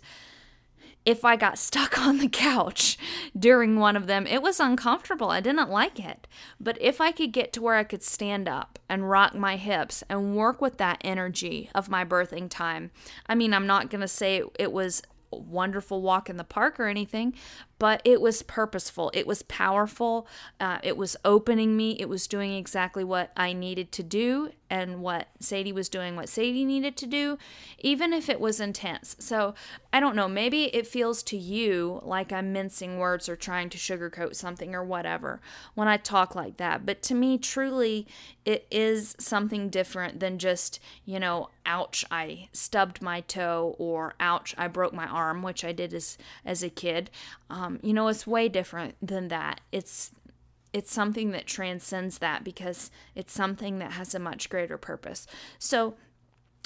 if 1.05 1.25
I 1.25 1.35
got 1.35 1.57
stuck 1.57 1.97
on 1.99 2.17
the 2.17 2.29
couch 2.29 2.97
during 3.37 3.79
one 3.79 3.95
of 3.95 4.07
them, 4.07 4.27
it 4.27 4.41
was 4.41 4.59
uncomfortable. 4.59 5.29
I 5.29 5.41
didn't 5.41 5.69
like 5.69 5.99
it. 5.99 6.27
But 6.59 6.77
if 6.81 7.01
I 7.01 7.11
could 7.11 7.31
get 7.31 7.53
to 7.53 7.61
where 7.61 7.75
I 7.75 7.83
could 7.83 8.03
stand 8.03 8.47
up 8.47 8.79
and 8.89 9.09
rock 9.09 9.35
my 9.35 9.55
hips 9.55 10.03
and 10.09 10.35
work 10.35 10.61
with 10.61 10.77
that 10.77 10.99
energy 11.01 11.69
of 11.75 11.89
my 11.89 12.05
birthing 12.05 12.49
time, 12.49 12.91
I 13.27 13.35
mean, 13.35 13.53
I'm 13.53 13.67
not 13.67 13.89
going 13.89 14.01
to 14.01 14.07
say 14.07 14.43
it 14.59 14.71
was 14.71 15.03
a 15.31 15.37
wonderful 15.37 16.01
walk 16.01 16.29
in 16.29 16.37
the 16.37 16.43
park 16.43 16.79
or 16.79 16.85
anything, 16.85 17.33
but 17.83 18.01
it 18.05 18.21
was 18.21 18.43
purposeful. 18.43 19.11
It 19.13 19.27
was 19.27 19.43
powerful. 19.43 20.25
Uh, 20.57 20.77
it 20.83 20.95
was 20.95 21.17
opening 21.25 21.75
me. 21.75 21.97
It 21.99 22.07
was 22.07 22.27
doing 22.27 22.53
exactly 22.53 23.03
what 23.03 23.31
I 23.35 23.51
needed 23.51 23.91
to 23.91 24.03
do 24.03 24.51
and 24.69 25.01
what 25.01 25.27
Sadie 25.39 25.73
was 25.73 25.87
doing, 25.87 26.15
what 26.15 26.29
Sadie 26.29 26.65
needed 26.65 26.95
to 26.97 27.05
do, 27.05 27.37
even 27.77 28.11
if 28.11 28.27
it 28.27 28.39
was 28.39 28.59
intense. 28.59 29.15
So 29.19 29.53
I 29.91 29.99
don't 29.99 30.15
know. 30.15 30.27
Maybe 30.27 30.73
it 30.75 30.87
feels 30.87 31.21
to 31.23 31.37
you 31.37 31.99
like 32.03 32.31
I'm 32.31 32.51
mincing 32.51 32.97
words 32.97 33.29
or 33.29 33.35
trying 33.35 33.69
to 33.69 33.77
sugarcoat 33.77 34.35
something 34.35 34.73
or 34.73 34.83
whatever 34.83 35.41
when 35.75 35.87
I 35.87 35.97
talk 35.97 36.33
like 36.33 36.57
that. 36.57 36.87
But 36.87 37.03
to 37.03 37.13
me, 37.13 37.37
truly, 37.37 38.07
it 38.45 38.65
is 38.71 39.15
something 39.19 39.69
different 39.69 40.19
than 40.21 40.39
just, 40.39 40.79
you 41.05 41.19
know, 41.19 41.49
ouch, 41.67 42.03
I 42.09 42.49
stubbed 42.51 43.01
my 43.01 43.21
toe 43.21 43.75
or 43.77 44.15
ouch, 44.19 44.55
I 44.57 44.67
broke 44.67 44.93
my 44.93 45.05
arm, 45.05 45.43
which 45.43 45.63
I 45.63 45.71
did 45.71 45.93
as, 45.93 46.17
as 46.43 46.63
a 46.63 46.69
kid. 46.69 47.11
Um, 47.49 47.72
you 47.81 47.93
know, 47.93 48.07
it's 48.07 48.27
way 48.27 48.49
different 48.49 48.95
than 49.01 49.29
that. 49.29 49.61
It's 49.71 50.11
it's 50.73 50.91
something 50.91 51.31
that 51.31 51.45
transcends 51.45 52.17
that 52.17 52.43
because 52.43 52.89
it's 53.13 53.31
something 53.31 53.77
that 53.79 53.91
has 53.93 54.15
a 54.15 54.19
much 54.19 54.49
greater 54.49 54.77
purpose. 54.77 55.27
So, 55.59 55.95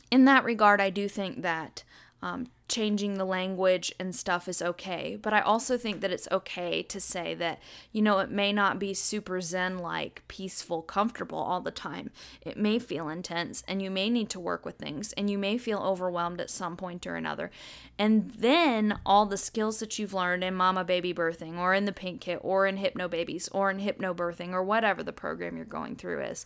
in 0.10 0.24
that 0.26 0.46
regard, 0.46 0.80
I 0.80 0.89
do 0.89 1.10
think 1.10 1.41
that 1.41 1.84
um, 2.22 2.48
changing 2.67 3.13
the 3.13 3.25
language 3.25 3.93
and 3.99 4.13
stuff 4.13 4.47
is 4.47 4.62
okay. 4.62 5.17
But 5.21 5.34
I 5.34 5.39
also 5.39 5.77
think 5.77 6.01
that 6.01 6.12
it's 6.12 6.27
okay 6.32 6.84
to 6.84 6.99
say 6.99 7.34
that, 7.36 7.60
you 7.91 8.01
know, 8.01 8.19
it 8.19 8.30
may 8.30 8.51
not 8.51 8.77
be 8.77 8.93
super 8.93 9.39
zen 9.39 9.77
like, 9.77 10.23
peaceful, 10.27 10.82
comfortable 10.82 11.38
all 11.38 11.62
the 11.62 11.71
time. 11.71 12.12
It 12.41 12.58
may 12.58 12.80
feel 12.80 13.08
intense 13.08 13.63
and 13.67 13.82
you 13.82 13.89
may 13.89 14.10
need 14.10 14.30
to 14.32 14.39
work 14.39 14.65
with 14.65 14.77
things 14.77 15.13
and 15.13 15.30
you 15.30 15.38
may 15.38 15.58
feel 15.58 15.80
overwhelmed 15.80 16.41
at 16.41 16.49
some 16.49 16.75
point 16.75 17.08
or 17.08 17.15
another. 17.15 17.51
And 17.97 18.32
then 18.32 18.99
all 19.06 19.25
the 19.25 19.38
skills 19.38 19.80
that 19.80 19.97
you've 19.97 20.13
learned 20.13 20.43
in 20.43 20.53
mama 20.53 20.84
baby 20.84 21.13
birthing 21.13 21.58
or 21.58 21.73
in 21.73 21.86
the 21.86 21.93
pink 21.93 22.21
kit 22.21 22.39
or 22.41 22.67
in 22.67 22.77
Hypnobabies 22.77 23.49
or 23.53 23.71
in 23.71 23.80
hypno 23.80 24.13
birthing 24.13 24.51
or 24.51 24.63
whatever 24.63 25.03
the 25.03 25.13
program 25.13 25.56
you're 25.56 25.65
going 25.65 25.95
through 25.95 26.21
is, 26.21 26.45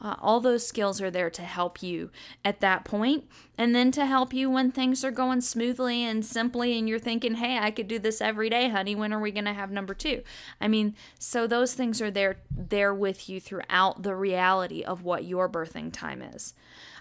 uh, 0.00 0.16
all 0.20 0.40
those 0.40 0.66
skills 0.66 1.00
are 1.00 1.10
there 1.10 1.30
to 1.30 1.42
help 1.42 1.82
you 1.82 2.10
at 2.44 2.60
that 2.60 2.84
point 2.84 3.24
and 3.56 3.74
then 3.74 3.90
to 3.92 4.06
help 4.06 4.32
you 4.34 4.50
when 4.50 4.70
things 4.70 5.04
are 5.04 5.10
going 5.10 5.40
smoothly 5.62 6.02
and 6.02 6.24
simply 6.24 6.76
and 6.76 6.88
you're 6.88 6.98
thinking, 6.98 7.34
hey, 7.34 7.56
I 7.56 7.70
could 7.70 7.86
do 7.86 8.00
this 8.00 8.20
every 8.20 8.50
day, 8.50 8.68
honey. 8.68 8.96
When 8.96 9.12
are 9.12 9.20
we 9.20 9.30
going 9.30 9.44
to 9.44 9.52
have 9.52 9.70
number 9.70 9.94
two? 9.94 10.22
I 10.60 10.66
mean, 10.66 10.96
so 11.20 11.46
those 11.46 11.74
things 11.74 12.02
are 12.02 12.10
there, 12.10 12.38
there 12.50 12.92
with 12.92 13.28
you 13.28 13.40
throughout 13.40 14.02
the 14.02 14.16
reality 14.16 14.82
of 14.82 15.04
what 15.04 15.24
your 15.24 15.48
birthing 15.48 15.92
time 15.92 16.20
is. 16.20 16.54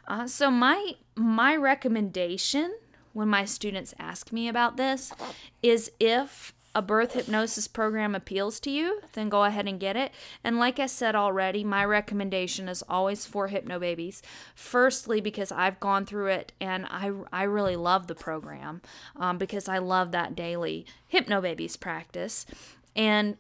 Uh, 0.08 0.28
so 0.28 0.52
my 0.52 0.94
my 1.16 1.56
recommendation 1.56 2.74
when 3.14 3.28
my 3.28 3.46
students 3.46 3.94
ask 4.00 4.32
me 4.32 4.48
about 4.48 4.78
this 4.78 5.12
is 5.62 5.92
if 6.00 6.54
a 6.74 6.82
birth 6.82 7.14
hypnosis 7.14 7.68
program 7.68 8.16
appeals 8.16 8.60
to 8.62 8.72
you, 8.72 9.02
then 9.14 9.30
go 9.30 9.44
ahead 9.44 9.68
and 9.68 9.80
get 9.80 9.96
it. 9.98 10.12
And 10.44 10.58
like 10.58 10.80
I 10.80 10.86
said 10.86 11.16
already, 11.16 11.64
my 11.64 11.84
recommendation 11.84 12.70
is 12.70 12.84
always 12.88 13.26
for 13.26 13.50
hypnobabies. 13.50 14.22
Firstly, 14.56 15.20
because 15.20 15.52
I've 15.52 15.80
gone 15.80 16.06
through 16.06 16.28
it 16.28 16.54
and 16.62 16.86
I, 16.90 17.12
I 17.34 17.44
really 17.44 17.76
love 17.76 18.08
the 18.08 18.16
program 18.16 18.82
um, 19.18 19.38
because 19.38 19.68
I 19.68 19.80
love 19.80 20.12
that 20.12 20.36
daily 20.36 20.86
hypnobabies 21.12 21.80
practice. 21.80 22.46
And 22.96 23.38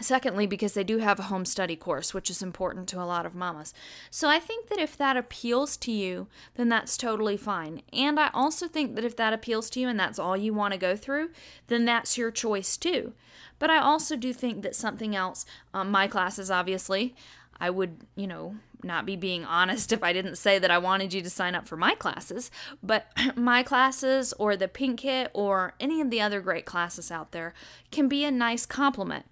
Secondly, 0.00 0.46
because 0.46 0.72
they 0.74 0.84
do 0.84 0.98
have 0.98 1.18
a 1.18 1.24
home 1.24 1.44
study 1.44 1.76
course, 1.76 2.14
which 2.14 2.30
is 2.30 2.42
important 2.42 2.88
to 2.88 3.02
a 3.02 3.04
lot 3.04 3.26
of 3.26 3.34
mamas. 3.34 3.74
So 4.10 4.28
I 4.28 4.38
think 4.38 4.68
that 4.68 4.78
if 4.78 4.96
that 4.96 5.16
appeals 5.16 5.76
to 5.78 5.92
you, 5.92 6.26
then 6.54 6.68
that's 6.68 6.96
totally 6.96 7.36
fine. 7.36 7.82
And 7.92 8.18
I 8.18 8.30
also 8.32 8.66
think 8.66 8.94
that 8.94 9.04
if 9.04 9.16
that 9.16 9.32
appeals 9.32 9.68
to 9.70 9.80
you 9.80 9.88
and 9.88 10.00
that's 10.00 10.18
all 10.18 10.36
you 10.36 10.54
want 10.54 10.72
to 10.72 10.78
go 10.78 10.96
through, 10.96 11.30
then 11.66 11.84
that's 11.84 12.16
your 12.16 12.30
choice 12.30 12.76
too. 12.76 13.12
But 13.58 13.70
I 13.70 13.78
also 13.78 14.16
do 14.16 14.32
think 14.32 14.62
that 14.62 14.74
something 14.74 15.14
else, 15.14 15.44
um, 15.74 15.90
my 15.90 16.08
classes 16.08 16.50
obviously, 16.50 17.14
I 17.60 17.68
would, 17.68 17.98
you 18.16 18.26
know, 18.26 18.56
not 18.82 19.04
be 19.04 19.16
being 19.16 19.44
honest 19.44 19.92
if 19.92 20.02
I 20.02 20.14
didn't 20.14 20.36
say 20.36 20.58
that 20.58 20.70
I 20.70 20.78
wanted 20.78 21.12
you 21.12 21.20
to 21.20 21.30
sign 21.30 21.54
up 21.54 21.66
for 21.66 21.76
my 21.76 21.94
classes, 21.94 22.50
but 22.82 23.06
my 23.36 23.62
classes 23.62 24.32
or 24.38 24.56
the 24.56 24.68
Pink 24.68 25.00
Kit 25.00 25.30
or 25.34 25.74
any 25.78 26.00
of 26.00 26.08
the 26.08 26.22
other 26.22 26.40
great 26.40 26.64
classes 26.64 27.10
out 27.10 27.32
there 27.32 27.52
can 27.90 28.08
be 28.08 28.24
a 28.24 28.30
nice 28.30 28.64
complement. 28.64 29.26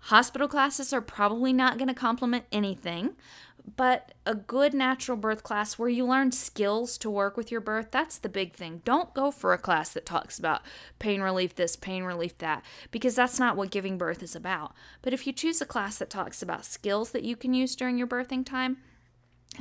Hospital 0.00 0.48
classes 0.48 0.92
are 0.92 1.00
probably 1.00 1.52
not 1.52 1.76
going 1.76 1.88
to 1.88 1.94
complement 1.94 2.44
anything, 2.52 3.16
but 3.76 4.14
a 4.24 4.34
good 4.34 4.72
natural 4.72 5.16
birth 5.16 5.42
class 5.42 5.78
where 5.78 5.88
you 5.88 6.06
learn 6.06 6.32
skills 6.32 6.96
to 6.98 7.10
work 7.10 7.36
with 7.36 7.50
your 7.50 7.60
birth, 7.60 7.88
that's 7.90 8.18
the 8.18 8.28
big 8.28 8.54
thing. 8.54 8.80
Don't 8.84 9.12
go 9.12 9.30
for 9.30 9.52
a 9.52 9.58
class 9.58 9.92
that 9.92 10.06
talks 10.06 10.38
about 10.38 10.62
pain 10.98 11.20
relief 11.20 11.54
this, 11.54 11.76
pain 11.76 12.04
relief 12.04 12.38
that, 12.38 12.62
because 12.90 13.14
that's 13.14 13.38
not 13.38 13.56
what 13.56 13.70
giving 13.70 13.98
birth 13.98 14.22
is 14.22 14.34
about. 14.34 14.72
But 15.02 15.12
if 15.12 15.26
you 15.26 15.32
choose 15.32 15.60
a 15.60 15.66
class 15.66 15.98
that 15.98 16.10
talks 16.10 16.42
about 16.42 16.64
skills 16.64 17.10
that 17.10 17.24
you 17.24 17.36
can 17.36 17.52
use 17.52 17.76
during 17.76 17.98
your 17.98 18.06
birthing 18.06 18.46
time, 18.46 18.78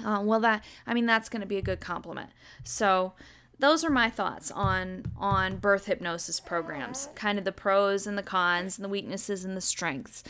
uh, 0.05 0.21
well, 0.23 0.39
that, 0.41 0.63
I 0.85 0.93
mean, 0.93 1.05
that's 1.05 1.29
going 1.29 1.41
to 1.41 1.47
be 1.47 1.57
a 1.57 1.61
good 1.61 1.79
complement. 1.79 2.29
So, 2.63 3.13
those 3.59 3.83
are 3.83 3.89
my 3.89 4.09
thoughts 4.09 4.51
on 4.51 5.03
on 5.17 5.57
birth 5.57 5.85
hypnosis 5.85 6.39
programs 6.39 7.09
kind 7.15 7.37
of 7.37 7.45
the 7.45 7.51
pros 7.51 8.05
and 8.05 8.17
the 8.17 8.23
cons 8.23 8.77
and 8.77 8.85
the 8.85 8.89
weaknesses 8.89 9.43
and 9.43 9.55
the 9.57 9.61
strengths. 9.61 10.23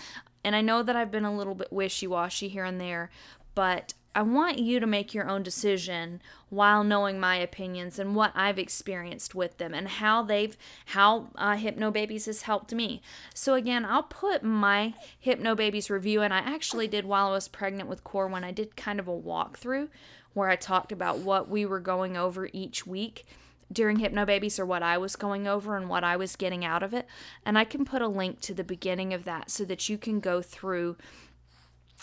And 0.44 0.56
i 0.56 0.62
know 0.62 0.82
that 0.84 0.96
i've 0.96 1.12
been 1.12 1.26
a 1.26 1.36
little 1.36 1.56
bit 1.56 1.72
wishy-washy 1.72 2.48
here 2.48 2.64
and 2.64 2.80
there 2.80 3.10
but 3.54 3.94
i 4.16 4.22
want 4.22 4.60
you 4.60 4.80
to 4.80 4.88
make 4.88 5.14
your 5.14 5.30
own 5.30 5.44
decision 5.44 6.22
while 6.50 6.86
knowing 6.86 7.20
my 7.20 7.36
opinions 7.36 8.00
and 8.00 8.16
what 8.16 8.32
i've 8.34 8.58
experienced 8.58 9.36
with 9.36 9.58
them 9.58 9.74
and 9.74 9.88
how 9.90 10.24
they've 10.24 10.56
how 10.86 11.28
uh, 11.36 11.58
hypnobabies 11.58 12.28
has 12.28 12.44
helped 12.44 12.74
me. 12.74 13.02
So 13.34 13.56
again 13.56 13.84
i'll 13.84 14.04
put 14.04 14.42
my 14.42 14.94
hypnobabies 15.26 15.90
review 15.90 16.22
and 16.22 16.34
i 16.34 16.38
actually 16.38 16.88
did 16.88 17.04
while 17.04 17.28
i 17.28 17.32
was 17.32 17.50
pregnant 17.50 17.90
with 17.90 18.06
core 18.06 18.28
when 18.28 18.46
i 18.46 18.52
did 18.52 18.78
kind 18.78 19.02
of 19.02 19.08
a 19.10 19.12
walkthrough 19.12 19.90
where 20.38 20.50
I 20.50 20.56
talked 20.56 20.92
about 20.92 21.18
what 21.18 21.50
we 21.50 21.66
were 21.66 21.80
going 21.80 22.16
over 22.16 22.48
each 22.54 22.86
week 22.86 23.26
during 23.72 23.98
Hypnobabies 23.98 24.60
or 24.60 24.66
what 24.68 24.84
I 24.84 24.98
was 24.98 25.16
going 25.16 25.48
over 25.48 25.76
and 25.76 25.90
what 25.90 26.04
I 26.04 26.16
was 26.16 26.36
getting 26.36 26.64
out 26.64 26.84
of 26.84 26.94
it. 26.94 27.08
And 27.44 27.58
I 27.58 27.64
can 27.64 27.86
put 27.86 28.04
a 28.04 28.08
link 28.08 28.40
to 28.42 28.54
the 28.54 28.64
beginning 28.64 29.16
of 29.16 29.26
that 29.26 29.50
so 29.50 29.66
that 29.66 29.90
you 29.90 29.98
can 29.98 30.20
go 30.20 30.44
through 30.44 30.96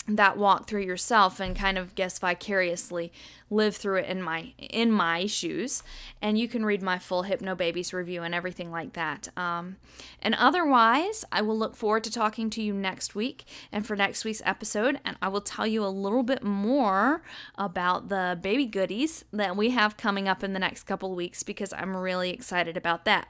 that 0.07 0.37
walk 0.37 0.67
through 0.67 0.83
yourself 0.83 1.39
and 1.39 1.55
kind 1.55 1.77
of 1.77 1.95
guess 1.95 2.19
vicariously 2.19 3.11
live 3.49 3.75
through 3.75 3.97
it 3.97 4.07
in 4.07 4.21
my 4.21 4.53
in 4.57 4.91
my 4.91 5.25
shoes. 5.25 5.81
And 6.21 6.37
you 6.37 6.47
can 6.47 6.65
read 6.65 6.81
my 6.81 6.99
full 6.99 7.23
Hypnobabies 7.23 7.91
review 7.91 8.21
and 8.21 8.33
everything 8.33 8.71
like 8.71 8.93
that. 8.93 9.29
Um, 9.37 9.77
and 10.21 10.35
otherwise 10.35 11.25
i 11.31 11.41
will 11.41 11.57
look 11.57 11.75
forward 11.75 12.03
to 12.03 12.11
talking 12.11 12.49
to 12.51 12.61
you 12.61 12.73
next 12.73 13.15
week 13.15 13.45
and 13.71 13.85
for 13.85 13.95
next 13.95 14.25
week's 14.25 14.41
episode. 14.45 14.99
And 15.03 15.17
i 15.21 15.27
will 15.27 15.41
tell 15.41 15.65
you 15.65 15.83
a 15.83 15.87
little 15.87 16.23
bit 16.23 16.43
more 16.43 17.23
about 17.55 18.09
the 18.09 18.37
baby 18.39 18.65
goodies 18.65 19.25
that 19.31 19.55
we 19.55 19.71
have 19.71 19.97
coming 19.97 20.27
up 20.27 20.43
in 20.43 20.53
the 20.53 20.59
next 20.59 20.83
couple 20.83 21.15
weeks 21.15 21.43
because 21.43 21.73
i'm 21.73 21.95
really 21.95 22.29
excited 22.29 22.77
about 22.77 23.05
that 23.05 23.27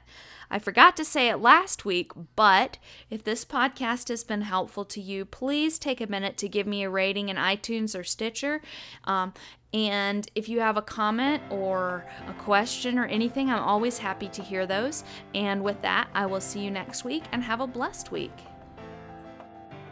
I 0.50 0.58
forgot 0.58 0.96
to 0.96 1.04
say 1.04 1.28
it 1.28 1.38
last 1.38 1.84
week, 1.84 2.12
but 2.34 2.78
if 3.10 3.24
this 3.24 3.44
podcast 3.44 4.08
has 4.08 4.24
been 4.24 4.42
helpful 4.42 4.84
to 4.86 5.00
you, 5.00 5.24
please 5.24 5.78
take 5.78 6.00
a 6.00 6.06
minute 6.06 6.36
to 6.38 6.48
give 6.48 6.66
me 6.66 6.84
a 6.84 6.90
rating 6.90 7.28
in 7.28 7.36
iTunes 7.36 7.98
or 7.98 8.04
Stitcher. 8.04 8.62
Um, 9.04 9.32
and 9.74 10.28
if 10.34 10.48
you 10.48 10.60
have 10.60 10.76
a 10.76 10.82
comment 10.82 11.42
or 11.50 12.06
a 12.28 12.32
question 12.34 12.98
or 12.98 13.06
anything, 13.06 13.50
I'm 13.50 13.62
always 13.62 13.98
happy 13.98 14.28
to 14.28 14.42
hear 14.42 14.66
those. 14.66 15.04
And 15.34 15.62
with 15.62 15.82
that, 15.82 16.08
I 16.14 16.26
will 16.26 16.40
see 16.40 16.60
you 16.60 16.70
next 16.70 17.04
week 17.04 17.24
and 17.32 17.42
have 17.42 17.60
a 17.60 17.66
blessed 17.66 18.10
week. 18.10 18.32